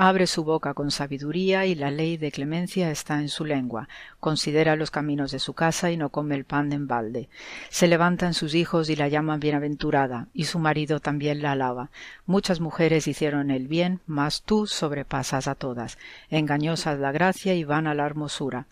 [0.00, 3.88] Abre su boca con sabiduría y la ley de clemencia está en su lengua.
[4.20, 7.28] Considera los caminos de su casa y no come el pan en balde.
[7.68, 11.90] Se levantan sus hijos y la llaman bienaventurada, y su marido también la alaba.
[12.26, 15.98] Muchas mujeres hicieron el bien, mas tú sobrepasas a todas.
[16.30, 18.66] Engañosa es la gracia y vana la hermosura.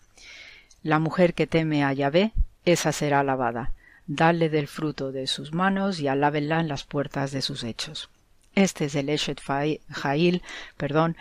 [0.81, 2.31] La mujer que teme a Yahvé,
[2.63, 3.73] esa será alabada.
[4.05, 8.09] Dale del fruto de sus manos y alábenla en las puertas de sus hechos.
[8.57, 10.41] Este es el Eshet Jail,
[10.77, 11.15] perdón,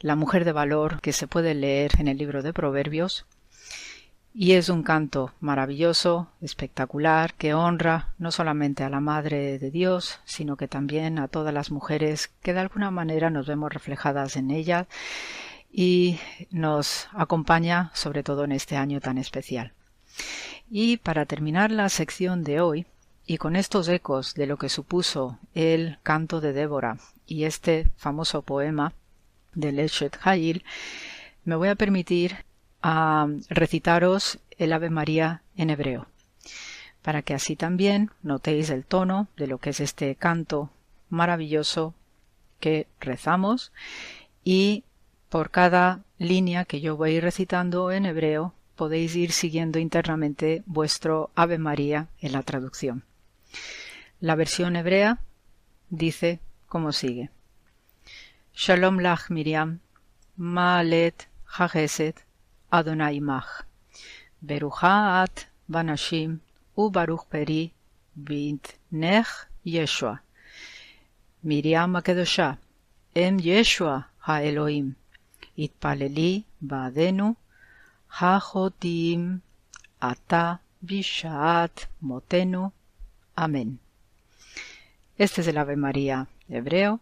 [0.00, 3.24] la mujer de valor que se puede leer en el libro de Proverbios.
[4.34, 10.20] Y es un canto maravilloso, espectacular, que honra no solamente a la Madre de Dios,
[10.26, 14.50] sino que también a todas las mujeres que de alguna manera nos vemos reflejadas en
[14.50, 14.86] ella
[15.72, 16.18] y
[16.50, 19.72] nos acompaña sobre todo en este año tan especial.
[20.70, 22.84] Y para terminar la sección de hoy,
[23.26, 28.42] y con estos ecos de lo que supuso el canto de Débora y este famoso
[28.42, 28.92] poema
[29.54, 30.64] de Leshet Hayil,
[31.44, 32.44] me voy a permitir
[32.82, 36.06] a recitaros el Ave María en hebreo,
[37.02, 40.70] para que así también notéis el tono de lo que es este canto
[41.08, 41.94] maravilloso
[42.60, 43.72] que rezamos
[44.44, 44.84] y
[45.28, 51.58] por cada línea que yo voy recitando en hebreo podéis ir siguiendo internamente vuestro Ave
[51.58, 53.04] María en la traducción.
[54.20, 55.18] La versión hebrea
[55.90, 57.30] dice como sigue.
[58.54, 59.80] Shalom lach Miriam,
[60.36, 62.16] Maalet Hageset
[62.70, 63.64] Adonai Mach,
[64.40, 66.40] Berucha at Banashim
[66.76, 67.72] u Baruch Peri
[68.14, 70.22] bint Nech Yeshua.
[71.42, 72.58] Miriam Akedosha,
[73.14, 74.94] Em Yeshua Ha-Elohim,
[75.58, 77.34] Itpaleli Badenu,
[78.06, 79.40] Ha-Jotim,
[80.00, 82.72] Ata Bishaat Motenu,
[83.34, 83.80] Amén.
[85.16, 87.00] Este es el Ave María hebreo.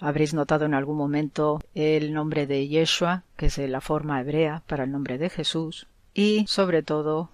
[0.00, 4.84] Habréis notado en algún momento el nombre de Yeshua, que es la forma hebrea para
[4.84, 7.30] el nombre de Jesús, y sobre todo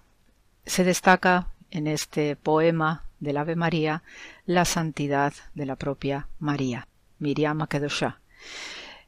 [0.65, 4.03] se destaca en este poema del Ave María
[4.45, 6.87] la santidad de la propia María,
[7.19, 8.19] Miriam Akedoshá.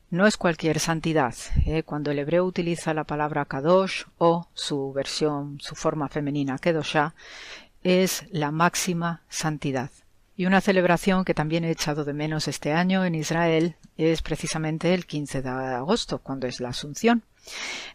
[0.10, 1.36] No es cualquier santidad.
[1.66, 1.84] ¿eh?
[1.84, 7.14] Cuando el hebreo utiliza la palabra Kadosh o su versión, su forma femenina Kedoshá,
[7.84, 9.92] es la máxima santidad.
[10.36, 14.94] Y una celebración que también he echado de menos este año en Israel es precisamente
[14.94, 17.24] el 15 de agosto, cuando es la Asunción.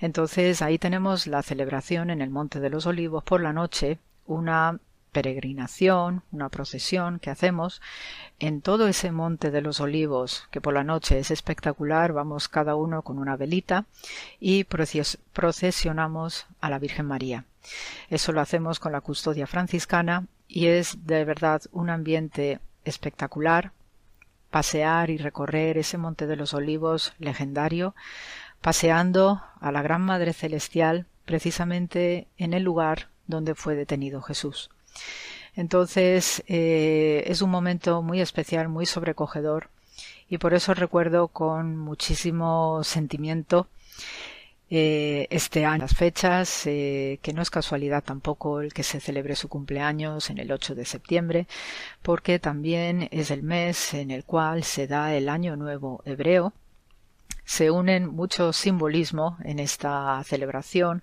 [0.01, 4.81] Entonces ahí tenemos la celebración en el Monte de los Olivos por la noche, una
[5.13, 7.81] peregrinación, una procesión que hacemos
[8.39, 12.75] en todo ese monte de los olivos, que por la noche es espectacular, vamos cada
[12.75, 13.85] uno con una velita
[14.41, 17.45] y procesionamos a la Virgen María.
[18.09, 23.73] Eso lo hacemos con la custodia franciscana y es de verdad un ambiente espectacular
[24.53, 27.97] pasear y recorrer ese monte de los olivos legendario,
[28.61, 34.71] paseando a la Gran Madre Celestial precisamente en el lugar donde fue detenido Jesús.
[35.57, 39.71] Entonces eh, es un momento muy especial, muy sobrecogedor
[40.29, 43.69] y por eso recuerdo con muchísimo sentimiento
[44.75, 49.37] eh, este año las fechas, eh, que no es casualidad tampoco el que se celebre
[49.37, 51.47] su cumpleaños en el 8 de septiembre,
[52.01, 56.55] porque también es el mes en el cual se da el Año Nuevo Hebreo.
[57.45, 61.03] Se unen mucho simbolismo en esta celebración,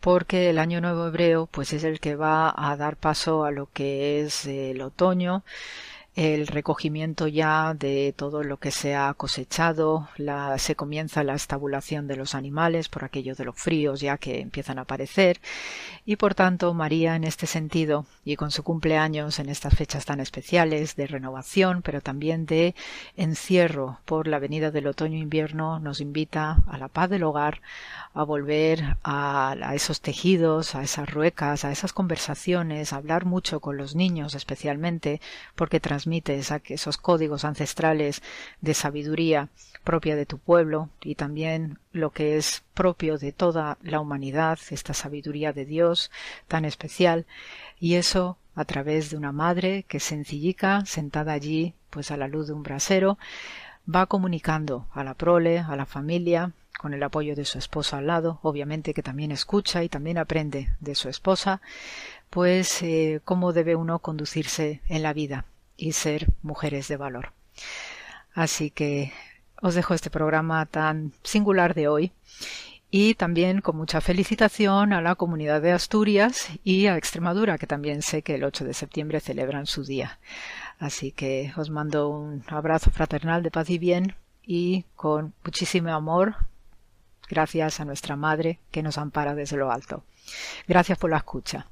[0.00, 3.66] porque el Año Nuevo Hebreo pues es el que va a dar paso a lo
[3.72, 5.44] que es el otoño,
[6.16, 12.06] el recogimiento ya de todo lo que se ha cosechado, la, se comienza la estabulación
[12.06, 15.40] de los animales por aquello de los fríos ya que empiezan a aparecer.
[16.06, 20.20] Y por tanto María en este sentido y con su cumpleaños en estas fechas tan
[20.20, 22.74] especiales de renovación pero también de
[23.16, 27.60] encierro por la venida del otoño-invierno nos invita a la paz del hogar,
[28.12, 33.60] a volver a, a, esos tejidos, a esas ruecas, a esas conversaciones, a hablar mucho
[33.60, 35.20] con los niños especialmente,
[35.56, 38.22] porque transmites esos códigos ancestrales
[38.60, 39.48] de sabiduría
[39.84, 44.92] propia de tu pueblo y también lo que es propio de toda la humanidad, esta
[44.92, 46.10] sabiduría de Dios
[46.48, 47.26] tan especial,
[47.80, 52.46] y eso a través de una madre que sencillica, sentada allí, pues a la luz
[52.46, 53.18] de un brasero,
[53.86, 58.06] va comunicando a la prole, a la familia, con el apoyo de su esposa al
[58.08, 61.60] lado, obviamente que también escucha y también aprende de su esposa,
[62.30, 65.46] pues eh, cómo debe uno conducirse en la vida
[65.76, 67.32] y ser mujeres de valor.
[68.34, 69.12] Así que
[69.62, 72.12] os dejo este programa tan singular de hoy
[72.90, 78.02] y también con mucha felicitación a la comunidad de Asturias y a Extremadura, que también
[78.02, 80.20] sé que el 8 de septiembre celebran su día.
[80.78, 84.14] Así que os mando un abrazo fraternal de paz y bien
[84.46, 86.36] y con muchísimo amor,
[87.28, 90.04] gracias a nuestra Madre que nos ampara desde lo alto.
[90.68, 91.66] Gracias por la escucha.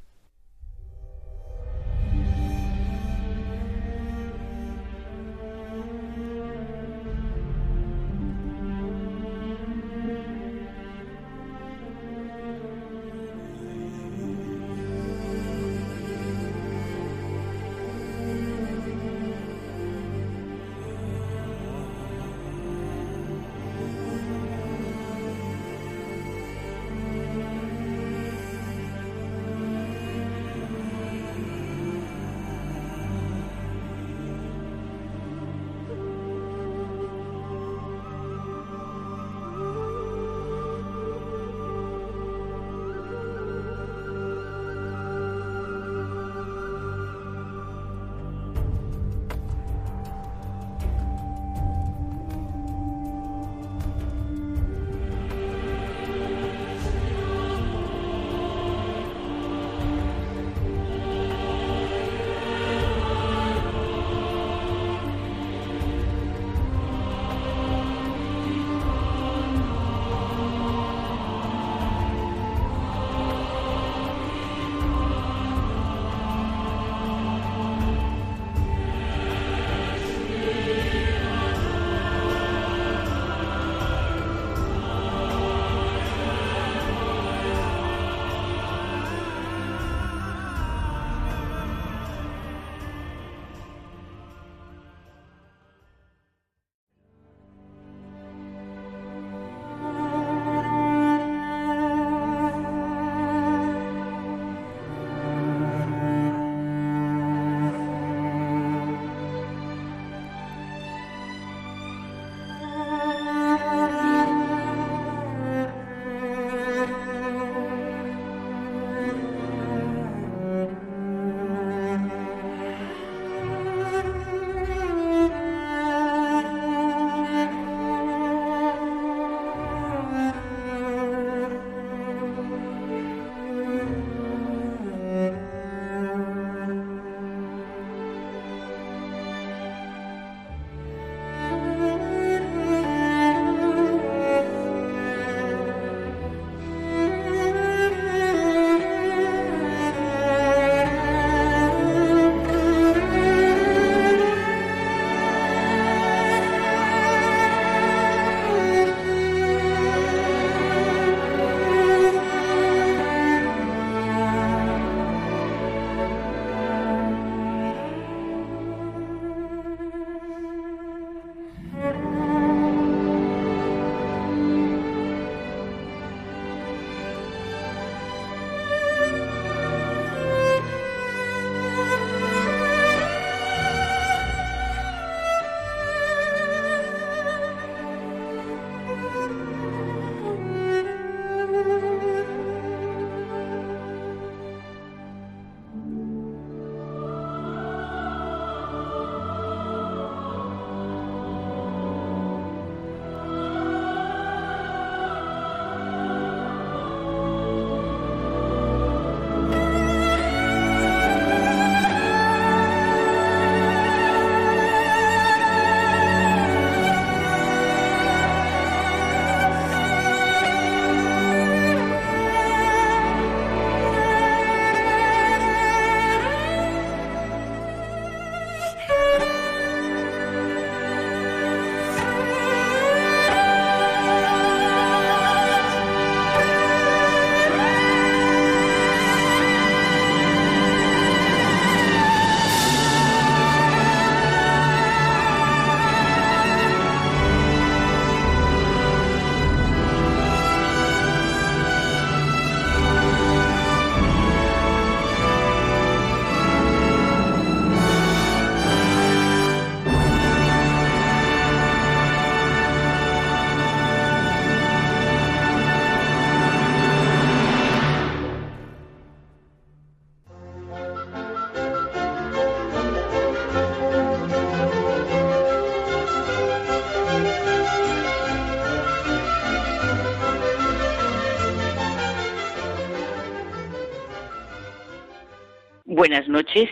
[286.03, 286.69] Buenas noches.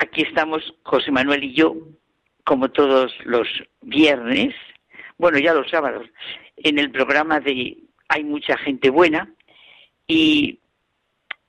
[0.00, 1.74] Aquí estamos José Manuel y yo,
[2.44, 3.48] como todos los
[3.80, 4.54] viernes,
[5.16, 6.06] bueno, ya los sábados,
[6.58, 7.78] en el programa de
[8.08, 9.32] Hay mucha gente buena
[10.06, 10.58] y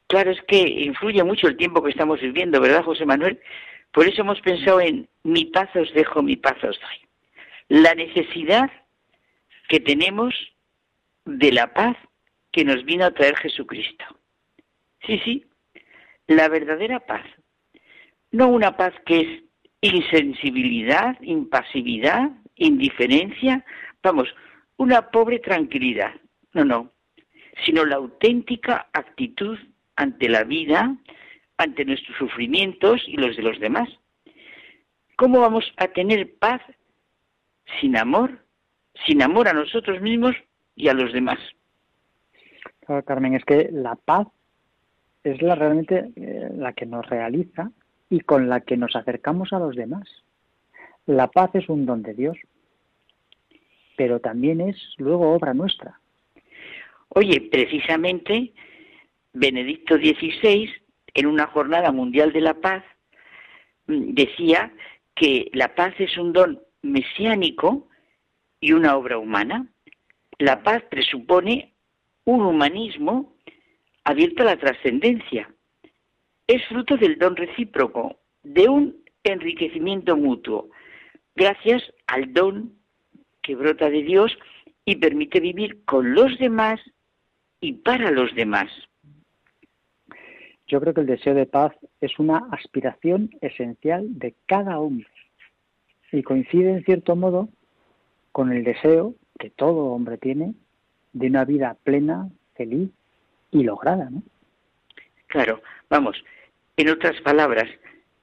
[0.08, 3.42] claro, es que influye mucho el tiempo que estamos viviendo, ¿verdad, José Manuel?
[3.92, 7.10] Por eso hemos pensado en mi paz os dejo, mi paz os doy.
[7.68, 8.72] La necesidad
[9.68, 10.34] que tenemos
[11.26, 11.98] de la paz
[12.54, 14.06] que nos vino a traer Jesucristo.
[15.06, 15.51] Sí, sí,
[16.36, 17.26] la verdadera paz.
[18.32, 19.44] No una paz que es
[19.82, 23.66] insensibilidad, impasividad, indiferencia,
[24.02, 24.34] vamos,
[24.78, 26.14] una pobre tranquilidad.
[26.54, 26.92] No, no,
[27.66, 29.58] sino la auténtica actitud
[29.96, 30.96] ante la vida,
[31.58, 33.90] ante nuestros sufrimientos y los de los demás.
[35.18, 36.62] ¿Cómo vamos a tener paz
[37.80, 38.40] sin amor?
[39.06, 40.36] Sin amor a nosotros mismos
[40.76, 41.40] y a los demás.
[42.86, 44.28] Claro, Carmen, es que la paz
[45.24, 47.72] es la realmente eh, la que nos realiza
[48.10, 50.08] y con la que nos acercamos a los demás.
[51.06, 52.38] La paz es un don de Dios,
[53.98, 56.00] pero también es luego obra nuestra.
[57.10, 58.54] Oye, precisamente
[59.34, 60.70] Benedicto XVI,
[61.14, 62.84] en una jornada mundial de la paz,
[63.88, 64.74] mm, decía
[65.16, 67.88] que la paz es un don mesiánico
[68.60, 69.68] y una obra humana.
[70.40, 71.74] La paz presupone
[72.26, 73.36] un humanismo
[74.04, 75.54] abierto a la trascendencia.
[76.48, 80.70] Es fruto del don recíproco, de un enriquecimiento mutuo,
[81.36, 82.74] gracias al don
[83.42, 84.38] que brota de Dios
[84.86, 86.80] y permite vivir con los demás
[87.60, 88.70] y para los demás.
[90.68, 95.08] Yo creo que el deseo de paz es una aspiración esencial de cada hombre
[96.12, 97.50] y coincide en cierto modo
[98.32, 100.54] con el deseo que todo hombre tiene
[101.14, 102.90] de una vida plena, feliz
[103.52, 104.24] y lograda, ¿no?
[105.28, 106.24] Claro, vamos,
[106.78, 107.70] en otras palabras,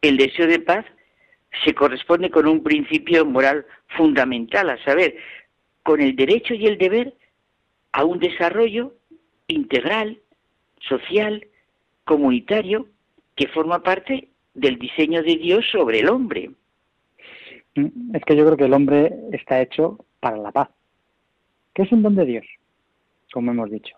[0.02, 0.84] el deseo de paz
[1.64, 5.16] se corresponde con un principio moral fundamental, a saber,
[5.82, 7.14] con el derecho y el deber
[7.92, 8.94] a un desarrollo
[9.46, 10.18] integral,
[10.80, 11.46] social,
[12.05, 12.88] comunitario,
[13.34, 16.50] que forma parte del diseño de Dios sobre el hombre.
[17.74, 20.68] Mm, es que yo creo que el hombre está hecho para la paz,
[21.74, 22.46] que es un don de Dios,
[23.32, 23.97] como hemos dicho.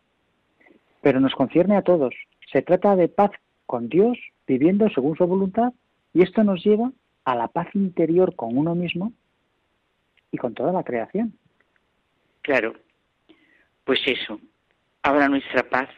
[1.03, 2.15] Pero nos concierne a todos.
[2.53, 3.31] Se trata de paz
[3.67, 5.73] con Dios, viviendo según su voluntad,
[6.13, 6.91] y esto nos lleva
[7.25, 9.13] a la paz interior con uno mismo
[10.33, 11.33] y con toda la creación.
[12.43, 12.75] Claro,
[13.85, 14.41] pues eso,
[15.03, 15.89] ahora nuestra paz,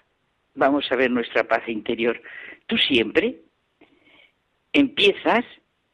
[0.54, 2.20] vamos a ver nuestra paz interior.
[2.66, 3.40] Tú siempre
[4.72, 5.44] empiezas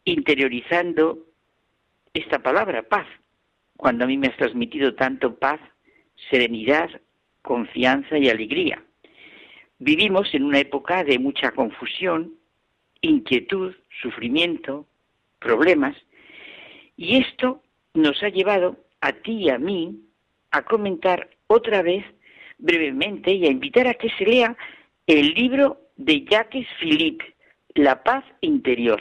[0.05, 1.27] interiorizando
[2.15, 3.07] esta palabra, paz,
[3.77, 5.61] cuando a mí me has transmitido tanto paz,
[6.31, 6.89] serenidad,
[7.43, 8.83] confianza y alegría.
[9.79, 12.35] Vivimos en una época de mucha confusión,
[13.01, 14.87] inquietud, sufrimiento,
[15.39, 15.97] problemas,
[16.97, 17.63] y esto
[17.95, 20.01] nos ha llevado a ti y a mí
[20.51, 22.05] a comentar otra vez
[22.59, 24.57] brevemente y a invitar a que se lea
[25.07, 27.25] el libro de Jacques Philippe,
[27.75, 29.01] La paz interior.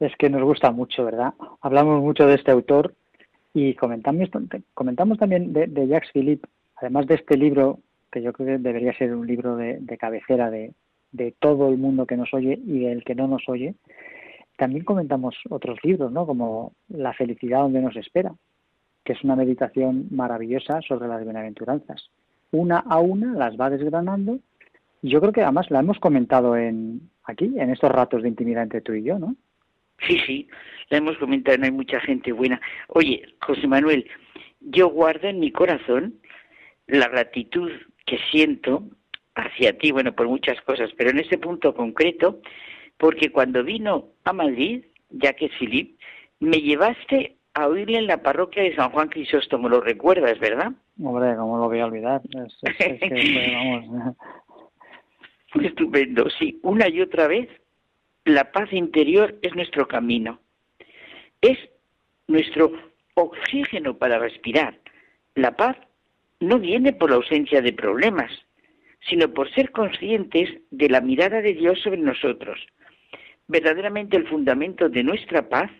[0.00, 1.34] Es que nos gusta mucho, ¿verdad?
[1.60, 2.94] Hablamos mucho de este autor
[3.52, 4.28] y comentamos,
[4.74, 7.80] comentamos también de, Jacques Philippe, además de este libro,
[8.14, 10.72] que yo creo que debería ser un libro de, cabecera de,
[11.40, 13.74] todo el mundo que nos oye y del que no nos oye,
[14.56, 16.24] también comentamos otros libros, ¿no?
[16.24, 18.32] Como La felicidad donde nos espera,
[19.02, 22.08] que es una meditación maravillosa sobre las bienaventuranzas.
[22.52, 24.38] Una a una las va desgranando
[25.02, 28.62] y yo creo que además la hemos comentado en aquí, en estos ratos de intimidad
[28.62, 29.34] entre tú y yo, ¿no?
[30.06, 30.48] Sí, sí,
[30.88, 32.60] la hemos comentado, no hay mucha gente buena.
[32.88, 34.08] Oye, José Manuel,
[34.60, 36.14] yo guardo en mi corazón
[36.86, 37.70] la gratitud
[38.06, 38.84] que siento
[39.34, 42.40] hacia ti, bueno, por muchas cosas, pero en ese punto concreto,
[42.96, 45.98] porque cuando vino a Madrid, ya que Filip,
[46.40, 50.72] me llevaste a oírle en la parroquia de San Juan Crisóstomo, lo recuerdas, ¿verdad?
[51.02, 52.22] Hombre, ¿cómo lo voy a olvidar?
[55.62, 57.48] Estupendo, sí, una y otra vez,
[58.24, 60.40] la paz interior es nuestro camino,
[61.40, 61.58] es
[62.26, 62.72] nuestro
[63.14, 64.78] oxígeno para respirar.
[65.36, 65.76] La paz
[66.46, 68.30] no viene por la ausencia de problemas,
[69.08, 72.58] sino por ser conscientes de la mirada de Dios sobre nosotros.
[73.46, 75.70] Verdaderamente el fundamento de nuestra paz,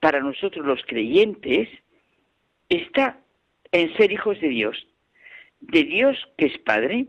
[0.00, 1.68] para nosotros los creyentes,
[2.68, 3.18] está
[3.72, 4.86] en ser hijos de Dios,
[5.60, 7.06] de Dios que es Padre,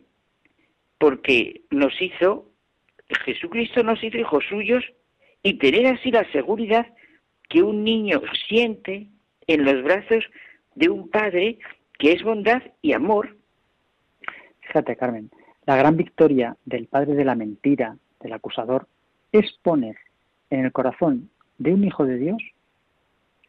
[0.97, 2.51] porque nos hizo,
[3.25, 4.83] Jesucristo nos hizo hijos suyos
[5.43, 6.87] y tener así la seguridad
[7.49, 9.07] que un niño siente
[9.45, 10.23] en los brazos
[10.73, 11.59] de un Padre
[11.97, 13.35] que es bondad y amor
[14.67, 15.29] Fíjate, Carmen,
[15.65, 18.87] la gran victoria del padre de la mentira, del acusador,
[19.31, 19.95] es poner
[20.49, 22.41] en el corazón de un hijo de Dios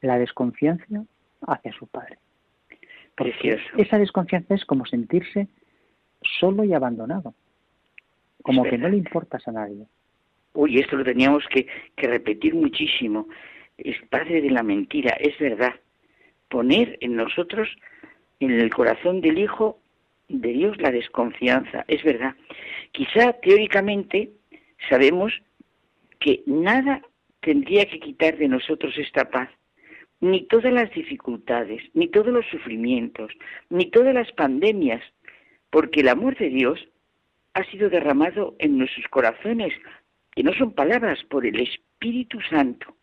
[0.00, 1.04] la desconfianza
[1.46, 2.18] hacia su padre.
[3.14, 3.64] Precioso.
[3.76, 5.48] Esa desconfianza es como sentirse
[6.38, 7.34] solo y abandonado,
[8.42, 9.86] como que no le importas a nadie.
[10.54, 11.66] Uy, esto lo teníamos que,
[11.96, 13.28] que repetir muchísimo.
[13.76, 15.74] Es padre de la mentira, es verdad.
[16.48, 17.68] Poner en nosotros,
[18.40, 19.78] en el corazón del Hijo
[20.28, 22.34] de Dios, la desconfianza, es verdad.
[22.92, 24.30] Quizá teóricamente
[24.88, 25.32] sabemos
[26.18, 27.02] que nada
[27.40, 29.48] tendría que quitar de nosotros esta paz,
[30.20, 33.32] ni todas las dificultades, ni todos los sufrimientos,
[33.70, 35.02] ni todas las pandemias,
[35.70, 36.88] porque el amor de Dios
[37.54, 39.72] ha sido derramado en nuestros corazones,
[40.34, 42.94] que no son palabras, por el Espíritu Santo.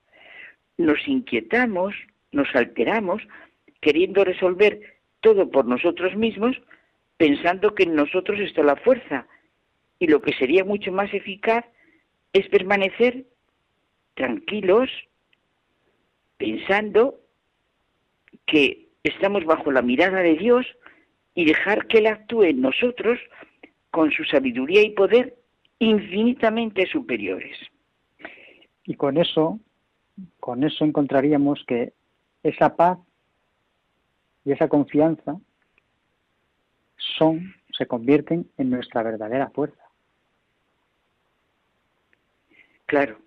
[0.77, 1.95] Nos inquietamos,
[2.31, 3.21] nos alteramos,
[3.81, 4.92] queriendo resolver
[5.23, 6.55] todo por nosotros mismos,
[7.17, 9.25] pensando que en nosotros está la fuerza,
[9.97, 11.65] y lo que sería mucho más eficaz
[12.33, 13.25] es permanecer
[14.15, 14.89] tranquilos,
[16.37, 17.19] pensando
[18.45, 20.65] que estamos bajo la mirada de Dios
[21.35, 23.17] y dejar que Él actúe en nosotros
[23.91, 25.37] con su sabiduría y poder
[25.79, 27.57] infinitamente superiores.
[28.83, 29.59] Y con eso,
[30.41, 31.93] con eso encontraríamos que
[32.43, 32.97] esa paz
[34.45, 35.39] y esa confianza
[37.17, 39.83] son, se convierten en nuestra verdadera fuerza.
[42.85, 43.17] Claro.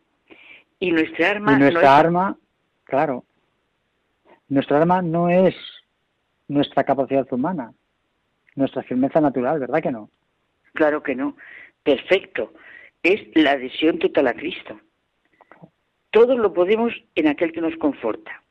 [0.78, 1.52] Y nuestra arma.
[1.52, 2.38] Y nuestra arma,
[2.84, 3.24] claro.
[4.48, 5.54] Nuestra arma no es
[6.48, 7.72] nuestra capacidad humana,
[8.54, 10.10] nuestra firmeza natural, ¿verdad que no?
[10.74, 11.36] Claro que no.
[11.82, 12.52] Perfecto.
[13.02, 14.80] Es la adhesión total a Cristo.
[16.10, 18.42] Todo lo podemos en aquel que nos conforta.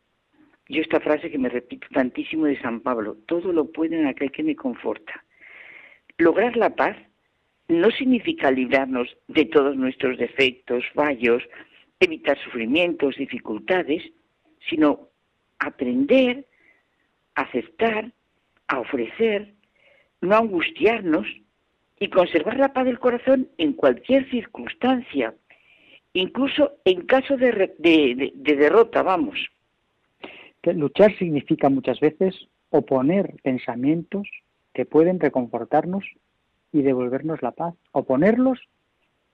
[0.67, 4.31] Yo esta frase que me repito tantísimo de San Pablo, todo lo puedo en aquel
[4.31, 5.23] que me conforta.
[6.17, 6.97] Lograr la paz
[7.67, 11.43] no significa librarnos de todos nuestros defectos, fallos,
[11.99, 14.03] evitar sufrimientos, dificultades,
[14.69, 15.09] sino
[15.59, 16.45] aprender,
[17.35, 18.11] aceptar,
[18.67, 19.53] a ofrecer,
[20.21, 21.27] no angustiarnos
[21.99, 25.33] y conservar la paz del corazón en cualquier circunstancia,
[26.13, 29.39] incluso en caso de, de, derrota, vamos.
[30.73, 34.27] Luchar significa muchas veces oponer pensamientos
[34.73, 36.03] que pueden reconfortarnos
[36.71, 38.59] y devolvernos la paz, oponerlos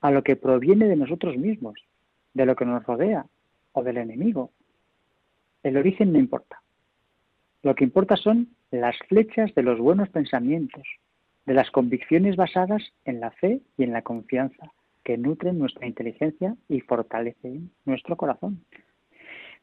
[0.02, 1.76] a lo que proviene de nosotros mismos,
[2.34, 3.26] de lo que nos rodea
[3.72, 4.52] o del enemigo.
[5.64, 6.62] El origen no importa.
[7.64, 10.84] Lo que importa son las flechas de los buenos pensamientos,
[11.46, 14.72] de las convicciones basadas en la fe y en la confianza,
[15.04, 18.64] que nutren nuestra inteligencia y fortalecen nuestro corazón.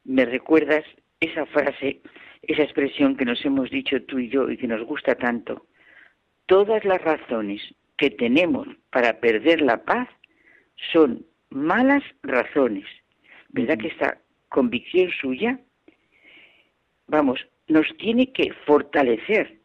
[0.05, 0.85] Me recuerdas
[1.21, 2.01] esa frase,
[2.43, 5.67] esa expresión que nos hemos dicho tú y yo y que nos gusta tanto,
[6.47, 7.61] todas las razones
[7.97, 10.09] que tenemos para perder la paz
[10.93, 12.87] son malas razones.
[13.51, 14.19] ¿Verdad que esta
[14.49, 15.59] convicción suya,
[17.07, 19.59] vamos, nos tiene que fortalecer?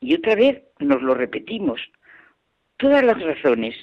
[0.00, 1.80] Y otra vez nos lo repetimos.
[2.76, 3.74] Todas las razones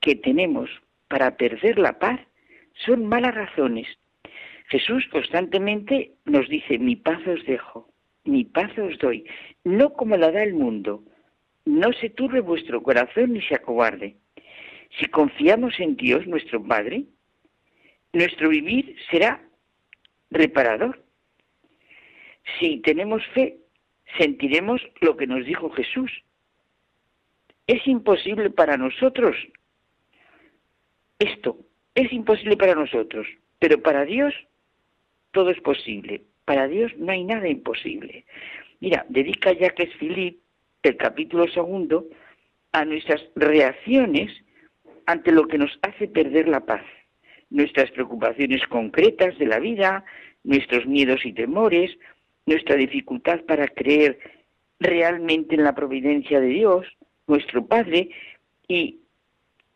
[0.00, 0.70] que tenemos
[1.08, 2.20] para perder la paz
[2.86, 3.86] son malas razones.
[4.68, 7.88] Jesús constantemente nos dice, mi paz os dejo,
[8.24, 9.24] mi paz os doy,
[9.64, 11.02] no como la da el mundo,
[11.64, 14.16] no se turbe vuestro corazón ni se acobarde.
[14.98, 17.04] Si confiamos en Dios, nuestro Padre,
[18.12, 19.42] nuestro vivir será
[20.30, 21.02] reparador.
[22.58, 23.58] Si tenemos fe,
[24.16, 26.10] sentiremos lo que nos dijo Jesús.
[27.66, 29.36] Es imposible para nosotros
[31.18, 31.58] esto,
[31.94, 33.26] es imposible para nosotros,
[33.58, 34.32] pero para Dios
[35.38, 36.22] todo es posible.
[36.44, 38.24] Para Dios no hay nada imposible.
[38.80, 40.40] Mira, dedica Jacques Philippe
[40.82, 42.08] el capítulo segundo
[42.72, 44.32] a nuestras reacciones
[45.06, 46.82] ante lo que nos hace perder la paz,
[47.50, 50.04] nuestras preocupaciones concretas de la vida,
[50.42, 51.96] nuestros miedos y temores,
[52.44, 54.18] nuestra dificultad para creer
[54.80, 56.84] realmente en la providencia de Dios,
[57.28, 58.10] nuestro Padre,
[58.66, 59.02] y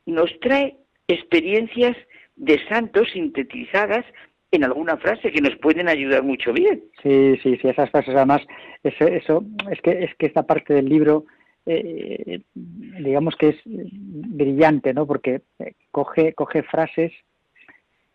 [0.06, 0.76] nos trae
[1.06, 1.97] experiencias
[2.34, 4.05] de santos sintetizadas
[4.52, 6.84] en alguna frase que nos pueden ayudar mucho bien.
[7.02, 8.42] Sí, sí, sí, esas frases además,
[8.84, 11.24] eso, eso es que es que esta parte del libro,
[11.64, 15.06] eh, digamos que es brillante, ¿no?
[15.06, 17.12] Porque eh, coge coge frases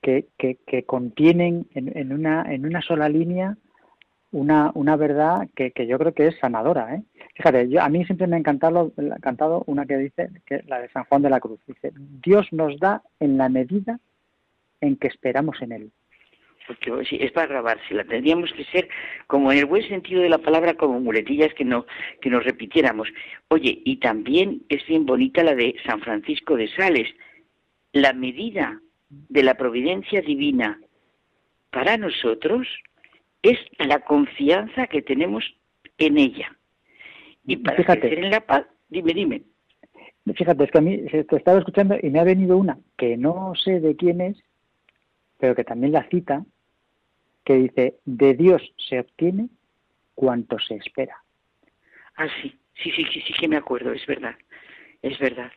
[0.01, 3.57] que, que, que contienen en, en, una en una sola línea
[4.31, 7.03] una, una verdad que, yo creo que es sanadora, ¿eh?
[7.35, 10.89] Fíjate, yo, a mí siempre me ha encantado, encantado una que dice, que la de
[10.89, 13.99] San Juan de la Cruz, dice, Dios nos da en la medida
[14.81, 15.91] en que esperamos en Él
[16.67, 18.03] porque es para grabársela.
[18.03, 18.89] Tendríamos que ser,
[19.27, 21.85] como en el buen sentido de la palabra, como muletillas que, no,
[22.21, 23.07] que nos repitiéramos.
[23.47, 27.07] Oye, y también es bien bonita la de San Francisco de Sales.
[27.93, 28.79] La medida
[29.09, 30.79] de la providencia divina
[31.71, 32.67] para nosotros
[33.41, 35.43] es la confianza que tenemos
[35.97, 36.55] en ella.
[37.45, 39.43] Y para crecer en la paz, dime, dime.
[40.35, 43.53] Fíjate, es que a mí te estaba escuchando y me ha venido una que no
[43.55, 44.37] sé de quién es,
[45.39, 46.45] pero que también la cita,
[47.47, 49.47] que dice, de Dios se obtiene
[50.15, 51.15] cuanto se espera.
[52.17, 52.53] Ah, sí,
[52.83, 54.35] sí, sí, sí, sí que me acuerdo, es verdad,
[55.01, 55.49] es verdad.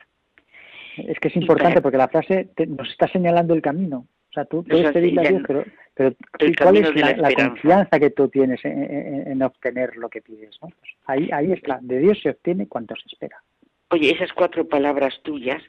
[0.96, 4.06] Es que es importante porque la frase nos está señalando el camino.
[4.28, 5.64] O sea, tú puedes pedirle a Dios, pero,
[5.96, 6.14] pero
[6.62, 10.56] ¿cuál es la, confianza que tú tienes en, obtener lo que pides?
[10.62, 10.68] ¿no?
[10.68, 13.42] Pues ahí, ahí está, de Dios se obtiene cuanto se espera.
[13.88, 15.60] Oye, esas cuatro palabras tuyas,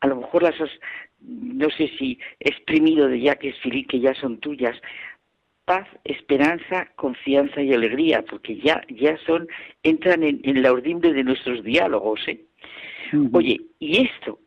[0.00, 0.70] a lo mejor las has,
[1.22, 4.76] no sé si exprimido de Jacques Philippe, que ya son tuyas,
[5.70, 9.46] paz, esperanza, confianza y alegría, porque ya, ya son,
[9.84, 12.40] entran en, la urdimbre de nuestros diálogos, ¿eh?
[13.32, 14.40] Oye, y esto,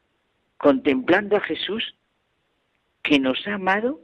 [0.57, 1.95] contemplando a Jesús,
[3.03, 4.01] que nos ha amado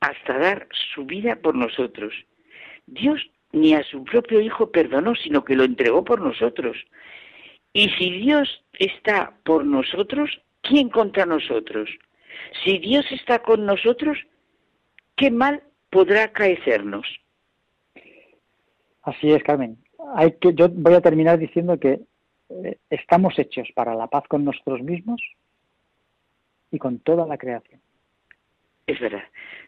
[0.00, 2.14] hasta dar su vida por nosotros.
[2.86, 3.20] Dios
[3.52, 6.78] ni a su propio Hijo perdonó, sino que lo entregó por nosotros.
[7.74, 10.30] Y si Dios está por nosotros,
[10.62, 11.90] ¿quién contra nosotros?
[12.64, 14.16] Si Dios está con nosotros,
[15.16, 15.62] ¿qué mal
[15.94, 17.06] podrá caecernos?
[19.02, 19.78] Así es, Carmen.
[20.16, 22.00] Hay que, yo voy a terminar diciendo que
[22.48, 25.22] eh, estamos hechos para la paz con nosotros mismos
[26.72, 27.80] y con toda la creación.
[28.88, 29.22] Es verdad.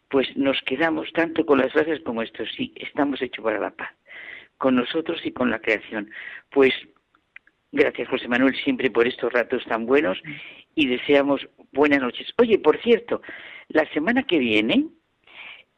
[0.08, 2.42] Pues nos quedamos tanto con las frases como esto.
[2.56, 3.92] Sí, estamos hechos para la paz,
[4.58, 6.10] con nosotros y con la creación.
[6.50, 6.74] Pues
[7.72, 10.18] Gracias, José Manuel, siempre por estos ratos tan buenos
[10.74, 12.32] y deseamos buenas noches.
[12.38, 13.20] Oye, por cierto,
[13.68, 14.86] la semana que viene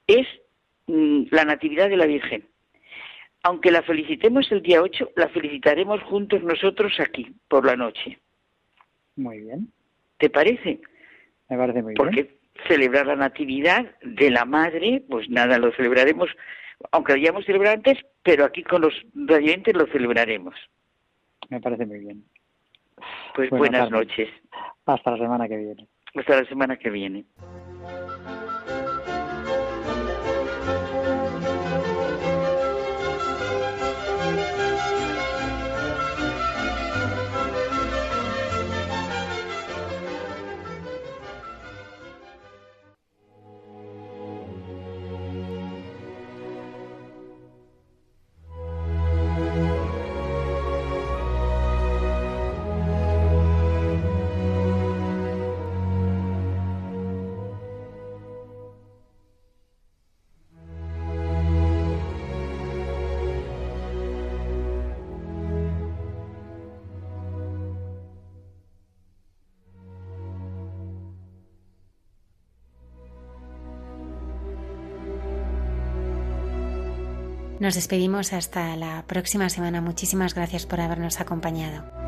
[0.09, 0.27] es
[0.89, 2.45] mm, la Natividad de la Virgen.
[3.45, 8.19] Aunque la felicitemos el día 8, la felicitaremos juntos nosotros aquí, por la noche.
[9.15, 9.69] Muy bien.
[10.19, 10.81] ¿Te parece?
[11.49, 11.97] Me parece muy bien.
[11.97, 12.37] Porque
[12.67, 16.31] celebrar la Natividad de la Madre, pues nada, lo celebraremos,
[16.91, 20.57] aunque lo hayamos celebrado antes, pero aquí con los radiantes lo celebraremos
[21.49, 22.25] me parece muy bien.
[23.35, 24.29] Pues buenas noches.
[24.87, 25.89] Hasta la semana que viene.
[26.15, 27.25] Hasta la semana que viene.
[77.69, 79.83] Nos despedimos hasta la próxima semana.
[79.83, 82.08] Muchísimas gracias por habernos acompañado.